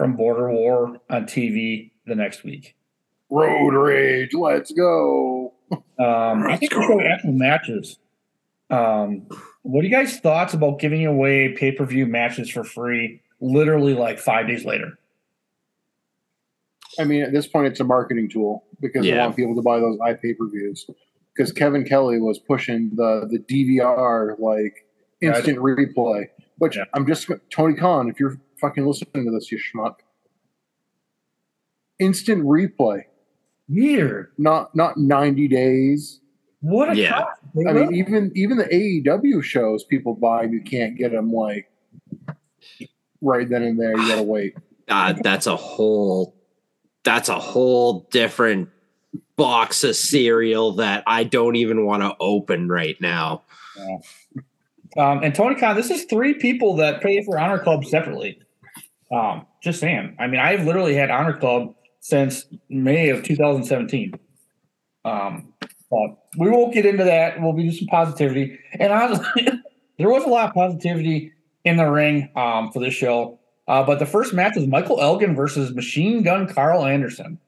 [0.00, 2.74] from Border War on TV the next week.
[3.28, 4.32] Road rage.
[4.32, 5.52] Let's go.
[5.70, 7.98] Um, I think we'll show actual matches.
[8.70, 9.26] Um,
[9.60, 13.92] what are you guys' thoughts about giving away pay per view matches for free, literally
[13.92, 14.98] like five days later?
[16.98, 19.78] I mean, at this point, it's a marketing tool because they want people to buy
[19.78, 20.88] those pay per views.
[21.36, 24.86] Because Kevin Kelly was pushing the the DVR like
[25.20, 28.08] Yeah, I instant replay, which I'm just Tony Khan.
[28.08, 29.96] If you're fucking listening to this, you schmuck.
[31.98, 33.02] Instant replay.
[33.68, 34.32] Weird.
[34.38, 36.20] Not not ninety days.
[36.60, 37.24] What a Yeah.
[37.68, 41.70] I mean, even even the AEW shows people buy, you can't get them like
[43.20, 43.96] right then and there.
[43.96, 44.54] You gotta wait.
[44.88, 46.34] God, that's a whole
[47.04, 48.68] that's a whole different
[49.36, 53.42] box of cereal that I don't even want to open right now.
[54.98, 58.40] Um, and Tony Khan, this is three people that pay for Honor Club separately.
[59.10, 60.16] Um, just saying.
[60.18, 64.12] I mean, I've literally had Honor Club since May of 2017.
[65.04, 65.52] Um,
[65.90, 67.40] but we won't get into that.
[67.40, 68.58] We'll be some positivity.
[68.78, 69.48] And honestly,
[69.98, 71.32] there was a lot of positivity
[71.64, 73.38] in the ring um, for this show.
[73.68, 77.38] Uh, but the first match was Michael Elgin versus Machine Gun Karl Anderson.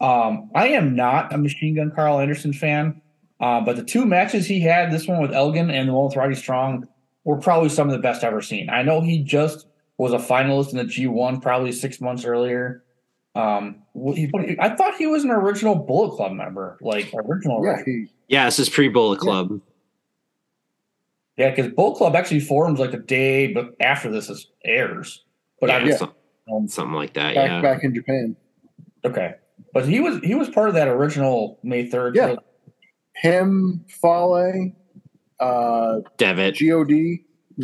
[0.00, 3.00] Um, I am not a Machine Gun Karl Anderson fan,
[3.40, 6.16] uh, but the two matches he had, this one with Elgin and the one with
[6.16, 6.86] Roddy Strong,
[7.24, 8.70] were probably some of the best ever seen.
[8.70, 9.66] I know he just
[9.98, 12.84] was a finalist in the G1 probably six months earlier.
[13.34, 13.82] Um,
[14.14, 17.64] he, I thought he was an original Bullet Club member, like original.
[17.64, 19.60] Yeah, he, Yeah, this is pre Bullet Club.
[21.36, 25.24] Yeah, because Bullet Club actually forms like a day but after this is airs.
[25.60, 27.34] But Yeah, I some- something like that.
[27.34, 27.60] back yeah.
[27.60, 28.36] back in Japan.
[29.04, 29.34] okay.
[29.72, 32.16] But he was he was part of that original May third.
[32.16, 32.36] Yeah.
[33.16, 34.72] Him, Fale,
[35.40, 36.58] uh, Devitt.
[36.58, 36.88] God,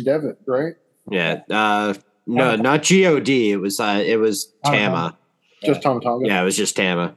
[0.03, 0.73] Devitt, right?
[1.09, 1.41] Yeah.
[1.49, 1.93] Uh
[2.25, 3.29] no, not God.
[3.29, 5.17] It was uh it was Tama.
[5.63, 6.27] Just Tama Tonga.
[6.27, 7.15] Yeah, it was just Tama.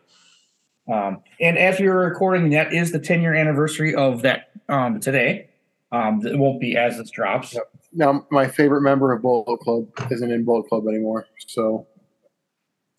[0.92, 5.00] Um, and as we were recording, that is the 10 year anniversary of that um,
[5.00, 5.50] today.
[5.92, 7.56] Um, it won't be as this drops.
[7.92, 11.26] Now, my favorite member of Bullet Club isn't in Bullet Club anymore.
[11.46, 11.86] So,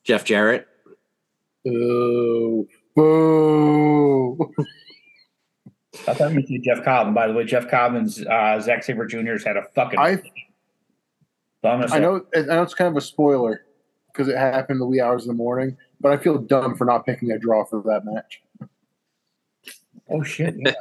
[0.03, 0.67] Jeff Jarrett.
[1.63, 4.53] boo, boo.
[6.07, 7.07] I thought you said Jeff Cobb.
[7.07, 9.33] And by the way, Jeff Cobb and uh, Zack Sabre Jr.
[9.33, 9.99] has had a fucking.
[9.99, 10.21] I,
[11.61, 13.65] so I'm gonna I know, I know it's kind of a spoiler
[14.11, 17.05] because it happened the wee hours of the morning, but I feel dumb for not
[17.05, 18.41] picking a draw for that match.
[20.09, 20.55] Oh shit!
[20.57, 20.73] Yeah.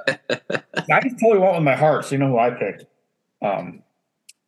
[0.93, 2.85] I just totally went with my heart, so you know who I picked.
[3.43, 3.83] Um,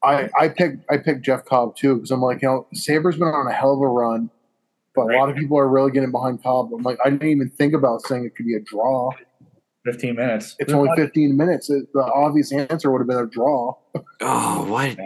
[0.03, 3.29] I I picked I picked Jeff Cobb too because I'm like, you know, Sabre's been
[3.29, 4.31] on a hell of a run,
[4.95, 6.73] but a lot of people are really getting behind Cobb.
[6.73, 9.11] I'm like, I didn't even think about saying it could be a draw.
[9.85, 10.55] 15 minutes.
[10.59, 11.71] It's only 15 minutes.
[11.71, 13.75] It, the obvious answer would have been a draw.
[14.21, 14.99] Oh, what?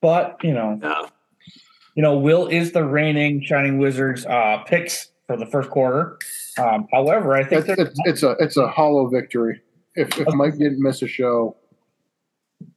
[0.00, 0.78] But you know,
[1.94, 6.18] you know, Will is the reigning Shining Wizards uh, picks for the first quarter.
[6.58, 9.60] Um, however, I think It's, it's, it's a it's a hollow victory.
[9.94, 11.56] If, if Mike didn't miss a show,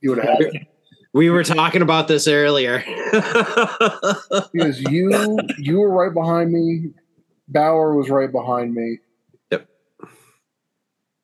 [0.01, 0.67] you would have had it.
[1.13, 2.80] We were talking about this earlier.
[4.53, 6.91] because you you were right behind me.
[7.49, 8.99] Bauer was right behind me.
[9.51, 9.67] Yep.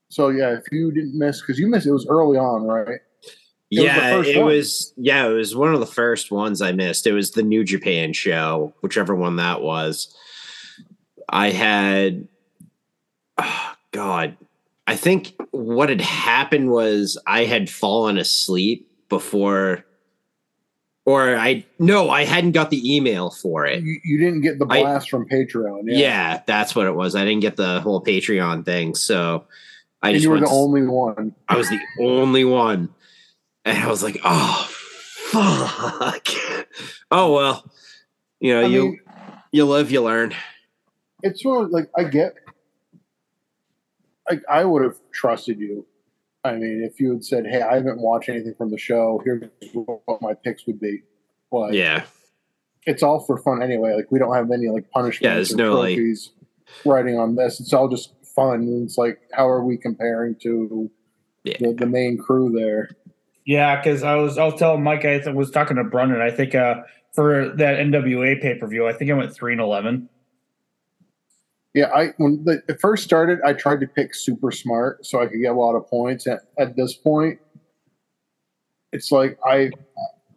[0.10, 3.00] So yeah, if you didn't miss, because you missed, it was early on, right?
[3.70, 4.46] It yeah, first it one.
[4.46, 4.94] was.
[4.96, 7.06] Yeah, it was one of the first ones I missed.
[7.06, 10.16] It was the New Japan show, whichever one that was.
[11.28, 12.30] I had,
[13.38, 14.38] oh, God,
[14.88, 19.84] I think what had happened was I had fallen asleep before,
[21.04, 23.84] or I no, I hadn't got the email for it.
[23.84, 25.82] You, you didn't get the I- blast from Patreon.
[25.88, 25.98] Yeah.
[25.98, 27.16] Yeah, that's what it was.
[27.16, 29.44] I didn't get the whole Patreon thing, so
[30.02, 31.36] I and just you were the to- only one.
[31.50, 32.88] I was the only one.
[33.68, 34.68] And I was like, oh
[35.32, 36.28] fuck.
[37.12, 37.70] Oh well.
[38.40, 39.00] You know, I you mean-
[39.52, 40.34] you live, you learn.
[41.24, 42.36] It's sort of like I get.
[44.30, 45.86] Like I would have trusted you.
[46.44, 49.22] I mean, if you had said, "Hey, I haven't watched anything from the show.
[49.26, 49.44] Here's
[49.74, 51.02] what my picks would be,"
[51.52, 52.04] but Yeah.
[52.86, 53.96] it's all for fun anyway.
[53.96, 56.32] Like we don't have any like punishments Yeah, there's or no, like- trophies
[56.86, 57.60] writing on this.
[57.60, 58.62] It's all just fun.
[58.62, 60.90] And it's like, how are we comparing to
[61.44, 62.90] the, the main crew there?
[63.48, 66.20] Yeah, because I was I was telling Mike I was talking to Brendan.
[66.20, 66.82] I think uh
[67.14, 70.10] for that NWA pay per view, I think I went three and eleven.
[71.74, 75.28] Yeah, I when the, it first started, I tried to pick super smart so I
[75.28, 76.28] could get a lot of points.
[76.28, 77.40] At, at this point,
[78.92, 79.72] it's like I,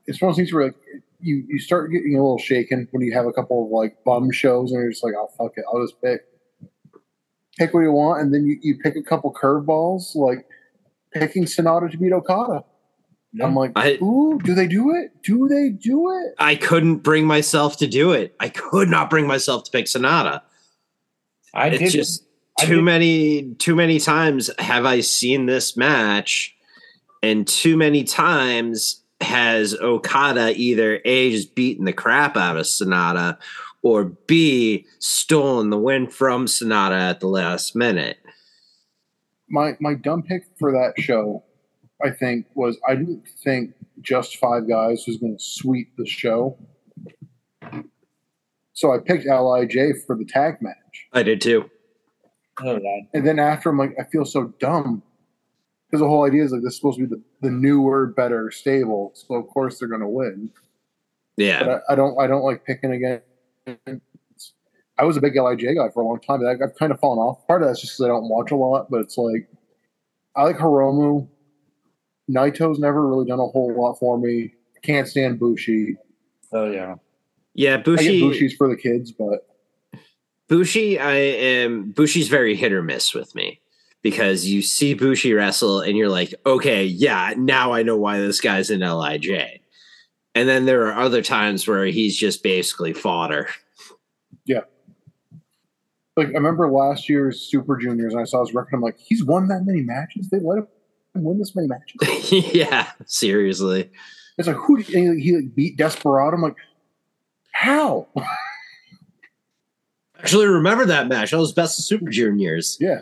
[0.06, 0.76] it's one of those things where like
[1.18, 4.30] you you start getting a little shaken when you have a couple of like bum
[4.30, 6.20] shows and you're just like, oh fuck it, I'll just pick
[7.58, 10.46] pick what you want, and then you, you pick a couple curveballs like
[11.12, 12.64] picking Sanada to beat Okada.
[13.42, 15.22] I'm like, ooh, do they do it?
[15.22, 16.34] Do they do it?
[16.38, 18.34] I couldn't bring myself to do it.
[18.40, 20.42] I could not bring myself to pick Sanada.
[21.54, 22.24] I it's did- just
[22.60, 26.56] too did- many too many times have I seen this match,
[27.22, 33.36] and too many times has Okada either A just beaten the crap out of Sanada
[33.82, 38.18] or B stolen the win from Sanada at the last minute.
[39.48, 41.44] my my dumb pick for that show,
[42.04, 46.58] I think, was I didn't think just five guys was going to sweep the show.
[48.72, 49.76] So I picked Lij
[50.06, 51.70] for the tag match, I did too.
[52.62, 52.78] Oh,
[53.14, 55.02] and then after I'm like, I feel so dumb
[55.86, 58.50] because the whole idea is like this is supposed to be the, the newer, better
[58.50, 60.50] stable, so of course they're going to win.
[61.36, 61.64] Yeah.
[61.64, 63.22] But I, I don't I don't like picking again.
[64.98, 66.46] I was a big Lij guy for a long time.
[66.46, 67.46] I, I've kind of fallen off.
[67.46, 69.48] Part of that's just because I don't watch a lot, but it's like
[70.36, 71.26] I like Hiromu.
[72.30, 74.54] Naito's never really done a whole lot for me.
[74.82, 75.96] Can't stand Bushi.
[76.52, 76.94] Oh yeah.
[77.54, 79.46] Yeah, Bushi Bushi's for the kids, but
[80.48, 83.60] Bushi, I am Bushi's very hit or miss with me
[84.02, 88.40] because you see Bushi wrestle and you're like, okay, yeah, now I know why this
[88.40, 89.60] guy's in Lij.
[90.34, 93.48] And then there are other times where he's just basically fodder.
[94.46, 94.60] yeah.
[96.16, 98.74] Like I remember last year's Super Juniors, and I saw his record.
[98.74, 100.28] I'm like, he's won that many matches.
[100.28, 100.66] They let him
[101.14, 102.32] win this many matches.
[102.54, 103.90] yeah, seriously.
[104.38, 104.82] It's like who?
[104.82, 106.36] Did, and he like, beat Desperado.
[106.36, 106.56] I'm like,
[107.52, 108.08] how?
[110.18, 111.30] Actually, remember that match?
[111.30, 112.76] That was best of Super Juniors.
[112.80, 113.00] Yeah.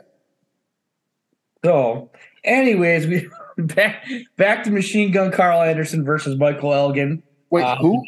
[1.65, 2.11] So,
[2.45, 3.29] anyways, we
[3.59, 4.07] back
[4.37, 7.23] back to Machine Gun Karl Anderson versus Michael Elgin.
[7.51, 8.05] Wait, Uh, who?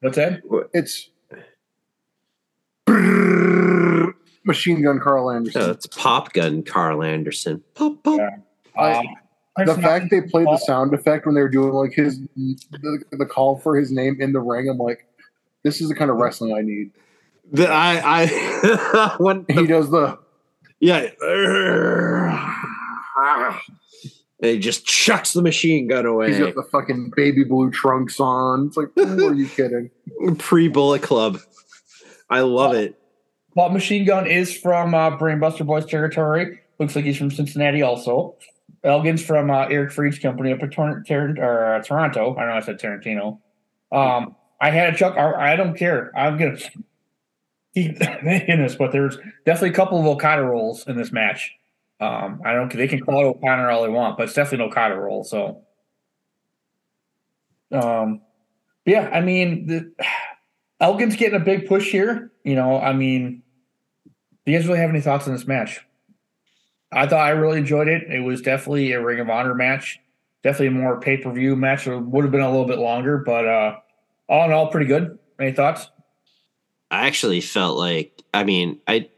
[0.00, 0.40] What's that?
[0.72, 1.10] It's
[4.44, 5.60] Machine Gun Karl Anderson.
[5.60, 7.62] No, it's Pop Gun Karl Anderson.
[7.74, 8.20] Pop, pop.
[8.76, 9.04] I,
[9.66, 13.26] the fact they played the sound effect when they were doing like his the, the
[13.26, 15.06] call for his name in the ring, I'm like,
[15.62, 16.92] this is the kind of wrestling I need.
[17.52, 20.18] The, I I when he does the
[20.80, 23.54] yeah, and
[24.40, 26.38] he just chucks the machine gun he's away.
[26.38, 28.68] got the fucking baby blue trunks on.
[28.68, 29.90] It's like, who are you kidding?
[30.38, 31.38] Pre Bullet Club.
[32.30, 32.96] I love it.
[33.56, 36.60] Well, Machine Gun is from uh, Brainbuster Boys territory.
[36.78, 38.36] Looks like he's from Cincinnati also.
[38.82, 42.34] Elgin's from uh, Eric Freed's company up in Tor- or, uh, Toronto.
[42.36, 43.38] I know I said Tarantino.
[43.92, 45.16] Um, I had a Chuck.
[45.16, 46.10] I, I don't care.
[46.16, 46.58] I'm gonna
[47.74, 51.52] keep in this, but there's definitely a couple of Okada rolls in this match.
[52.00, 52.72] Um, I don't.
[52.72, 55.24] They can call it Okada all they want, but it's definitely an Okada roll.
[55.24, 55.62] So,
[57.72, 58.22] um,
[58.86, 59.10] yeah.
[59.12, 59.92] I mean, the,
[60.80, 62.32] Elgin's getting a big push here.
[62.44, 63.42] You know, I mean,
[64.46, 65.80] do you guys really have any thoughts on this match?
[66.92, 68.10] I thought I really enjoyed it.
[68.10, 70.00] It was definitely a Ring of Honor match.
[70.42, 71.86] Definitely a more pay per view match.
[71.86, 73.76] It would have been a little bit longer, but uh,
[74.28, 75.18] all in all, pretty good.
[75.38, 75.88] Any thoughts?
[76.90, 79.08] I actually felt like I mean, I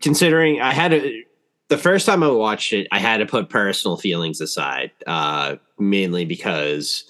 [0.00, 1.24] considering I had a
[1.68, 6.26] the first time I watched it, I had to put personal feelings aside, uh, mainly
[6.26, 7.04] because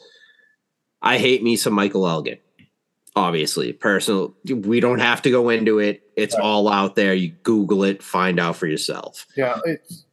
[1.00, 2.38] I hate me some Michael Elgin.
[3.16, 4.34] Obviously, personal.
[4.48, 6.01] We don't have to go into it.
[6.16, 7.14] It's all out there.
[7.14, 9.26] You Google it, find out for yourself.
[9.36, 10.04] Yeah, it's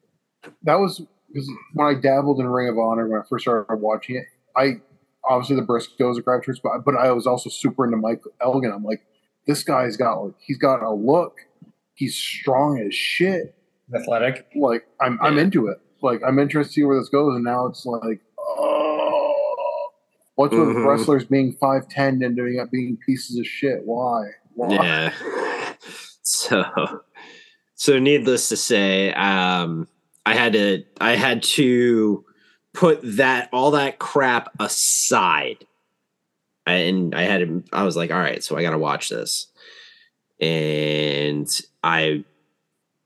[0.63, 4.15] that was because when I dabbled in Ring of Honor when I first started watching
[4.15, 4.25] it,
[4.55, 4.81] I
[5.25, 8.71] obviously the Briscoes are graduates, but but I was also super into Mike Elgin.
[8.71, 9.01] I'm like,
[9.45, 11.37] this guy's got like he's got a look.
[11.95, 13.55] He's strong as shit.
[13.93, 14.47] Athletic.
[14.55, 15.79] Like I'm I'm into it.
[16.01, 17.35] Like I'm interested to see where this goes.
[17.35, 19.89] And now it's like, oh,
[20.35, 20.85] what's with Mhm.
[20.85, 23.81] wrestlers being five ten and doing up being pieces of shit?
[23.85, 24.23] Why?
[24.55, 24.73] Why?
[24.73, 25.13] Yeah.
[26.31, 27.01] So,
[27.75, 29.87] so needless to say, um,
[30.25, 32.23] I had to, I had to
[32.73, 35.65] put that all that crap aside,
[36.67, 39.47] and I had to, I was like, all right, so I got to watch this,
[40.39, 41.47] and
[41.83, 42.23] I,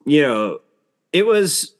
[0.05, 0.59] you know,
[1.11, 1.73] it was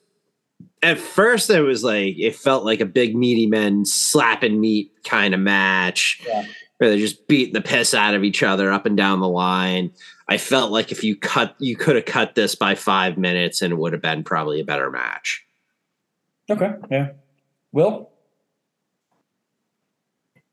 [0.82, 5.34] at first it was like it felt like a big meaty men slapping meat kind
[5.34, 6.46] of match Yeah.
[6.78, 9.91] where they're just beating the piss out of each other up and down the line.
[10.34, 13.71] I felt like if you cut, you could have cut this by five minutes and
[13.71, 15.45] it would have been probably a better match.
[16.49, 16.73] Okay.
[16.89, 17.09] Yeah.
[17.71, 18.09] Will.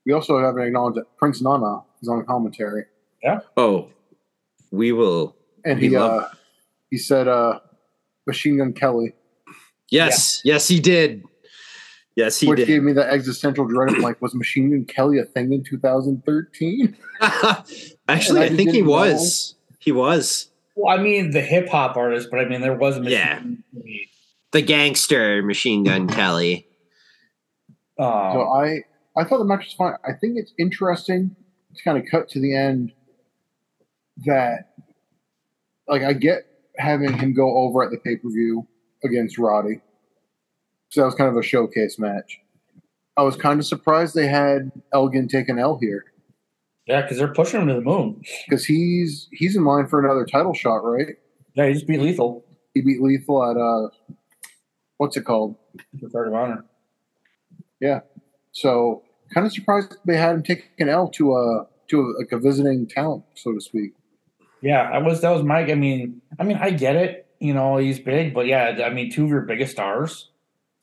[0.05, 2.85] We also have to acknowledge that Prince Nana is on commentary.
[3.23, 3.41] Yeah.
[3.57, 3.89] Oh,
[4.71, 5.35] we will.
[5.65, 6.29] And we he love- uh
[6.91, 7.61] he said uh
[8.27, 9.15] Machine Gun Kelly.
[9.89, 11.25] yes, yes, he did.
[12.17, 12.67] Yes, he which did.
[12.67, 16.97] gave me that existential dread of like, was Machine Gun Kelly a thing in 2013?
[18.09, 19.57] Actually, I I think he didn't know.
[19.81, 19.87] Was.
[19.87, 23.03] He was Well, I mean the hip hop artist, but I mean there was a
[23.03, 23.43] Yeah.
[24.53, 26.67] the gangster Machine Gun Kelly.
[27.99, 28.81] So Um, I
[29.17, 29.95] I thought the match was fine.
[30.05, 31.35] I think it's interesting
[31.75, 32.93] to kind of cut to the end
[34.25, 34.71] that
[35.89, 38.67] like I get having him go over at the pay per view
[39.05, 39.81] against Roddy.
[40.91, 42.41] So that was kind of a showcase match.
[43.17, 46.05] I was kind of surprised they had Elgin take an L here
[46.91, 48.21] yeah, because they're pushing him to the moon.
[48.49, 51.15] because he's he's in line for another title shot, right?
[51.55, 52.45] Yeah, he just beat Lethal.
[52.75, 54.15] He beat Lethal at uh,
[54.97, 55.55] what's it called?
[55.95, 56.65] The Guard of Honor.
[57.81, 58.01] Yeah.
[58.51, 62.33] So kind of surprised they had him take an L to a to a, like
[62.33, 63.93] a visiting talent, so to speak.
[64.61, 65.69] Yeah, I was that was Mike.
[65.71, 67.29] I mean, I mean, I get it.
[67.39, 70.29] You know, he's big, but yeah, I mean, two of your biggest stars.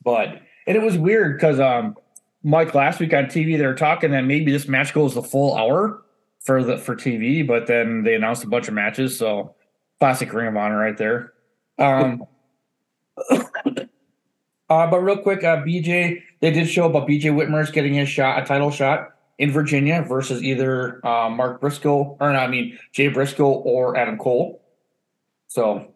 [0.02, 1.96] But and it was weird because um,
[2.42, 5.56] Mike last week on TV they were talking that maybe this match goes the full
[5.56, 6.02] hour
[6.40, 9.18] for the for TV, but then they announced a bunch of matches.
[9.18, 9.54] So
[9.98, 11.32] classic Ring of Honor right there.
[11.78, 12.24] Um,
[13.30, 13.86] uh,
[14.68, 18.46] but real quick, uh, BJ, they did show about BJ Whitmer's getting his shot, a
[18.46, 23.96] title shot in Virginia versus either uh, Mark Briscoe or I mean Jay Briscoe or
[23.96, 24.62] Adam Cole.
[25.46, 25.94] So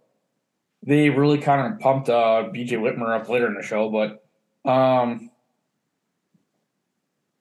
[0.82, 5.30] they really kind of pumped uh, BJ Whitmer up later in the show, but um,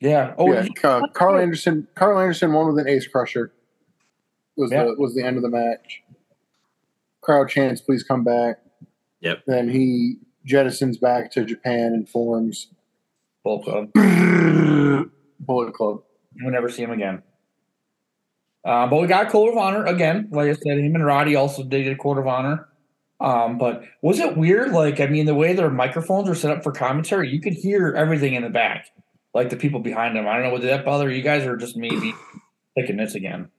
[0.01, 0.33] yeah.
[0.37, 1.87] Oh, yeah, uh, Karl Anderson.
[1.95, 3.53] Karl Anderson won with an Ace Crusher.
[4.57, 4.83] Was Yeah.
[4.85, 6.03] the was the end of the match.
[7.21, 8.57] Crowd chants, "Please come back."
[9.21, 9.43] Yep.
[9.47, 12.67] Then he jettisons back to Japan and forms
[13.43, 13.91] Bullet Club.
[15.39, 16.01] Bullet Club.
[16.41, 17.21] We'll never see him again.
[18.63, 20.27] Uh, but we got Code of Honor again.
[20.31, 22.67] Like I said, him and Roddy also did a Code of Honor.
[23.19, 24.71] Um, but was it weird?
[24.71, 27.93] Like, I mean, the way their microphones were set up for commentary, you could hear
[27.95, 28.87] everything in the back,
[29.33, 30.27] like the people behind them.
[30.27, 32.13] I don't know, what did that bother you guys or just maybe
[32.77, 33.49] picking this again?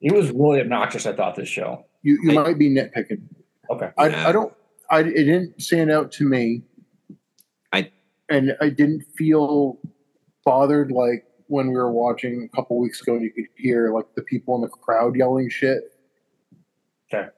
[0.00, 1.86] It was really obnoxious, I thought, this show.
[2.02, 3.22] You you might be nitpicking.
[3.70, 3.90] Okay.
[3.98, 4.52] I, I don't.
[4.90, 6.62] I it didn't stand out to me.
[7.72, 7.90] I
[8.28, 9.78] and I didn't feel
[10.44, 14.06] bothered like when we were watching a couple weeks ago and you could hear like
[14.14, 15.78] the people in the crowd yelling shit.
[17.12, 17.28] Okay.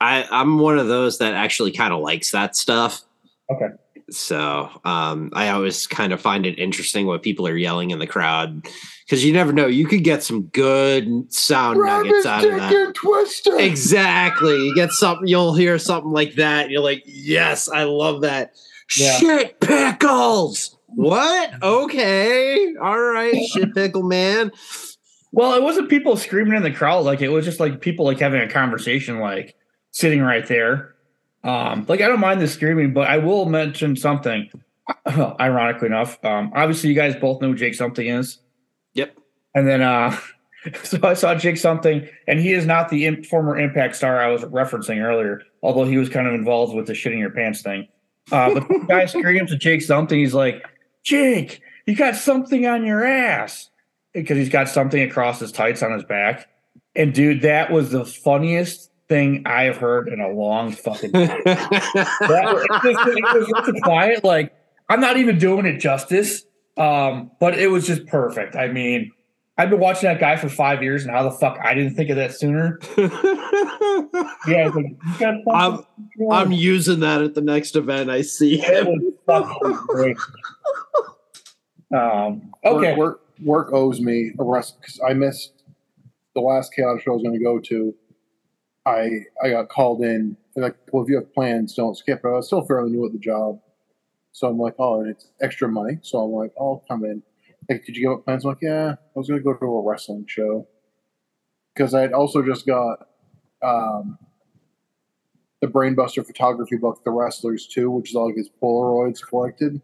[0.00, 3.02] I, I'm one of those that actually kind of likes that stuff.
[3.50, 3.68] Okay.
[4.10, 8.06] So um, I always kind of find it interesting what people are yelling in the
[8.06, 8.66] crowd
[9.04, 9.66] because you never know.
[9.66, 12.94] You could get some good sound nuggets out of that.
[12.94, 13.58] Twister.
[13.58, 14.66] Exactly.
[14.66, 16.70] You get something, you'll hear something like that.
[16.70, 18.54] You're like, yes, I love that.
[18.96, 19.16] Yeah.
[19.18, 20.76] Shit pickles.
[20.86, 21.62] What?
[21.62, 22.74] Okay.
[22.76, 23.44] All right.
[23.52, 24.52] Shit pickle man.
[25.32, 27.04] Well, it wasn't people screaming in the crowd.
[27.04, 29.56] Like it was just like people like having a conversation, like
[29.90, 30.93] sitting right there.
[31.44, 34.50] Um, like I don't mind the screaming, but I will mention something.
[35.40, 38.38] Ironically enough, um, obviously you guys both know who Jake something is.
[38.94, 39.16] Yep.
[39.54, 40.16] And then uh
[40.82, 44.28] so I saw Jake something, and he is not the imp- former Impact star I
[44.28, 47.88] was referencing earlier, although he was kind of involved with the shitting your pants thing.
[48.32, 50.18] Uh, but the guy screams to Jake something.
[50.18, 50.64] He's like,
[51.02, 53.70] Jake, you got something on your ass
[54.12, 56.48] because he's got something across his tights on his back.
[56.96, 61.28] And dude, that was the funniest thing I have heard in a long fucking time.
[61.44, 64.52] that, it, was, it was such a quiet, like
[64.88, 66.44] I'm not even doing it justice.
[66.76, 68.56] Um, but it was just perfect.
[68.56, 69.12] I mean,
[69.56, 72.10] I've been watching that guy for five years, and how the fuck I didn't think
[72.10, 72.80] of that sooner?
[74.48, 75.84] yeah, like, you got I'm,
[76.32, 79.14] I'm using that at the next event I see him.
[79.86, 80.16] great.
[81.94, 82.96] Um, okay.
[82.96, 85.62] Work, work, work owes me a rest because I missed
[86.34, 87.94] the last chaos show I was going to go to.
[88.86, 90.36] I I got called in.
[90.54, 92.20] They're like, well, if you have plans, don't skip.
[92.22, 93.60] But I was still fairly new at the job,
[94.32, 95.98] so I'm like, oh, and it's extra money.
[96.02, 97.22] So I'm like, I'll come in.
[97.68, 98.44] Like, did you give up plans?
[98.44, 100.66] I'm like, yeah, I was to go to a wrestling show
[101.74, 103.08] because I had also just got
[103.62, 104.18] um,
[105.60, 109.80] the Brainbuster photography book, The Wrestlers too, which is all his Polaroids collected.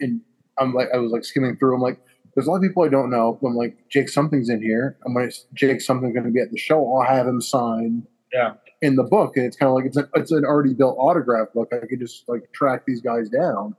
[0.00, 0.20] And
[0.58, 1.74] I'm like, I was like skimming through.
[1.74, 2.00] I'm like,
[2.34, 3.38] there's a lot of people I don't know.
[3.44, 4.96] I'm like, Jake something's in here.
[5.04, 6.94] I'm like, Jake something's going to be at the show.
[6.94, 8.54] I'll have him sign Yeah.
[8.80, 11.48] in the book, and it's kind of like it's a, it's an already built autograph
[11.54, 11.70] book.
[11.72, 13.76] I could just like track these guys down,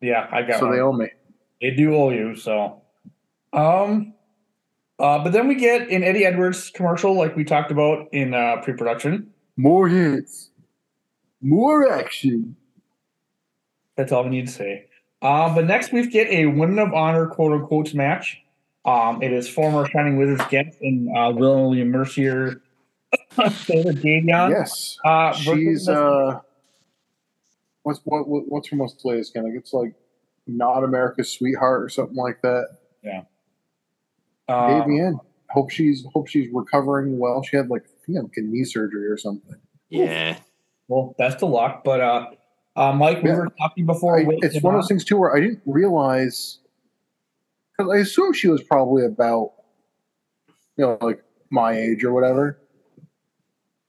[0.00, 0.74] Yeah, I got so one.
[0.76, 1.08] they owe me.
[1.60, 2.82] They do owe you, so.
[3.52, 4.12] Um,
[4.98, 8.56] uh, but then we get an Eddie Edwards commercial, like we talked about in uh,
[8.62, 9.30] pre-production.
[9.56, 10.50] More hits,
[11.40, 12.56] more action.
[13.96, 14.86] That's all we need to say.
[15.24, 18.40] Um, but next we get a Women of Honor quote unquote match.
[18.84, 22.60] Um, it is former Shining Wizards guest and uh, Will William Mercier,
[23.30, 24.50] Taylor Davienne.
[24.50, 26.40] Yes, uh, she's uh,
[27.84, 29.54] what's what, what what's her most latest kind of?
[29.54, 29.94] It's like
[30.46, 32.68] not America's sweetheart or something like that.
[33.02, 33.22] Yeah.
[34.46, 35.20] Uh, Um, Davienne.
[35.48, 37.42] Hope she's hope she's recovering well.
[37.42, 39.56] She had like I think like knee surgery or something.
[39.88, 40.36] Yeah.
[40.88, 41.82] Well, best of luck.
[41.84, 42.26] But uh,
[42.76, 43.36] uh, Mike, we Yeah.
[43.38, 44.18] were talking before.
[44.18, 46.58] I- it's one of those things too where I didn't realize
[47.76, 49.52] because I assume she was probably about
[50.76, 52.58] you know like my age or whatever.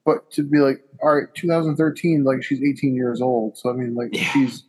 [0.05, 3.57] But to be like, all right, 2013, like she's 18 years old.
[3.57, 4.63] So I mean, like she's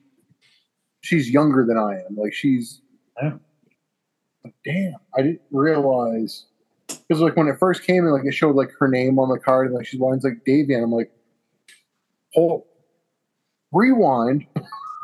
[1.03, 2.17] she's younger than I am.
[2.17, 2.81] Like she's
[3.23, 3.35] like,
[4.65, 4.95] damn.
[5.17, 6.47] I didn't realize
[6.89, 9.39] because like when it first came in, like it showed like her name on the
[9.39, 11.11] card and like she's lines like Davy, and I'm like,
[12.33, 12.65] hold,
[13.73, 14.47] rewind.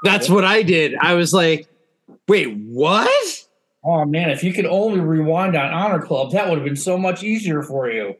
[0.04, 0.94] That's what I did.
[1.00, 1.68] I was like,
[2.28, 3.46] wait, what?
[3.84, 6.96] Oh man, if you could only rewind on Honor Club, that would have been so
[6.96, 8.16] much easier for you.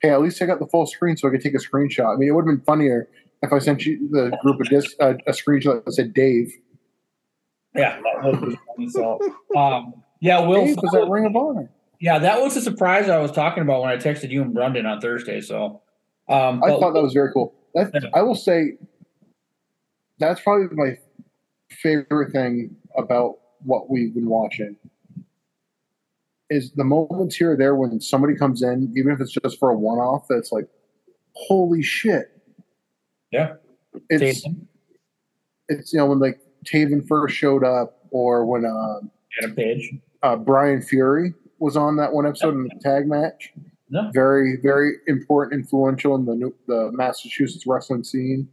[0.00, 2.14] Hey, at least I got the full screen so I could take a screenshot.
[2.14, 3.08] I mean, it would have been funnier
[3.42, 6.52] if I sent you the group of disc uh, a screenshot that said Dave.
[7.74, 8.88] Yeah, that would have been funny.
[8.90, 9.20] So,
[9.56, 11.70] um, yeah, Will Dave was at Ring of Honor.
[12.00, 14.86] Yeah, that was the surprise I was talking about when I texted you and Brendan
[14.86, 15.40] on Thursday.
[15.40, 15.82] So,
[16.28, 17.54] um, I thought that was very cool.
[17.74, 18.78] That, I will say
[20.18, 20.98] that's probably my
[21.70, 24.76] favorite thing about what we've been watching
[26.50, 29.70] is the moments here or there when somebody comes in, even if it's just for
[29.70, 30.66] a one-off, that's like,
[31.34, 32.36] holy shit.
[33.30, 33.54] Yeah.
[34.08, 34.44] It's
[35.68, 39.00] it's you know when like Taven first showed up, or when uh,
[39.38, 43.52] Adam Page, uh, Brian Fury was on that one episode in the tag match.
[44.12, 48.48] Very very important, influential in the new, the Massachusetts wrestling scene.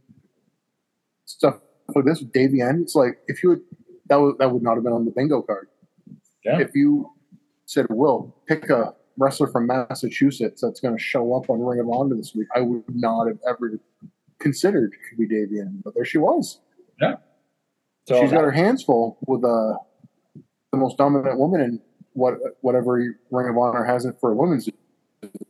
[1.26, 1.60] Stuff
[1.94, 2.82] like this Davienne.
[2.82, 3.60] It's like if you would
[4.08, 5.68] that would that would not have been on the bingo card.
[6.44, 6.58] Yeah.
[6.58, 7.10] If you
[7.66, 11.88] said, "Will pick a wrestler from Massachusetts that's going to show up on Ring of
[11.88, 13.78] Honor this week," I would not have ever
[14.38, 15.82] considered it could be Davienne.
[15.84, 16.60] But there she was.
[17.00, 17.16] Yeah.
[18.06, 19.76] So She's got her hands full with uh,
[20.72, 21.80] the most dominant woman in
[22.14, 22.94] what whatever
[23.30, 24.68] Ring of Honor has it for a women's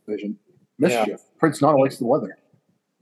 [0.05, 0.37] division.
[0.77, 1.19] Mischief.
[1.37, 2.37] Prince not likes the weather.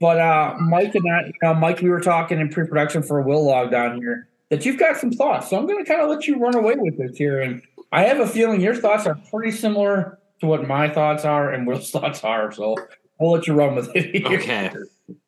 [0.00, 3.44] But uh, Mike and I, you know, Mike, we were talking in pre-production for Will
[3.44, 5.50] Log down here that you've got some thoughts.
[5.50, 7.62] So I'm going to kind of let you run away with this here, and
[7.92, 11.66] I have a feeling your thoughts are pretty similar to what my thoughts are and
[11.66, 12.52] Will's thoughts are.
[12.52, 12.76] So
[13.20, 14.26] I'll let you run with it.
[14.26, 14.38] Here.
[14.38, 14.70] Okay.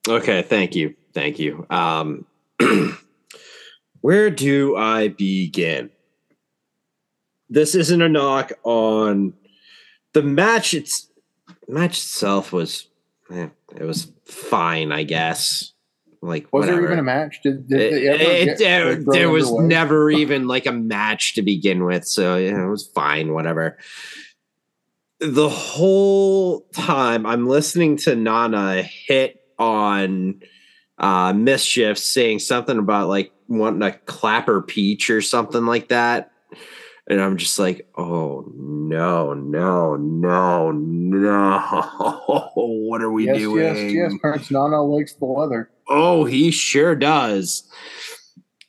[0.09, 0.43] Okay.
[0.43, 0.95] Thank you.
[1.13, 1.67] Thank you.
[1.71, 2.27] Um,
[4.01, 5.91] where do I begin?
[7.49, 9.33] This isn't a knock on
[10.13, 10.73] the match.
[10.73, 11.10] It's
[11.71, 12.89] match itself was,
[13.33, 15.73] eh, it was fine, I guess.
[16.23, 16.83] Like, Was whatever.
[16.83, 17.41] there even a match?
[17.43, 19.67] Did, did It- ever it- get, there, there was underway?
[19.69, 23.79] never even like a match to begin with, so yeah, it was fine, whatever.
[25.21, 30.41] The whole time I'm listening to Nana hit on
[30.99, 36.31] uh mischief saying something about like wanting a clapper peach or something like that.
[37.11, 42.51] And I'm just like, oh no, no, no, no.
[42.55, 43.65] what are we yes, doing?
[43.65, 44.13] yes, yes.
[44.21, 45.69] Prince Nana likes the weather.
[45.89, 47.69] Oh, he sure does.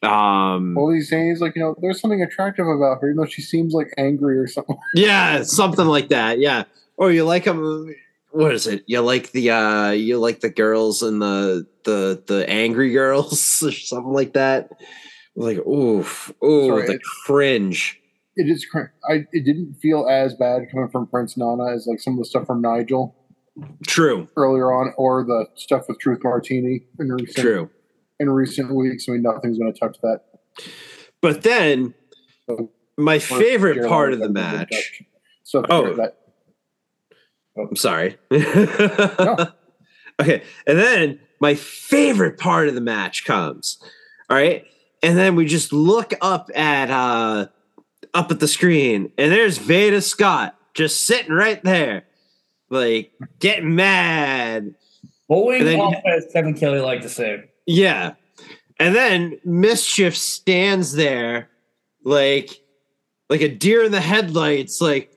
[0.01, 3.27] Um, All he's saying is like, you know, there's something attractive about her, even though
[3.27, 4.75] she seems like angry or something.
[4.95, 6.39] yeah, something like that.
[6.39, 6.63] Yeah.
[6.97, 7.93] Oh, you like them?
[8.31, 8.83] What is it?
[8.87, 13.71] You like the uh, you like the girls and the the the angry girls or
[13.71, 14.71] something like that.
[15.35, 18.00] Like, oof, ooh, Sorry, the cringe.
[18.35, 18.65] It is.
[19.09, 19.25] I.
[19.31, 22.45] It didn't feel as bad coming from Prince Nana as like some of the stuff
[22.47, 23.15] from Nigel
[23.85, 24.27] True.
[24.37, 27.69] earlier on, or the stuff with Truth Martini in recent True.
[28.19, 29.05] in recent weeks.
[29.09, 30.21] I mean, nothing's going to touch that.
[31.21, 31.93] But then,
[32.97, 35.03] my favorite part of the match.
[35.43, 35.93] So Oh.
[35.95, 36.17] that
[37.57, 38.17] I'm sorry.
[40.21, 40.43] Okay.
[40.67, 43.79] And then my favorite part of the match comes.
[44.29, 44.65] All right.
[45.01, 47.47] And then we just look up at uh
[48.13, 52.03] up at the screen and there's Veda Scott just sitting right there.
[52.69, 54.75] Like getting mad.
[55.27, 57.49] Bowling then- off, as Kevin Kelly like to say.
[57.65, 58.13] Yeah.
[58.79, 61.49] And then Mischief stands there
[62.03, 62.61] like
[63.29, 65.15] like a deer in the headlights, like,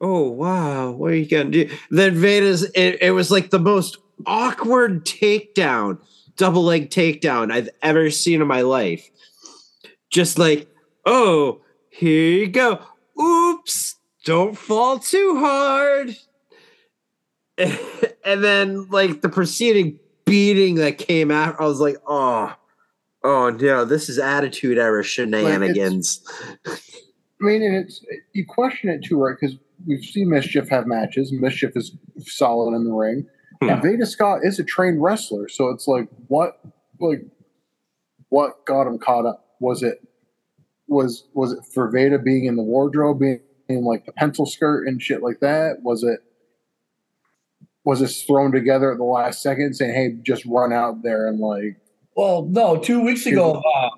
[0.00, 1.70] oh wow, what are you gonna do?
[1.90, 3.96] Then Veda's it, it was like the most
[4.26, 5.98] awkward takedown,
[6.36, 9.10] double leg takedown I've ever seen in my life.
[10.10, 10.68] Just like,
[11.04, 12.80] oh, here you go.
[13.20, 16.16] Oops, don't fall too hard.
[17.58, 22.54] and then like the preceding beating that came out, I was like, oh,
[23.26, 26.22] Oh no, this is attitude era shenanigans.
[26.64, 26.70] I
[27.40, 28.04] mean, and it's
[28.34, 29.34] you question it too, right?
[29.38, 31.32] Because we've seen Mischief have matches.
[31.32, 33.26] Mischief is solid in the ring,
[33.60, 33.68] hmm.
[33.68, 35.48] and Veda Scott is a trained wrestler.
[35.48, 36.60] So it's like, what,
[37.00, 37.22] like,
[38.28, 39.44] what got him caught up?
[39.60, 40.06] Was it,
[40.88, 44.86] was was it for Veda being in the wardrobe, being in like the pencil skirt
[44.86, 45.78] and shit like that?
[45.82, 46.20] Was it,
[47.84, 51.40] was this thrown together at the last second, saying, "Hey, just run out there and
[51.40, 51.76] like."
[52.16, 53.90] Well, no, two weeks ago, uh,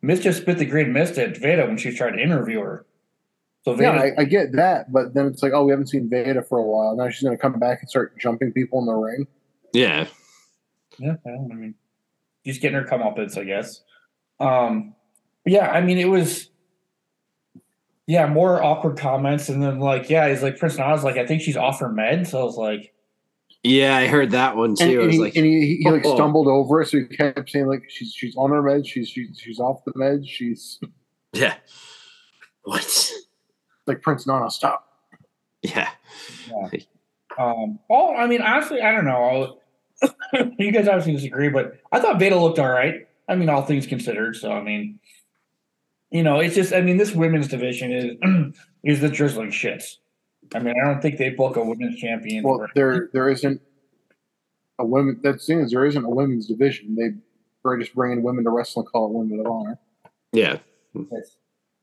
[0.00, 2.86] Mischief spit the green mist at Veda when she tried to interview her.
[3.64, 6.08] So Veda, Yeah, I, I get that, but then it's like, oh, we haven't seen
[6.08, 6.96] Veda for a while.
[6.96, 9.26] Now she's going to come back and start jumping people in the ring.
[9.72, 10.06] Yeah.
[10.98, 11.74] Yeah, I mean,
[12.46, 13.82] just getting her comeuppance, I guess.
[14.40, 14.97] Um, but
[15.48, 16.50] yeah, I mean, it was,
[18.06, 21.42] yeah, more awkward comments, and then like, yeah, he's like Prince Nana's like, I think
[21.42, 22.28] she's off her meds.
[22.28, 22.92] So I was like,
[23.62, 24.84] Yeah, I heard that one too.
[24.84, 26.14] And, I was he, like, and he, he, like oh.
[26.14, 29.38] stumbled over it, so he kept saying like she's she's on her meds, she's she's
[29.38, 30.80] she's off the meds, she's
[31.32, 31.54] yeah.
[32.62, 33.12] What?
[33.88, 34.86] like Prince Nana, stop.
[35.62, 35.88] Yeah.
[36.50, 36.80] yeah.
[37.38, 39.58] Um, well, I mean, honestly, I don't know.
[40.58, 43.08] you guys obviously disagree, but I thought Veda looked all right.
[43.28, 44.36] I mean, all things considered.
[44.36, 45.00] So, I mean,
[46.10, 48.54] you know, it's just, I mean, this women's division is
[48.84, 49.96] is the drizzling shits.
[50.54, 52.42] I mean, I don't think they book a women's champion.
[52.44, 53.60] Well, for- there there isn't
[54.78, 55.20] a women.
[55.22, 56.94] That's the thing is there isn't a women's division.
[56.94, 57.10] They
[57.68, 59.78] are just bringing women to wrestling, call it women of honor.
[60.32, 60.58] Yeah.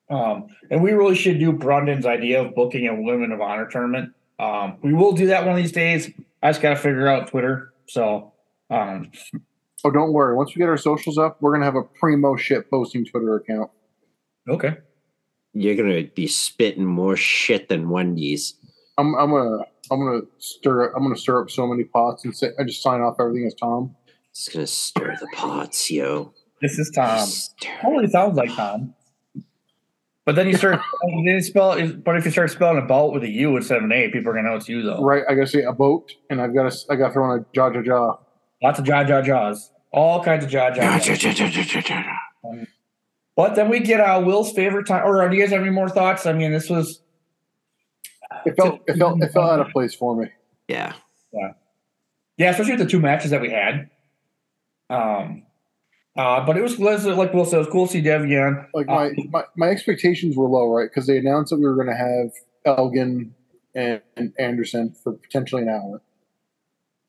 [0.10, 4.14] Um, and we really should do Brendan's idea of booking a Women of Honor tournament.
[4.40, 6.12] Um, we will do that one of these days.
[6.44, 7.74] I just got to figure out Twitter.
[7.88, 8.34] So,
[8.70, 9.12] um,
[9.84, 10.36] Oh, don't worry.
[10.36, 13.70] Once we get our socials up, we're gonna have a primo shit posting Twitter account.
[14.50, 14.78] Okay.
[15.54, 18.56] You're gonna be spitting more shit than Wendy's.
[18.98, 22.50] I'm I'm gonna I'm gonna stir I'm gonna stir up so many pots and say
[22.60, 23.96] I just sign off everything as Tom.
[24.32, 26.34] It's gonna stir the pots, yo.
[26.62, 27.28] This is Tom.
[27.62, 28.94] Totally sounds like Tom.
[30.26, 33.24] But then you start, then you spell, but if you start spelling a boat with
[33.24, 35.02] a U instead of an A, people are gonna know it's you though.
[35.02, 37.42] Right, I gotta say a boat, and I've got to I got to throw in
[37.42, 38.18] a jaw jaw jaw.
[38.64, 40.98] Lots of jaw jaw jaws, all kinds of jaw jaw.
[41.00, 42.18] jaws.
[42.44, 42.68] Um,
[43.36, 45.04] But then we get uh, Will's favorite time.
[45.06, 46.26] Or do you guys have any more thoughts?
[46.26, 47.02] I mean, this was
[48.46, 50.30] It felt it felt it felt out of place for me.
[50.68, 50.94] Yeah.
[51.34, 51.52] Yeah.
[52.38, 53.90] Yeah, especially with the two matches that we had.
[54.90, 55.44] Um,
[56.18, 58.68] uh, but it was like Will said, it was cool to see Davienne.
[58.74, 60.90] Like my, my, my expectations were low, right?
[60.90, 62.32] Because they announced that we were going to have
[62.66, 63.34] Elgin
[63.74, 66.02] and, and Anderson for potentially an hour,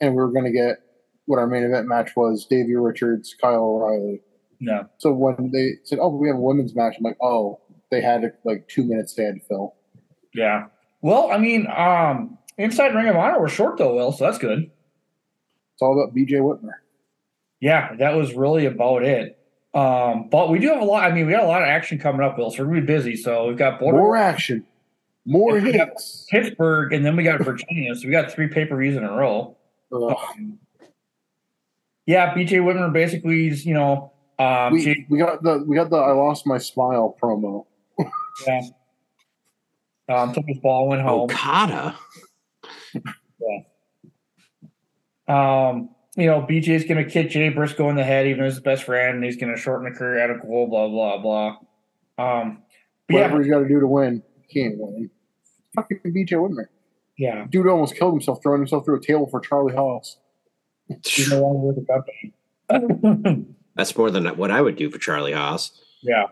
[0.00, 0.78] and we were going to get
[1.26, 4.22] what our main event match was: Davey Richards, Kyle O'Reilly.
[4.60, 4.84] Yeah.
[4.98, 7.60] So when they said, "Oh, we have a women's match," I'm like, "Oh,
[7.90, 9.74] they had like two minutes they had to fill."
[10.34, 10.66] Yeah.
[11.02, 14.70] Well, I mean, um, inside Ring of Honor we're short though, Will, so that's good.
[15.74, 16.72] It's all about BJ Whitmer.
[17.60, 19.38] Yeah, that was really about it.
[19.74, 21.04] Um, but we do have a lot.
[21.04, 22.50] I mean, we got a lot of action coming up, Will.
[22.50, 23.16] So we're gonna be busy.
[23.16, 24.64] So we've got Border More action,
[25.26, 26.26] more hits.
[26.30, 27.94] Pittsburgh, and then we got Virginia.
[27.94, 29.56] So we got three pay per views in a row.
[29.92, 30.58] Um,
[32.06, 35.90] yeah, BJ Whitmer basically is, you know, um, we, she- we got the we got
[35.90, 37.66] the I lost my smile promo.
[38.46, 38.60] yeah.
[40.08, 41.22] Um, took his ball, went home.
[41.30, 41.96] Okada.
[42.94, 43.58] Yeah.
[45.28, 48.84] Um, you know, BJ's gonna kick Jay Briscoe in the head, even as his best
[48.84, 51.56] friend, and he's gonna shorten the career out of goal, blah blah blah.
[52.18, 52.62] Um,
[53.08, 55.10] Whatever yeah, he's got to do to win, he can't win.
[55.74, 56.66] Fucking BJ Whitmer.
[57.18, 60.16] yeah, Dude almost killed himself throwing himself through a table for Charlie Haas.
[61.04, 61.86] he's no longer with the
[62.70, 63.44] company.
[63.76, 65.70] That's more than what I would do for Charlie Haas.
[66.02, 66.24] yeah,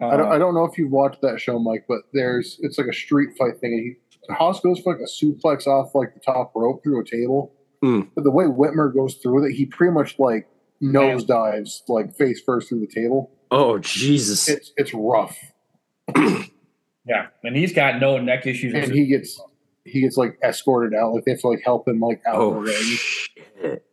[0.00, 2.78] I don't Uh, I don't know if you've watched that show, Mike, but there's it's
[2.78, 3.72] like a street fight thing.
[3.72, 3.80] And
[4.28, 7.52] he Haas goes for like a suplex off like the top rope through a table.
[7.82, 8.02] Hmm.
[8.14, 10.46] But the way Whitmer goes through it, he pretty much like
[10.80, 13.30] nose dives like face first through the table.
[13.50, 14.48] Oh Jesus!
[14.48, 15.36] It's it's rough.
[16.16, 18.74] yeah, and he's got no neck issues.
[18.74, 19.40] And he gets
[19.84, 21.14] he gets like escorted out.
[21.14, 22.74] Like they have to like help him like out Oh, of the ring.
[22.82, 23.84] shit.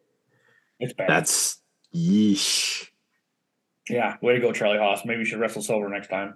[0.80, 1.10] It's bad.
[1.10, 1.58] That's
[1.96, 2.87] yeesh.
[3.90, 5.06] Yeah, way to go, Charlie Haas.
[5.06, 6.36] Maybe you should wrestle silver next time.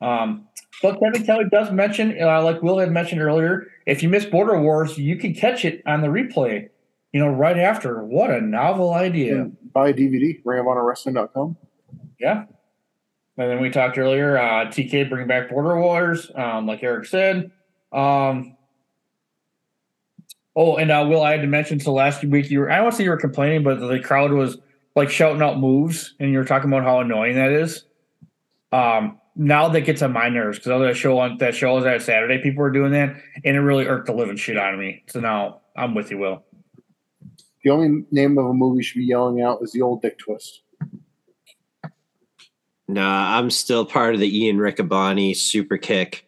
[0.00, 0.48] Um,
[0.82, 4.60] but Kevin Kelly does mention, uh, like Will had mentioned earlier, if you miss Border
[4.60, 6.68] Wars, you can catch it on the replay.
[7.12, 8.04] You know, right after.
[8.04, 9.50] What a novel idea!
[9.72, 11.56] Buy a DVD, ringofhonorwrestling.com.
[12.20, 12.44] Yeah.
[13.36, 17.50] And then we talked earlier, uh, TK bring back Border Wars, um, like Eric said.
[17.92, 18.56] Um,
[20.54, 22.84] oh, and uh, Will, I had to mention, so last week you were, I don't
[22.84, 24.58] want to say you were complaining, but the crowd was
[24.96, 27.84] like shouting out moves, and you were talking about how annoying that is.
[28.72, 32.02] Um, now that gets on my nerves because other show on that show was that
[32.02, 35.04] Saturday, people were doing that, and it really irked the living shit out of me.
[35.08, 36.44] So now I'm with you, Will.
[37.64, 40.18] The only name of a movie you should be yelling out is the old Dick
[40.18, 40.62] Twist.
[42.88, 46.26] Nah, I'm still part of the Ian Riccaboni super kick.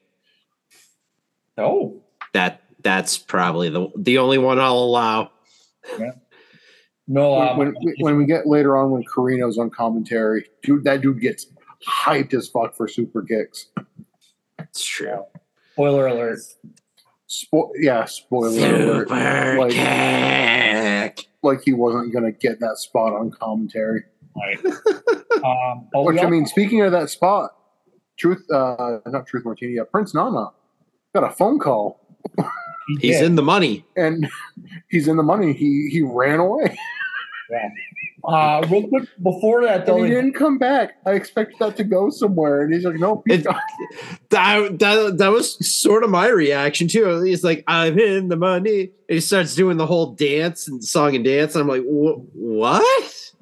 [1.59, 2.03] Oh,
[2.33, 5.31] That that's probably the the only one I'll allow.
[7.13, 11.03] No, when, um, when, when we get later on when Corino's on commentary, dude, that
[11.03, 11.47] dude gets
[11.87, 13.67] hyped as fuck for super kicks.
[14.59, 15.23] It's true.
[15.75, 16.39] Spoiler alert.
[17.29, 19.11] Spo- yeah, spoiler alert.
[19.11, 19.77] Like,
[21.43, 24.05] like he wasn't gonna get that spot on commentary.
[24.35, 24.65] Right.
[25.45, 27.51] um, Which I mean, speaking of that spot,
[28.17, 30.47] Truth, uh, not Truth Martini, uh, Prince Nana
[31.15, 32.01] got a phone call,
[33.01, 33.85] He's in the money.
[33.97, 34.31] and
[34.89, 35.53] he's in the money.
[35.53, 36.79] He he ran away.
[37.53, 37.69] Yeah.
[38.25, 40.95] Uh, real quick before that, though, And he didn't come back.
[41.05, 43.45] I expected that to go somewhere, and he's like, "Nope." he's.
[44.31, 47.21] That, that that was sort of my reaction too.
[47.21, 51.15] He's like, "I'm in the money," and he starts doing the whole dance and song
[51.15, 51.55] and dance.
[51.55, 53.33] And I'm like, "What?"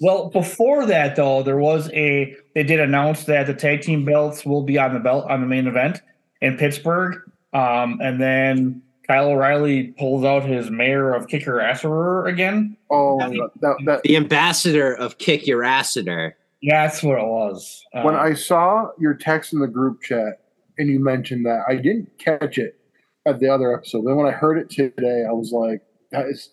[0.00, 4.44] Well, before that though, there was a they did announce that the tag team belts
[4.44, 6.00] will be on the belt on the main event
[6.40, 7.16] in Pittsburgh.
[7.52, 12.76] Um, and then Kyle O'Reilly pulls out his mayor of Kicker Asserer again.
[12.90, 13.18] Oh,
[13.60, 16.32] that, that The ambassador of Kick Your Asseter.
[16.60, 17.84] Yeah, that's what it was.
[17.94, 20.40] Um, when I saw your text in the group chat
[20.76, 22.78] and you mentioned that, I didn't catch it
[23.26, 24.04] at the other episode.
[24.04, 26.50] Then when I heard it today, I was like, "That is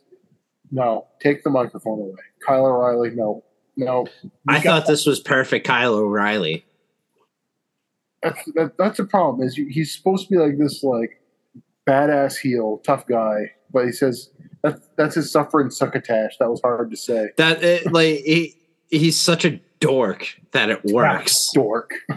[0.72, 3.44] no, take the microphone away." Kyle O'Reilly, no,
[3.76, 4.08] no.
[4.48, 6.66] I thought this was perfect, Kyle O'Reilly.
[8.22, 9.46] that's that, that's the problem.
[9.46, 11.20] Is you, he's supposed to be like this, like
[11.88, 14.30] badass heel, tough guy, but he says
[14.62, 16.38] that's that's his suffering succotash.
[16.40, 17.30] That was hard to say.
[17.38, 18.56] That it, like he
[18.90, 21.52] he's such a dork that it works.
[21.54, 21.92] Dork.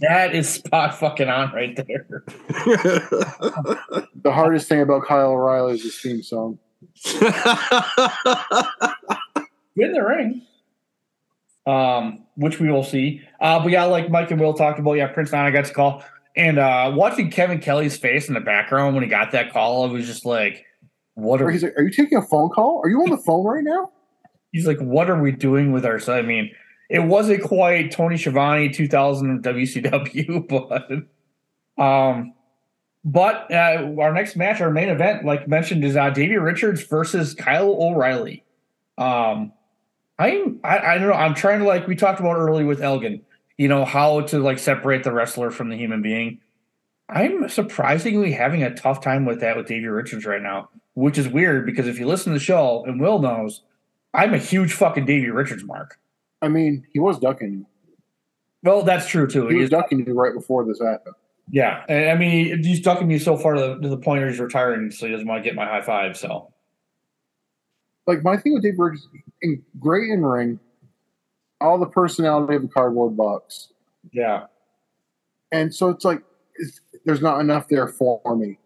[0.00, 2.24] that is spot fucking on right there.
[4.22, 6.58] The hardest thing about Kyle O'Reilly is his theme song.
[9.76, 10.42] in the ring.
[11.66, 13.22] Um, which we will see.
[13.40, 16.02] Uh, but yeah, like Mike and Will talked about, yeah, Prince Nana got the call.
[16.36, 19.92] And uh watching Kevin Kelly's face in the background when he got that call, it
[19.92, 20.64] was just like,
[21.14, 22.80] what are he's like, "Are you taking a phone call?
[22.82, 23.90] Are you on the phone right now?"
[24.52, 26.22] he's like, what are we doing with ourselves?
[26.22, 26.50] I mean,
[26.88, 30.48] it wasn't quite Tony Schiavone 2000 WCW,
[31.78, 32.34] but um,
[33.04, 37.34] but uh, our next match, our main event, like mentioned, is uh, Davey Richards versus
[37.34, 38.44] Kyle O'Reilly.
[38.98, 39.52] Um,
[40.18, 41.14] I'm I, I don't know.
[41.14, 43.22] I'm trying to like we talked about early with Elgin,
[43.58, 46.40] you know how to like separate the wrestler from the human being.
[47.08, 51.28] I'm surprisingly having a tough time with that with Davey Richards right now, which is
[51.28, 53.62] weird because if you listen to the show and Will knows,
[54.14, 55.98] I'm a huge fucking Davey Richards mark.
[56.40, 57.66] I mean, he was ducking you.
[58.62, 59.48] Well, that's true too.
[59.48, 61.14] He He was ducking you right before this happened.
[61.50, 64.30] yeah, and I mean he's ducking me so far to the, to the point where
[64.30, 66.16] he's retiring, so he doesn't want to get my high five.
[66.16, 66.52] So
[68.06, 69.06] Like my thing with Dave Burgess,
[69.42, 70.58] in great in ring,
[71.62, 73.72] all the personality of a cardboard box,
[74.12, 74.46] yeah,
[75.50, 76.22] and so it's like
[76.56, 78.58] it's, there's not enough there for me.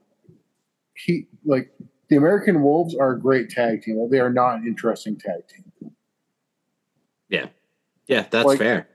[0.94, 1.70] He like
[2.08, 3.98] the American Wolves are a great tag team.
[4.00, 5.92] but They are not an interesting tag team.
[7.28, 7.46] Yeah.
[8.06, 8.88] Yeah, that's Like- fair.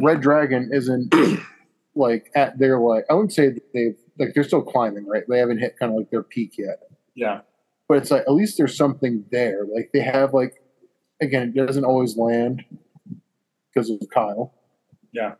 [0.00, 1.14] Red Dragon isn't
[1.94, 5.22] like at their like I wouldn't say that they've like they're still climbing, right?
[5.28, 6.80] They haven't hit kind of like their peak yet.
[7.14, 7.40] yeah,
[7.88, 9.64] But it's like at least there's something there.
[9.72, 10.54] Like they have like
[11.22, 12.64] again, it doesn't always land
[13.76, 14.54] because of Kyle.
[15.12, 15.34] yeah.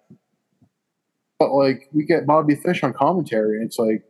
[1.38, 4.02] But like we get Bobby Fish on commentary, and it's like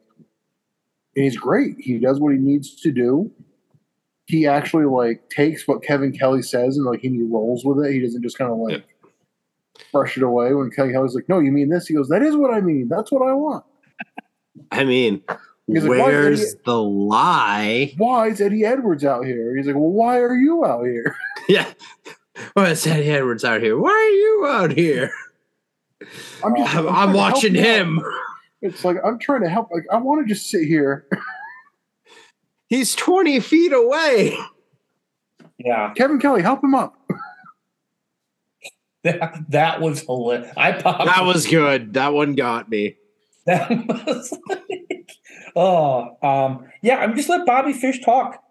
[1.16, 1.76] and he's great.
[1.78, 3.32] He does what he needs to do.
[4.26, 7.92] He actually like takes what Kevin Kelly says and like he rolls with it.
[7.92, 8.84] He doesn't just kind of like
[9.92, 12.36] brush it away when Kevin Kelly's like, "No, you mean this?" He goes, "That is
[12.36, 12.88] what I mean.
[12.88, 13.64] That's what I want."
[14.70, 15.22] I mean,
[15.66, 17.92] He's like, why where's is the lie?
[17.96, 19.56] Why is Eddie Edwards out here?
[19.56, 21.16] He's like, "Well, why are you out here?"
[21.48, 21.72] Yeah.
[22.54, 23.78] Well, it's Eddie Edwards out here.
[23.78, 25.10] Why are you out here?
[26.44, 27.66] I'm just, I'm, I'm to help watching you out.
[27.66, 28.02] him.
[28.62, 29.70] It's like I'm trying to help.
[29.70, 31.06] Like I want to just sit here.
[32.68, 34.36] He's 20 feet away.
[35.58, 35.92] Yeah.
[35.94, 36.94] Kevin Kelly, help him up.
[39.04, 40.52] That, that was hilarious.
[40.56, 41.04] I popped.
[41.04, 41.94] That was good.
[41.94, 42.96] That one got me.
[43.46, 43.70] That
[44.06, 45.12] was like,
[45.54, 46.96] oh, um, yeah.
[46.96, 48.42] I'm just let Bobby Fish talk.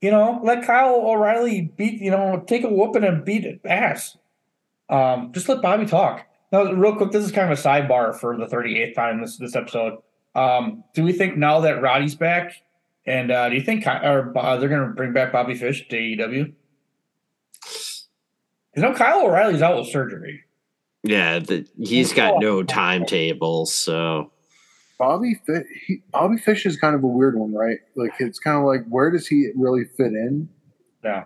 [0.00, 2.00] You know, let Kyle O'Reilly beat.
[2.00, 4.16] You know, take a whooping and beat it ass.
[4.88, 6.26] Um, just let Bobby talk.
[6.52, 9.56] Now, real quick, this is kind of a sidebar for the 38th time this this
[9.56, 9.98] episode.
[10.34, 12.62] Um, do we think now that Roddy's back,
[13.06, 15.88] and uh, do you think Ky- or uh, they're going to bring back Bobby Fish
[15.88, 16.52] to AEW?
[18.76, 20.44] You know, Kyle O'Reilly's out with surgery.
[21.02, 24.30] Yeah, the, he's got no timetable, so
[24.98, 27.78] Bobby Fish, he, Bobby Fish is kind of a weird one, right?
[27.96, 30.48] Like it's kind of like where does he really fit in?
[31.04, 31.24] Yeah.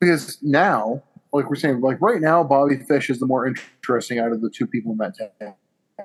[0.00, 1.02] Because now
[1.32, 4.50] like we're saying, like right now, Bobby Fish is the more interesting out of the
[4.50, 5.54] two people in that tag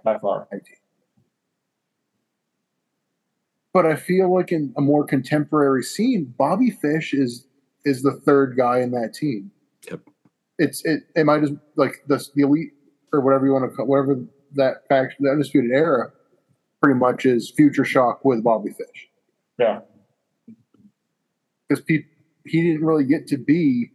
[0.04, 0.48] by far.
[0.52, 0.62] team.
[3.74, 7.48] But I feel like in a more contemporary scene, Bobby Fish is
[7.86, 9.52] is the third guy in that team.
[9.90, 10.02] Yep.
[10.60, 12.74] It's it it might as like the the elite
[13.12, 14.20] or whatever you want to call whatever
[14.56, 16.12] that faction the undisputed era
[16.84, 19.08] pretty much is future shock with Bobby Fish.
[19.58, 19.80] Yeah.
[21.70, 22.04] Because he
[22.46, 23.92] he didn't really get to be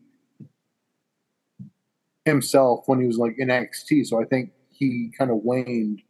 [2.25, 4.07] himself when he was like in NXT.
[4.07, 6.01] So I think he kind of waned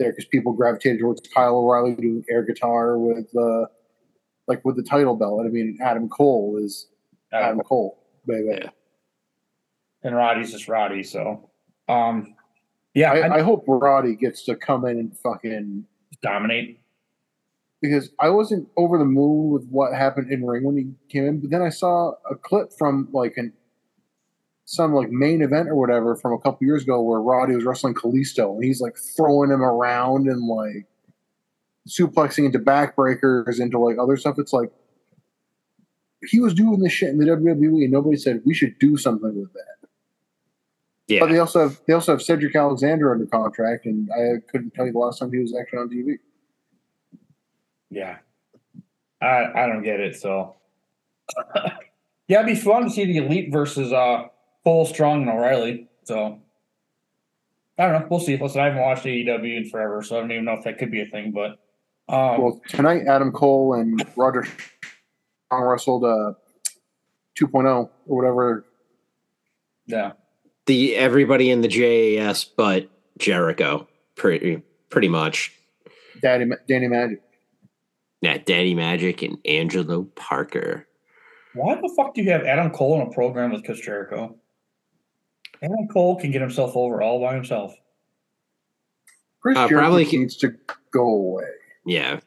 [0.00, 3.66] there because people gravitated towards Kyle O'Reilly doing air guitar with uh
[4.48, 5.42] like with the title belt.
[5.46, 6.88] I mean Adam Cole is
[7.32, 8.68] Adam, Cole, baby.
[10.02, 11.48] And Roddy's just Roddy, so
[11.88, 12.34] um
[12.94, 15.84] yeah, I, I hope Roddy gets to come in and fucking
[16.22, 16.80] dominate.
[17.82, 21.40] Because I wasn't over the moon with what happened in ring when he came in,
[21.40, 23.52] but then I saw a clip from like an
[24.66, 27.94] some like main event or whatever from a couple years ago where Roddy was wrestling
[27.94, 30.86] Kalisto and he's like throwing him around and like
[31.88, 34.38] suplexing into backbreakers into like other stuff.
[34.38, 34.72] It's like
[36.28, 39.38] he was doing this shit in the WWE and nobody said we should do something
[39.38, 39.75] with that.
[41.08, 41.20] Yeah.
[41.20, 44.86] But they also have they also have Cedric Alexander under contract, and I couldn't tell
[44.86, 46.18] you the last time he was actually on TV.
[47.90, 48.18] Yeah.
[49.22, 50.56] I I don't get it, so
[52.28, 54.24] yeah, it'd be fun to see the elite versus uh
[54.64, 55.88] Cole Strong and O'Reilly.
[56.04, 56.40] So
[57.78, 58.06] I don't know.
[58.10, 58.36] We'll see.
[58.36, 60.90] Listen, I haven't watched AEW in forever, so I don't even know if that could
[60.90, 61.30] be a thing.
[61.30, 61.52] But
[62.12, 64.44] um, well, tonight Adam Cole and Roger
[65.46, 66.32] Strong wrestled uh
[67.38, 68.64] 2.0 or whatever.
[69.86, 70.12] Yeah.
[70.66, 72.88] The everybody in the JAS but
[73.18, 73.86] Jericho,
[74.16, 75.52] pretty pretty much.
[76.22, 77.22] Daddy Danny Magic.
[78.20, 80.86] Yeah, Daddy Magic and Angelo Parker.
[81.54, 84.34] why the fuck do you have Adam Cole in a program with Chris Jericho?
[85.62, 87.74] Adam Cole can get himself over all by himself.
[89.40, 90.54] Chris Uh, Jericho probably- needs to
[90.90, 91.44] go away.
[91.84, 92.20] Yeah,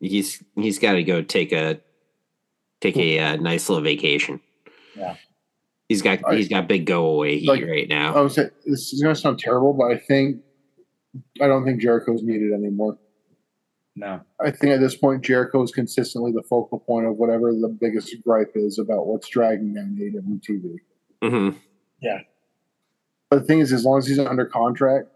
[0.00, 1.80] he's he's got to go take a
[2.80, 4.40] take a uh, nice little vacation.
[4.96, 5.16] Yeah.
[5.88, 8.14] He's got he's got big go away heat Like, right now.
[8.16, 10.42] I was say, this is gonna sound terrible, but I think
[11.40, 12.98] I don't think Jericho's needed anymore.
[13.94, 14.20] No.
[14.40, 18.14] I think at this point Jericho is consistently the focal point of whatever the biggest
[18.24, 20.76] gripe is about what's dragging down AEW TV.
[21.22, 21.56] Mm-hmm.
[22.02, 22.18] Yeah.
[23.30, 25.08] But the thing is, as long as he's under contract,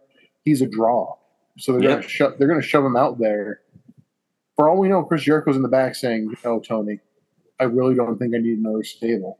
[0.44, 1.16] he's a draw.
[1.58, 1.90] So they're Yep.
[1.98, 3.60] gonna shove they're gonna shove him out there.
[4.56, 7.00] For all we know, Chris Jericho's in the back saying, "No, Tony,
[7.58, 9.38] I really don't think I need another stable."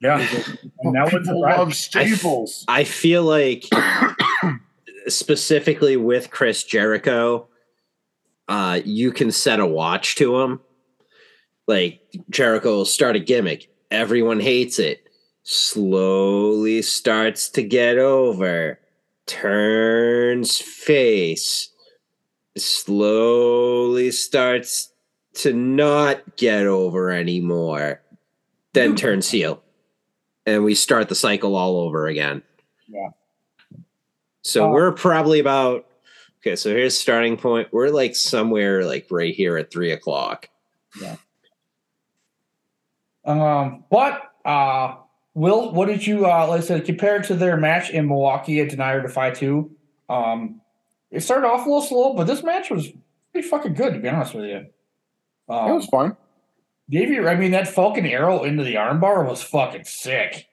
[0.00, 0.26] Yeah.
[0.80, 2.64] And that would love staples.
[2.68, 3.64] I feel like
[5.08, 7.48] specifically with Chris Jericho,
[8.48, 10.60] uh, you can set a watch to him.
[11.66, 15.08] Like Jericho will start a gimmick, everyone hates it,
[15.42, 18.78] slowly starts to get over,
[19.26, 21.70] turns face,
[22.56, 24.92] slowly starts
[25.34, 28.00] to not get over anymore,
[28.72, 29.62] then turns heel.
[30.46, 32.42] And we start the cycle all over again.
[32.88, 33.08] Yeah.
[34.42, 35.86] So Uh, we're probably about
[36.40, 36.54] okay.
[36.54, 37.68] So here's starting point.
[37.72, 40.48] We're like somewhere like right here at three o'clock.
[41.00, 41.16] Yeah.
[43.24, 44.96] Um, but uh,
[45.34, 48.70] Will, what did you uh, like I said compared to their match in Milwaukee at
[48.70, 49.72] Denier Defy Two?
[50.08, 50.60] Um,
[51.10, 52.88] it started off a little slow, but this match was
[53.32, 54.66] pretty fucking good to be honest with you.
[55.48, 56.16] Um, It was fun.
[56.88, 60.46] Davey, I mean that Falcon arrow into the armbar was fucking sick.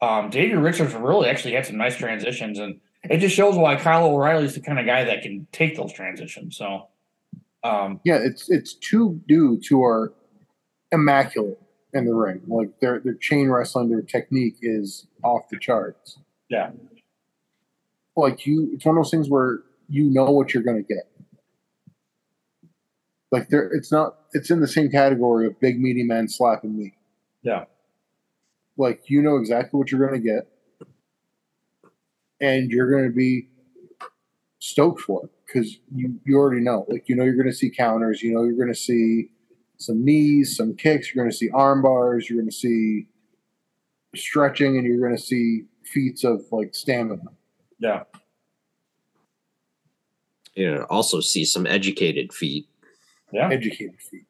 [0.00, 4.06] Um, Davey Richards really actually had some nice transitions, and it just shows why Kyle
[4.06, 6.56] O'Reilly's the kind of guy that can take those transitions.
[6.56, 6.88] So,
[7.62, 10.12] um, Yeah, it's it's two dudes who are
[10.90, 11.60] immaculate
[11.92, 12.42] in the ring.
[12.48, 16.18] Like their their chain wrestling, their technique is off the charts.
[16.48, 16.70] yeah,
[18.16, 21.08] Like you, it's one of those things where you know what you're going to get.
[23.32, 24.18] Like there, it's not.
[24.34, 26.92] It's in the same category of big meaty man slapping me.
[27.42, 27.64] yeah,
[28.76, 30.46] Like you know exactly what you're going to get,
[32.40, 33.48] and you're going to be
[34.58, 36.84] stoked for it because you you already know.
[36.88, 38.22] Like you know you're going to see counters.
[38.22, 39.30] You know you're going to see
[39.78, 41.12] some knees, some kicks.
[41.14, 42.28] You're going to see arm bars.
[42.28, 43.06] You're going to see
[44.14, 47.22] stretching, and you're going to see feats of like stamina.
[47.78, 48.02] yeah.
[50.54, 52.68] You know, also see some educated feet.
[53.32, 53.48] Yeah.
[53.50, 54.26] Educated feet.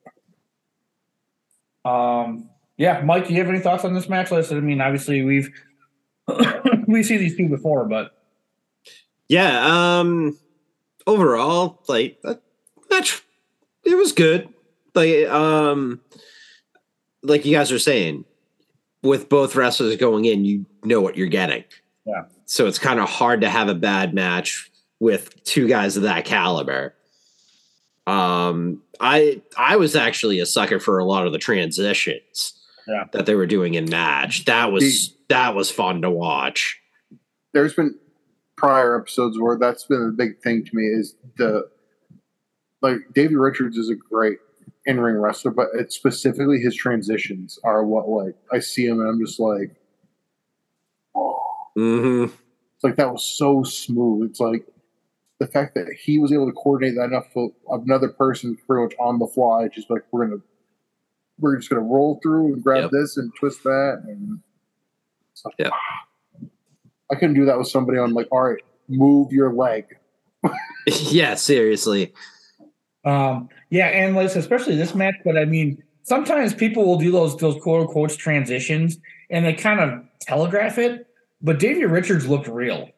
[1.85, 4.31] Um, yeah, Mike, do you have any thoughts on this match?
[4.31, 5.51] Listen, I mean, obviously we've
[6.87, 8.13] we see these two before, but
[9.29, 9.99] Yeah.
[9.99, 10.39] Um.
[11.05, 12.43] Overall, like that
[12.89, 13.25] match,
[13.85, 14.49] it was good.
[14.95, 16.01] Like um,
[17.25, 18.25] like you guys are saying,
[19.03, 21.65] with both wrestlers going in, you know what you're getting.
[22.05, 22.23] Yeah.
[22.45, 24.71] So it's kind of hard to have a bad match
[25.01, 26.95] with two guys of that caliber.
[28.07, 32.55] Um, I I was actually a sucker for a lot of the transitions
[32.89, 33.05] Yeah.
[33.13, 34.45] that they were doing in match.
[34.47, 36.81] That was that was fun to watch.
[37.53, 37.97] There's been
[38.57, 41.69] prior episodes where that's been a big thing to me is the
[42.81, 44.39] like Davey Richards is a great
[44.85, 49.09] in ring wrestler, but it's specifically his transitions are what like I see him and
[49.09, 49.77] I'm just like,
[51.15, 51.39] oh,
[51.79, 52.25] Mm-hmm.
[52.75, 54.29] it's like that was so smooth.
[54.31, 54.67] It's like
[55.43, 58.95] the fact that he was able to coordinate that enough for another person pretty much
[59.01, 60.41] on the fly, just like we're gonna
[61.41, 64.39] we're just gonna roll through and grab this and twist that and
[65.33, 66.47] it's like, ah.
[67.11, 69.85] I couldn't do that with somebody on like, all right, move your leg.
[70.87, 72.13] yeah, seriously.
[73.05, 77.37] Um, yeah, and like, especially this match, but I mean, sometimes people will do those
[77.37, 78.99] those quote unquote transitions
[79.29, 81.09] and they kind of telegraph it,
[81.41, 82.91] but Davey Richards looked real.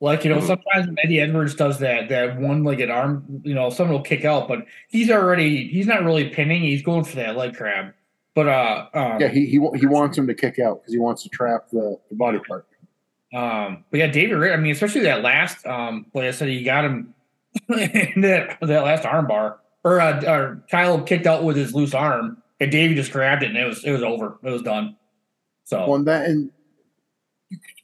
[0.00, 3.96] Like, you know, sometimes Eddie Edwards does that that one legged arm, you know, someone
[3.96, 7.56] will kick out, but he's already he's not really pinning, he's going for that leg
[7.56, 7.92] crab.
[8.34, 11.24] But uh um, yeah, he he he wants him to kick out because he wants
[11.24, 12.66] to trap the, the body part.
[13.34, 16.84] Um, but yeah, David, I mean, especially that last um play, I said he got
[16.84, 17.14] him
[17.68, 21.94] in that that last arm bar, or uh, or Kyle kicked out with his loose
[21.94, 24.96] arm, and Davey just grabbed it, and it was it was over, it was done.
[25.64, 26.50] So Well, and that and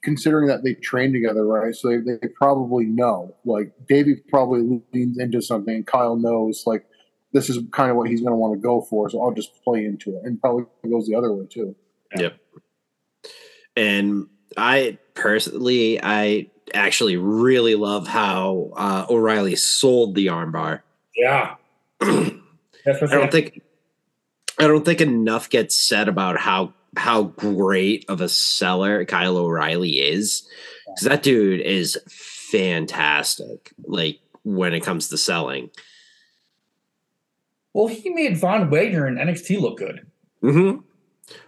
[0.03, 1.75] considering that they train together, right?
[1.75, 3.35] So they, they probably know.
[3.45, 6.87] Like Davey probably leans into something, and Kyle knows like
[7.33, 9.09] this is kind of what he's going to want to go for.
[9.11, 11.75] So I'll just play into it, and probably goes the other way too.
[12.17, 12.37] Yep.
[13.77, 20.83] And I personally, I actually really love how uh, O'Reilly sold the armbar.
[21.17, 21.57] yeah,
[22.01, 23.63] that's I don't think
[24.59, 30.01] I don't think enough gets said about how how great of a seller Kyle O'Reilly
[30.01, 30.49] is.
[30.87, 31.99] Because that dude is
[32.51, 33.73] fantastic.
[33.85, 35.71] Like when it comes to selling.
[37.73, 40.07] Well, he made Von Wagner and NXT look good.
[40.43, 40.81] Mm-hmm.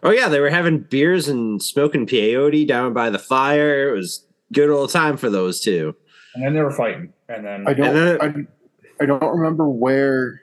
[0.02, 3.90] Oh yeah, they were having beers and smoking peyote down by the fire.
[3.90, 5.94] It was good old time for those two.
[6.35, 7.86] And then they were fighting, and then I don't.
[7.89, 8.48] And then
[9.01, 10.43] I, I don't remember where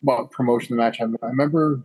[0.00, 1.18] what promotion the match happened.
[1.22, 1.82] I remember,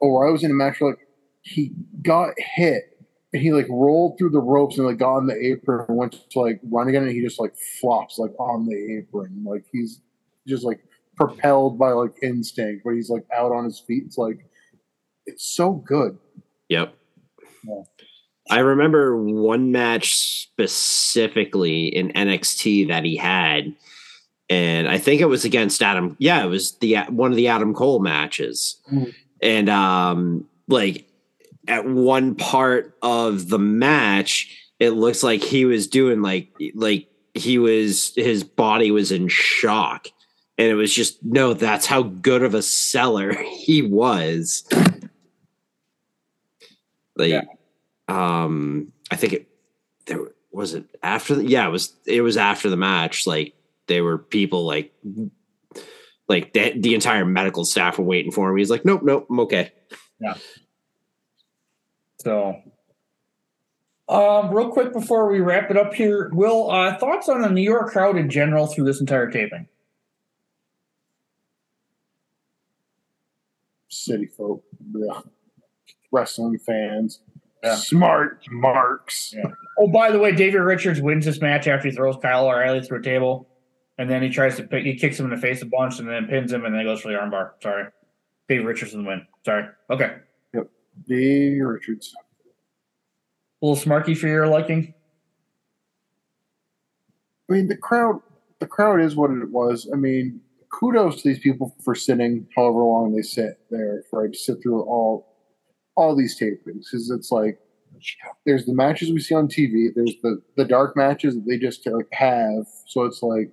[0.00, 1.00] or I was in a match where like
[1.42, 2.98] he got hit
[3.32, 6.16] and he like rolled through the ropes and like got on the apron and went
[6.30, 10.00] to like run again and he just like flops like on the apron like he's
[10.46, 10.80] just like
[11.16, 14.02] propelled by like instinct where he's like out on his feet.
[14.06, 14.38] It's like
[15.26, 16.18] it's so good.
[16.68, 16.94] Yep.
[18.50, 23.74] I remember one match specifically in NXT that he had,
[24.48, 26.16] and I think it was against Adam.
[26.20, 29.12] Yeah, it was the one of the Adam Cole matches, Mhm.
[29.40, 31.06] And um, like
[31.68, 37.58] at one part of the match, it looks like he was doing like like he
[37.58, 40.08] was his body was in shock,
[40.58, 41.54] and it was just no.
[41.54, 44.66] That's how good of a seller he was.
[47.18, 47.46] Like,
[48.08, 49.48] um, I think it
[50.06, 50.20] there
[50.52, 53.26] was it after the yeah it was it was after the match.
[53.26, 53.54] Like
[53.86, 54.92] there were people like
[56.28, 58.56] like the, the entire medical staff were waiting for him.
[58.56, 59.72] He's like, nope, nope, I'm okay.
[60.20, 60.34] Yeah.
[62.18, 62.60] So,
[64.08, 67.62] um, real quick before we wrap it up here, Will, uh, thoughts on the New
[67.62, 69.68] York crowd in general through this entire taping?
[73.88, 74.62] City folk,
[74.94, 75.20] yeah.
[76.12, 77.20] wrestling fans,
[77.76, 79.34] smart marks.
[79.36, 79.50] Yeah.
[79.78, 83.00] Oh, by the way, David Richards wins this match after he throws Kyle O'Reilly through
[83.00, 83.48] a table,
[83.98, 86.08] and then he tries to pick, he kicks him in the face a bunch, and
[86.08, 87.52] then pins him, and then goes for the armbar.
[87.62, 87.84] Sorry,
[88.48, 89.26] Dave Richards the win.
[89.44, 89.64] Sorry.
[89.90, 90.16] Okay.
[90.54, 90.68] Yep.
[91.06, 92.14] Davey Richards.
[93.62, 94.94] A little smarky for your liking.
[97.48, 98.20] I mean, the crowd.
[98.58, 99.88] The crowd is what it was.
[99.92, 100.40] I mean,
[100.70, 104.82] kudos to these people for sitting however long they sit there for to sit through
[104.82, 105.34] all
[105.94, 107.58] all these tapings because it's like
[108.44, 109.88] there's the matches we see on TV.
[109.94, 112.66] There's the the dark matches that they just uh, have.
[112.86, 113.50] So it's like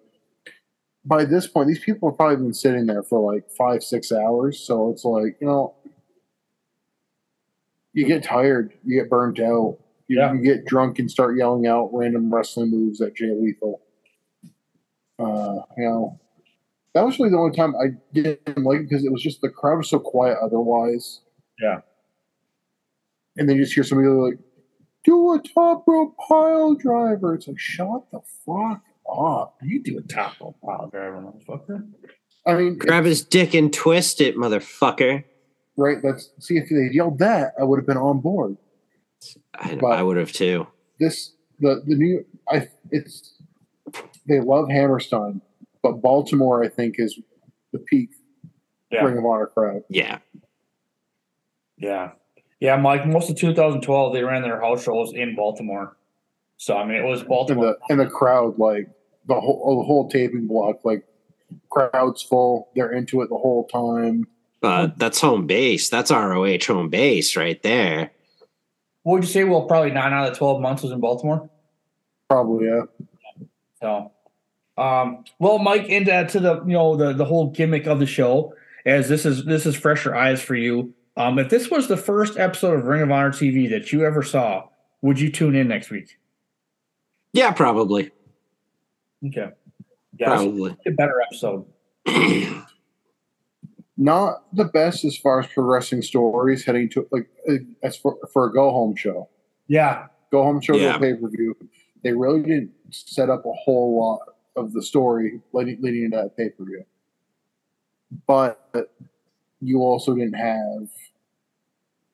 [1.05, 4.59] by this point, these people have probably been sitting there for like five six hours.
[4.59, 5.75] So it's like you know,
[7.93, 9.77] you get tired, you get burnt out,
[10.07, 13.81] you, you get drunk and start yelling out random wrestling moves at Jay Lethal.
[15.19, 16.19] Uh, you know,
[16.93, 19.49] that was really the only time I didn't like it because it was just the
[19.49, 21.21] crowd was so quiet otherwise.
[21.59, 21.81] Yeah.
[23.37, 24.39] And then you just hear somebody like,
[25.03, 27.35] do a top rope pile driver.
[27.35, 28.81] It's like, shut the fuck
[29.11, 29.57] up.
[29.61, 31.87] You do a top rope pile driver, motherfucker.
[32.45, 35.23] I mean, Grab his dick and twist it, motherfucker.
[35.77, 35.97] right?
[36.03, 38.57] Let's see if they yelled that, I would have been on board.
[39.53, 40.67] I, But- I would have too.
[40.99, 43.35] This the the new I it's
[44.27, 45.41] they love Hammerstein,
[45.81, 47.19] but Baltimore I think is
[47.71, 48.09] the peak
[48.91, 49.03] Yeah.
[49.05, 49.83] Ring of Honor crowd.
[49.89, 50.19] Yeah.
[51.77, 52.11] Yeah.
[52.59, 55.97] Yeah, Mike, most of 2012, they ran their house shows in Baltimore.
[56.63, 57.65] So, I mean, it was And Baltimore.
[57.65, 58.87] the and the crowd like
[59.27, 61.03] the whole the whole taping block like
[61.69, 62.69] crowds full.
[62.73, 64.25] They're into it the whole time.
[64.61, 65.89] Uh, that's home base.
[65.89, 68.11] That's ROH home base right there.
[69.01, 69.43] What would you say?
[69.43, 71.49] Well, probably nine out of the 12 months was in Baltimore.
[72.29, 72.83] Probably yeah.
[73.81, 74.13] So,
[74.77, 78.53] um, well, Mike, into to the you know the the whole gimmick of the show,
[78.85, 80.93] as this is this is fresher eyes for you.
[81.17, 84.23] Um, if this was the first episode of Ring of Honor TV that you ever
[84.23, 84.69] saw,
[85.01, 86.17] would you tune in next week?
[87.33, 88.11] Yeah, probably.
[89.25, 89.49] Okay,
[90.19, 90.77] yeah, Probably.
[90.85, 91.65] a better episode.
[93.95, 97.53] Not the best as far as progressing stories heading to like uh,
[97.83, 99.29] as for for a go home show.
[99.67, 100.93] Yeah, Go home show Yeah.
[100.93, 101.55] to pay per view.
[102.03, 106.35] They really didn't set up a whole lot of the story leading, leading into that
[106.35, 106.83] pay per view.
[108.27, 108.69] But
[109.61, 110.89] you also didn't have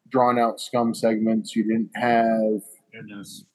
[0.09, 1.55] drawn out scum segments.
[1.55, 2.61] You didn't have
[2.93, 3.45] goodness.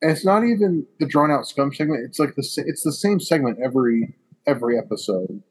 [0.00, 2.04] And it's not even the drawn out scum segment.
[2.04, 4.14] It's like the it's the same segment every
[4.46, 5.42] every episode.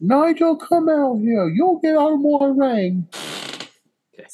[0.00, 1.48] Nigel, come out here.
[1.48, 3.08] You'll get out of my ring,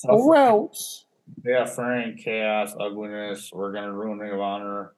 [0.04, 1.04] or else.
[1.44, 3.50] Yeah, Frank, chaos, ugliness.
[3.52, 4.94] We're gonna ruin Ring of Honor.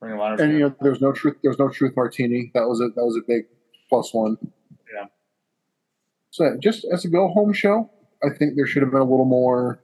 [0.00, 0.42] Ring of Honor.
[0.42, 1.36] And you know, there's no truth.
[1.42, 2.50] There's no truth martini.
[2.54, 3.46] That was a that was a big
[3.88, 4.36] plus one.
[4.94, 5.06] Yeah.
[6.30, 7.90] So just as a go home show,
[8.22, 9.80] I think there should have been a little more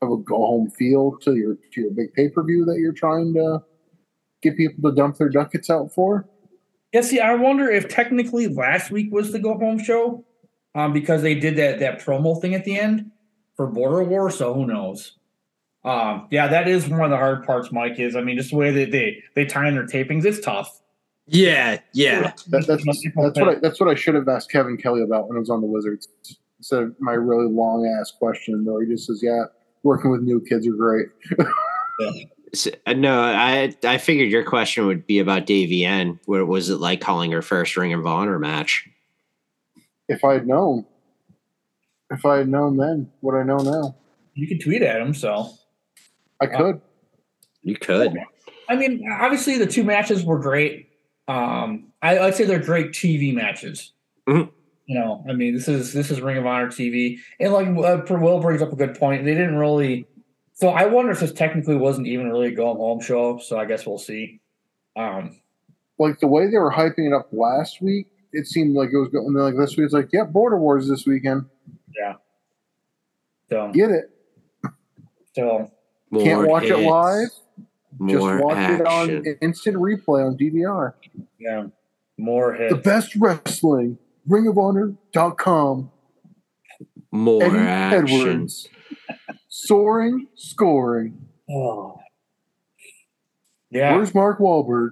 [0.00, 2.92] of a go home feel to your to your big pay per view that you're
[2.92, 3.62] trying to
[4.42, 6.28] get people to dump their ducats out for.
[6.92, 10.24] Yeah, see, I wonder if technically last week was the go home show,
[10.74, 13.10] um, because they did that that promo thing at the end
[13.56, 14.30] for Border War.
[14.30, 15.18] So who knows?
[15.84, 17.98] Um, yeah, that is one of the hard parts, Mike.
[17.98, 20.80] Is I mean, just the way that they they time their tapings, it's tough.
[21.26, 22.22] Yeah, yeah.
[22.22, 25.36] That, that's that's what I, that's what I should have asked Kevin Kelly about when
[25.36, 26.08] I was on the Wizards.
[26.58, 29.44] Instead of my really long ass question, though, he just says, "Yeah,
[29.82, 31.08] working with new kids are great."
[32.54, 36.18] S- uh, No, I I figured your question would be about Davey N.
[36.26, 38.88] What was it like calling her first Ring of Honor match?
[40.10, 40.86] if I had known,
[42.10, 43.94] if I had known then, what I know now,
[44.34, 45.12] You could tweet at him.
[45.12, 45.50] So
[46.40, 46.80] I could.
[47.62, 48.16] You could.
[48.70, 50.88] I mean, obviously the two matches were great.
[51.26, 53.92] Um, I, I'd say they're great TV matches.
[54.26, 54.50] Mhm.
[54.88, 58.02] You know, I mean, this is this is Ring of Honor TV, and like uh,
[58.16, 59.24] Will brings up a good point.
[59.24, 60.06] They didn't really.
[60.54, 63.38] So I wonder if this technically wasn't even really a go home show.
[63.38, 64.40] So I guess we'll see.
[64.96, 65.36] Um,
[65.98, 69.08] Like the way they were hyping it up last week, it seemed like it was
[69.10, 69.84] going like this week.
[69.84, 71.44] It's like, yeah, Border Wars this weekend.
[71.96, 72.14] yeah.
[73.50, 74.10] So Get it?
[75.34, 75.70] so
[76.10, 77.28] More Can't watch it hits, live.
[77.28, 80.94] Just More watch it on instant replay on DVR.
[81.38, 81.66] yeah,
[82.16, 82.72] more hits.
[82.74, 83.98] The best wrestling,
[84.28, 85.90] ringofhonor.com.
[87.10, 88.20] More Eddie action.
[88.20, 88.68] Edwards.
[89.48, 91.26] Soaring, scoring.
[91.50, 91.98] Oh.
[93.70, 93.94] Yeah.
[93.96, 94.90] Where's Mark Wahlberg?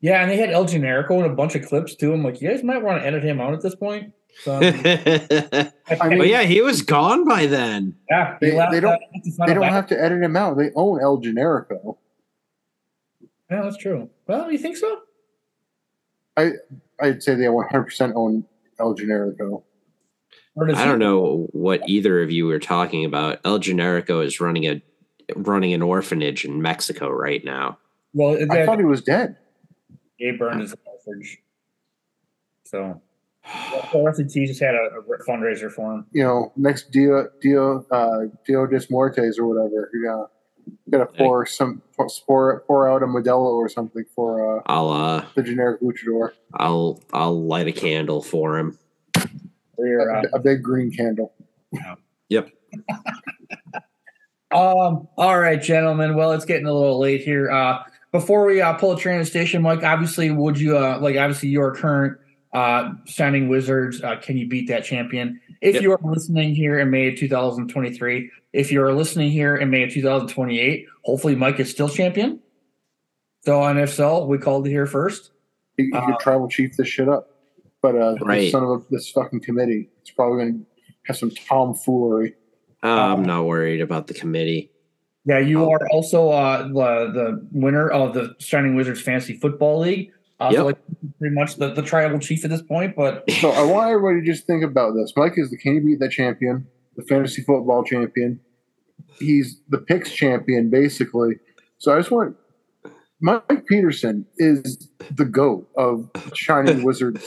[0.00, 2.12] Yeah, and they had El Generico and a bunch of clips too.
[2.12, 4.12] I'm like, you guys might want to edit him out at this point.
[4.42, 7.96] So, I mean, but yeah, he was gone by then.
[8.10, 8.90] yeah, They, he left they don't.
[8.92, 10.58] that at the final They don't have to edit him out.
[10.58, 11.96] They own El Generico.
[13.50, 14.10] Yeah, that's true.
[14.26, 15.00] Well, you think so?
[16.36, 16.52] I
[17.00, 18.44] I'd say they 100 percent own
[18.78, 19.62] El Generico.
[20.58, 23.40] I don't know what either of you were talking about.
[23.44, 24.82] El Generico is running a
[25.34, 27.78] running an orphanage in Mexico right now.
[28.14, 29.36] Well, I thought he was dead.
[30.16, 31.42] He burned his orphanage.
[32.64, 33.02] So,
[33.92, 36.06] well, Wrestling T just had a, a fundraiser for him.
[36.12, 39.90] You know, next Dio Dio uh, Dio Dis Muertes or whatever.
[39.92, 40.06] You
[40.90, 41.82] got got to pour some
[42.26, 46.32] pour pour out a Modelo or something for uh, I'll uh the generic luchador.
[46.54, 48.78] I'll I'll light a candle for him.
[49.76, 51.32] We're, uh, A, a big green candle.
[52.28, 52.50] Yep.
[54.52, 55.08] Um.
[55.18, 56.14] All right, gentlemen.
[56.14, 57.50] Well, it's getting a little late here.
[57.50, 57.82] Uh,
[58.12, 61.16] before we uh, pull a train to station, Mike, obviously, would you uh, like?
[61.16, 62.16] Obviously, your current
[62.54, 64.02] uh, Shining Wizards.
[64.02, 65.40] Uh, can you beat that champion?
[65.66, 65.82] If Yep.
[65.82, 69.82] you are listening here in May of 2023, if you are listening here in May
[69.82, 72.38] of 2028, hopefully Mike is still champion.
[73.44, 75.32] So, and if so, we called it here first.
[75.76, 77.30] You, you could tribal chief this shit up,
[77.82, 78.42] but uh, Right.
[78.42, 80.66] this son of a, this fucking committee, it's probably going to
[81.08, 82.34] have some tomfoolery.
[82.84, 84.70] Uh, I'm not worried about the committee.
[85.24, 90.12] Yeah, you are also uh, the, the winner of the Shining Wizards Fantasy Football League.
[90.38, 90.58] Uh, Yep.
[90.58, 90.78] so like
[91.18, 94.26] pretty much the, the tribal chief at this point, but So I want everybody to
[94.26, 95.12] just think about this.
[95.16, 98.40] Mike is the Can You Beat That champion, the fantasy football champion.
[99.18, 101.36] He's the picks champion, basically.
[101.78, 102.36] So I just want
[103.20, 107.18] Mike Petersen is the goat of Shining Wizard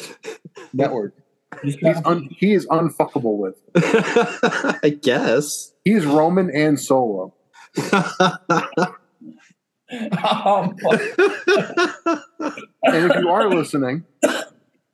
[0.72, 1.16] Network.
[1.64, 3.56] He's un, he is unfuckable with.
[4.84, 7.34] I guess he is Roman and Solo.
[9.92, 10.76] Um,
[12.84, 14.06] and if you are listening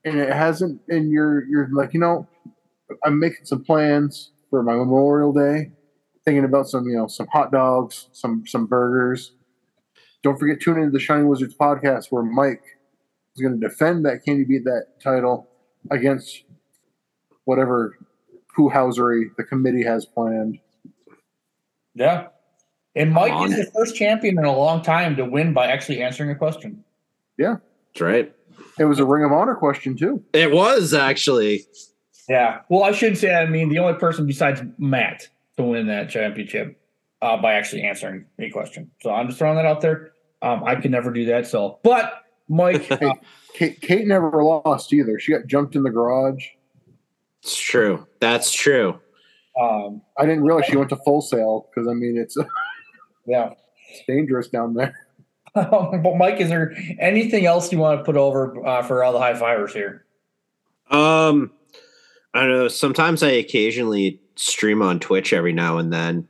[0.06, 2.28] and it hasn't and you're you're like you know
[3.04, 5.72] i'm making some plans for my memorial day
[6.24, 9.34] thinking about some you know some hot dogs some some burgers
[10.24, 12.64] don't forget tune into the shining wizards podcast where mike
[13.36, 15.48] is going to defend that can you beat that title
[15.92, 16.44] against
[17.44, 17.98] whatever
[18.56, 20.60] poo housery the committee has planned
[21.96, 22.28] yeah.
[22.96, 26.30] And Mike is the first champion in a long time to win by actually answering
[26.30, 26.84] a question.
[27.38, 27.58] yeah
[27.94, 28.34] that's right
[28.80, 31.66] it was a ring of honor question too it was actually
[32.30, 32.62] Yeah.
[32.70, 35.28] Well, I should say, I mean, the only person besides Matt
[35.58, 36.80] to win that championship
[37.22, 38.90] uh, by actually answering a question.
[39.02, 40.12] So I'm just throwing that out there.
[40.42, 41.46] Um, I could never do that.
[41.48, 43.14] So, but Mike, uh,
[43.56, 46.46] kate, kate never lost either she got jumped in the garage
[47.42, 49.00] it's true that's true
[49.60, 52.38] um, i didn't realize she went to full sail because i mean it's
[53.26, 53.54] yeah
[53.90, 54.96] it's dangerous down there
[55.56, 59.20] but Mike, is there anything else you want to put over uh, for all the
[59.20, 60.04] high fivers here?
[60.92, 61.50] Um,
[62.34, 62.68] I don't know.
[62.68, 66.28] Sometimes I occasionally stream on Twitch every now and then.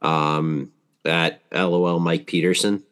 [0.00, 0.72] Um,
[1.04, 2.82] at LOL Mike Petersen.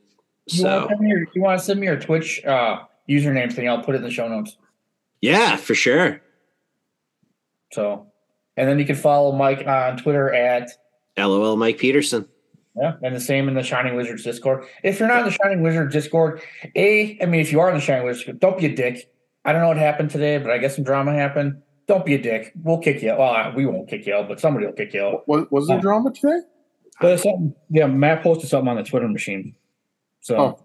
[0.49, 2.81] You want, So to send me your, you want to send me your Twitch uh,
[3.09, 3.67] username thing?
[3.67, 4.59] I'll put it in the show notes.
[5.23, 6.21] yeah, for sure.
[7.73, 8.07] So,
[8.59, 10.69] and then you can follow Mike on Twitter at
[11.17, 12.29] LOL Mike Petersen.
[12.81, 14.65] Yeah, and the same in the Shining Wizards Discord.
[14.83, 16.41] If you're not in the Shining Wizards Discord,
[16.75, 19.13] a, I mean, if you are in the Shining Wizards, don't be a dick.
[19.45, 21.61] I don't know what happened today, but I guess some drama happened.
[21.89, 22.53] Don't be a dick.
[22.63, 23.15] We'll kick you.
[23.19, 25.29] Well, we won't kick you out, but somebody will kick you out.
[25.29, 25.81] Was, was there Oh.
[25.81, 26.41] drama today?
[27.01, 27.55] There's something.
[27.69, 29.55] Yeah, Matt posted something on the Twitter machine.
[30.21, 30.59] So Oh,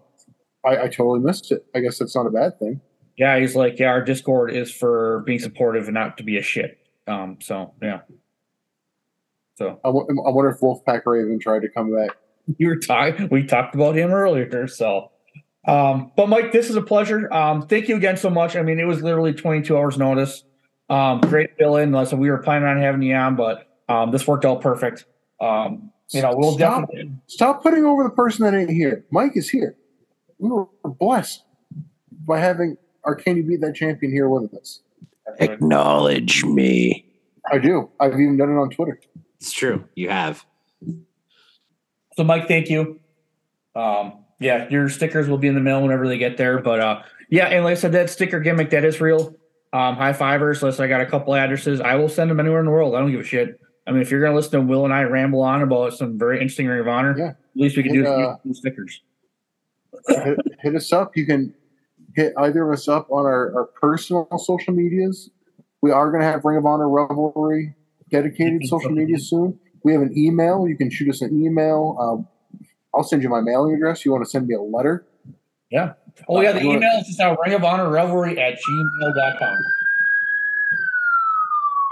[0.68, 1.66] I, I totally missed it.
[1.74, 2.80] I guess that's not a bad thing.
[3.16, 6.42] yeah, he's like, yeah, our Discord is for being supportive and not to be a
[6.42, 6.78] shit.
[7.06, 8.00] Um, so yeah.
[9.56, 12.10] So I, I wonder if Wolfpack Raven tried to come back.
[12.58, 13.28] you were talking.
[13.30, 14.68] We talked about him earlier.
[14.68, 15.10] So,
[15.66, 17.32] um, but Mike, this is a pleasure.
[17.32, 18.54] Um, thank you again so much.
[18.54, 20.44] I mean, it was literally 22 hours notice.
[20.88, 21.90] Um, great fill in.
[21.90, 25.06] Listen, we were planning on having you on, but um, this worked out perfect.
[25.40, 27.12] Um, you know, we'll stop, definitely.
[27.26, 29.04] stop putting over the person that ain't here.
[29.10, 29.76] Mike is here.
[30.38, 31.42] We were blessed
[32.26, 34.82] by having our Can You Beat That champion here with us.
[35.40, 37.04] Acknowledge me.
[37.50, 37.90] I do.
[37.98, 39.00] I've even done it on Twitter.
[39.40, 39.84] It's true.
[39.94, 40.44] You have.
[42.16, 43.00] So, Mike, thank you.
[43.74, 46.58] Um, yeah, your stickers will be in the mail whenever they get there.
[46.58, 49.34] But uh, yeah, and like I said, that sticker gimmick that is real.
[49.72, 50.62] Um, high fivers.
[50.62, 51.80] Listen, I got a couple addresses.
[51.80, 52.94] I will send them anywhere in the world.
[52.94, 53.60] I don't give a shit.
[53.86, 56.36] I mean, if you're gonna listen to Will and I ramble on about some very
[56.40, 57.28] interesting Ring of Honor, Yeah.
[57.28, 59.02] at least we can And, do uh, is stickers.
[60.08, 61.16] hit, hit us up.
[61.16, 61.54] You can
[62.14, 65.30] hit either of us up on our, our personal social medias.
[65.82, 67.74] We are going to have Ring of Honor Revelry
[68.10, 69.58] dedicated social media soon.
[69.82, 70.66] We have an email.
[70.68, 71.96] You can shoot us an email.
[72.00, 72.28] Um,
[72.94, 74.04] I'll send you my mailing address.
[74.04, 75.04] You want to send me a letter?
[75.70, 75.94] Yeah.
[76.28, 79.58] Oh yeah, the You email is just now Ring of Honor Revelry at gmail.com.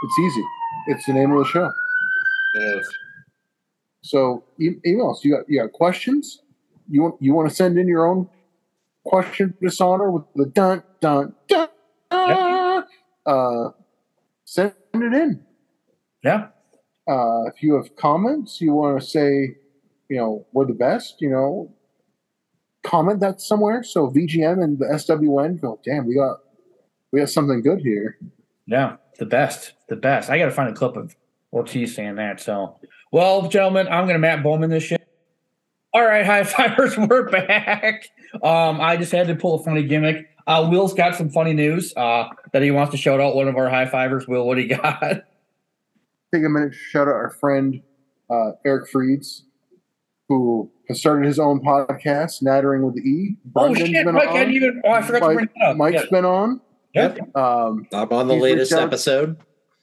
[0.04, 0.44] It's easy.
[0.88, 1.70] It's the name of the show.
[2.54, 2.88] It is.
[4.02, 5.24] So e- emails.
[5.24, 6.42] You got you got questions?
[6.88, 8.28] You want you want to send in your own
[9.04, 11.68] question dishonor with the dun dun dun.
[13.26, 13.70] Uh,
[14.44, 15.43] send it in.
[16.24, 16.48] Yeah.
[17.06, 19.56] Uh, if you have comments, you want to say,
[20.09, 21.16] you know, we're the best.
[21.20, 21.74] You know,
[22.82, 23.82] comment that somewhere.
[23.82, 26.38] So VGM and the SWN go, damn, we got
[27.12, 28.18] we got something good here.
[28.66, 30.30] Yeah, the best, the best.
[30.30, 31.14] I got to find a clip of
[31.52, 32.40] Ortiz saying that.
[32.40, 32.78] So,
[33.12, 35.06] well, gentlemen, I'm going to Matt Bowman this shit.
[35.92, 38.09] All right, high fivers, we're back.
[38.42, 40.28] Um, I just had to pull a funny gimmick.
[40.46, 43.56] Uh, Will's got some funny news uh, that he wants to shout out one of
[43.56, 44.26] our high fivers.
[44.26, 45.22] Will, what do you got?
[46.35, 47.81] Take a minute to shout out our friend
[48.28, 49.43] uh, Eric Freeds,
[50.28, 53.36] who has started his own podcast, Nattering with the E.
[53.55, 54.27] Oh Brendan's shit, been Mike!
[54.27, 54.36] I on.
[54.39, 54.82] didn't even.
[54.85, 55.77] Oh, I forgot to Mike- bring that up.
[55.77, 56.09] Mike's Yeah.
[56.11, 56.61] been on.
[56.94, 57.36] Yep.
[57.36, 59.36] Um, I'm on the latest reached out- episode.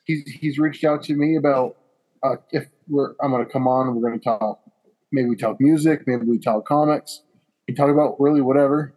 [0.04, 1.78] He's he's reached out to me about
[2.22, 4.60] uh, if we're I'm going to come on and we're going to talk.
[5.14, 6.02] Maybe we talk music.
[6.06, 7.22] Maybe we talk comics.
[7.70, 8.94] We talk about really whatever.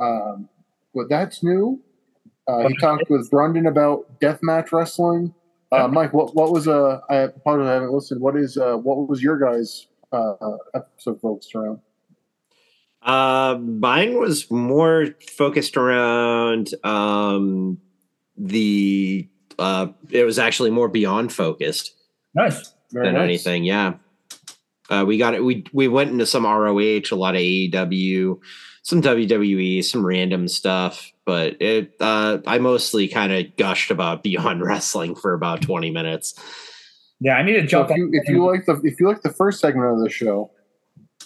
[0.00, 0.48] Um,
[0.94, 1.80] but that's new.
[2.48, 5.32] Uh, he talked with Brendan about deathmatch wrestling.
[5.72, 7.00] Uh, Mike, what what was uh?
[7.08, 8.20] I apologize, I haven't listened.
[8.20, 8.76] What is uh?
[8.76, 11.80] What was your guys' uh, uh, episode focused around?
[13.02, 17.78] Uh, mine was more focused around um,
[18.36, 19.28] the.
[19.58, 21.94] Uh, it was actually more beyond focused
[22.34, 22.74] Nice.
[22.90, 23.22] Very than nice.
[23.22, 23.64] anything.
[23.64, 23.94] Yeah.
[24.90, 25.42] Uh, we got it.
[25.42, 28.38] We we went into some ROH, a lot of AEW,
[28.82, 31.10] some WWE, some random stuff.
[31.24, 36.34] But it, uh, I mostly kind of gushed about Beyond Wrestling for about twenty minutes.
[37.20, 39.22] Yeah, I need to So jump if you, if you like the if you like
[39.22, 40.50] the first segment of the show,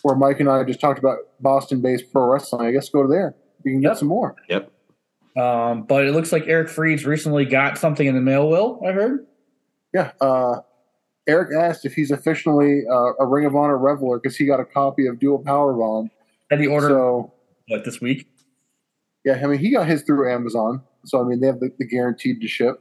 [0.03, 3.35] where Mike and I just talked about Boston-based pro wrestling, I guess go to there.
[3.65, 4.37] You can get some more.
[4.49, 4.71] Yep.
[5.37, 8.49] Um, but it looks like Eric Freeds recently got something in the mail.
[8.49, 9.27] Will I heard?
[9.93, 10.13] Yeah.
[10.21, 10.61] Uh,
[11.27, 14.65] Eric asked if he's officially uh, a Ring of Honor reveler because he got a
[14.65, 16.11] copy of Dual Powerbomb.
[16.51, 17.33] Had he ordered So
[17.69, 18.29] what this week?
[19.27, 20.83] yeah, I mean he got his through Amazon.
[21.05, 22.81] So I mean they have the, the guaranteed to ship.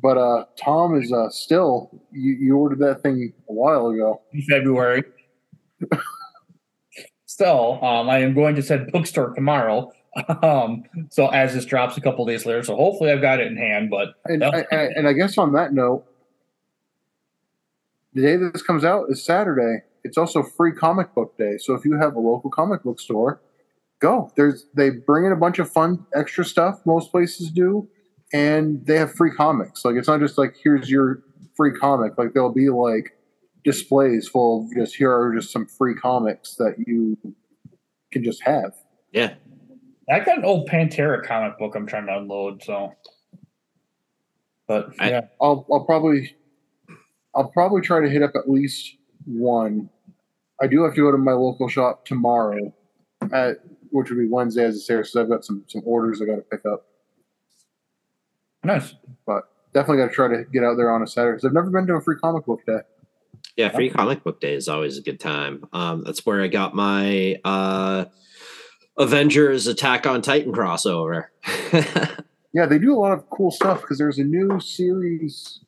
[0.00, 4.20] But uh, Tom is uh, still you, you ordered that thing a while ago.
[4.32, 5.02] in February.
[7.28, 9.92] Still, um, I am going to said bookstore tomorrow.
[10.42, 13.56] Um, so as this drops a couple days later, so hopefully I've got it in
[13.58, 13.90] hand.
[13.90, 16.06] But And, I, I, and I guess on that note,
[18.14, 19.82] the day that this comes out is Saturday.
[20.04, 21.58] It's also free comic book day.
[21.58, 23.42] So if you have a local comic book store,
[24.00, 24.30] go.
[24.36, 26.80] There's they bring in a bunch of fun extra stuff.
[26.84, 27.88] Most places do,
[28.32, 29.84] and they have free comics.
[29.84, 31.22] Like it's not just like here's your
[31.56, 32.18] free comic.
[32.18, 33.16] Like there'll be like
[33.64, 37.18] displays full of just here are just some free comics that you
[38.12, 38.72] can just have.
[39.12, 39.34] Yeah.
[40.08, 42.62] I got an old Pantera comic book I'm trying to unload.
[42.62, 42.94] So,
[44.68, 46.36] but yeah, I'll I'll probably
[47.34, 49.90] I'll probably try to hit up at least one.
[50.62, 52.72] I do have to go to my local shop tomorrow,
[53.32, 53.58] at
[53.96, 55.04] which would be Wednesday as it's there.
[55.04, 56.86] So I've got some some orders I got to pick up.
[58.64, 58.94] Nice,
[59.26, 61.70] but definitely got to try to get out there on a Saturday because I've never
[61.70, 62.80] been to a free comic book day.
[63.56, 65.64] Yeah, free comic book day is always a good time.
[65.72, 68.06] Um, that's where I got my uh,
[68.98, 71.26] Avengers Attack on Titan crossover.
[72.56, 75.60] Yeah, they do a lot of cool stuff because there's a new series.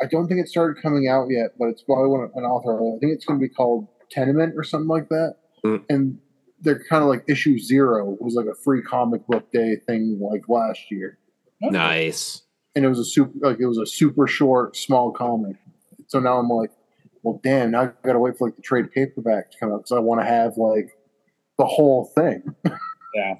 [0.00, 2.76] I don't think it started coming out yet, but it's by one an author.
[2.78, 5.34] I think it's going to be called Tenement or something like that.
[5.64, 5.84] Mm.
[5.90, 6.18] And
[6.62, 10.48] they're kind of like issue zero was like a free comic book day thing like
[10.48, 11.18] last year,
[11.60, 12.42] nice.
[12.74, 15.56] and it was a super like it was a super short small comic.
[16.06, 16.70] So now I'm like,
[17.22, 19.78] well, damn, now I got to wait for like the trade paperback to come out
[19.78, 20.96] because I want to have like
[21.58, 22.42] the whole thing.
[23.14, 23.34] yeah.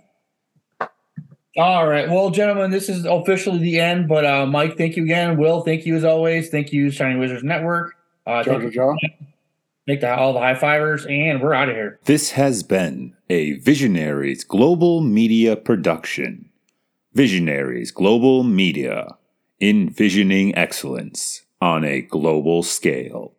[1.59, 4.09] All right, well, gentlemen, this is officially the end.
[4.09, 5.37] But uh, Mike, thank you again.
[5.37, 6.49] Will, thank you as always.
[6.49, 7.95] Thank you, Shining Wizards Network.
[8.27, 8.73] Uh, Jar thank,
[9.87, 11.99] Thank the, all the high fivers, and we're out of here.
[12.05, 16.51] This has been a Visionaries Global Media production.
[17.15, 19.17] Visionaries Global Media,
[19.61, 23.35] envisioning excellence on a global scale.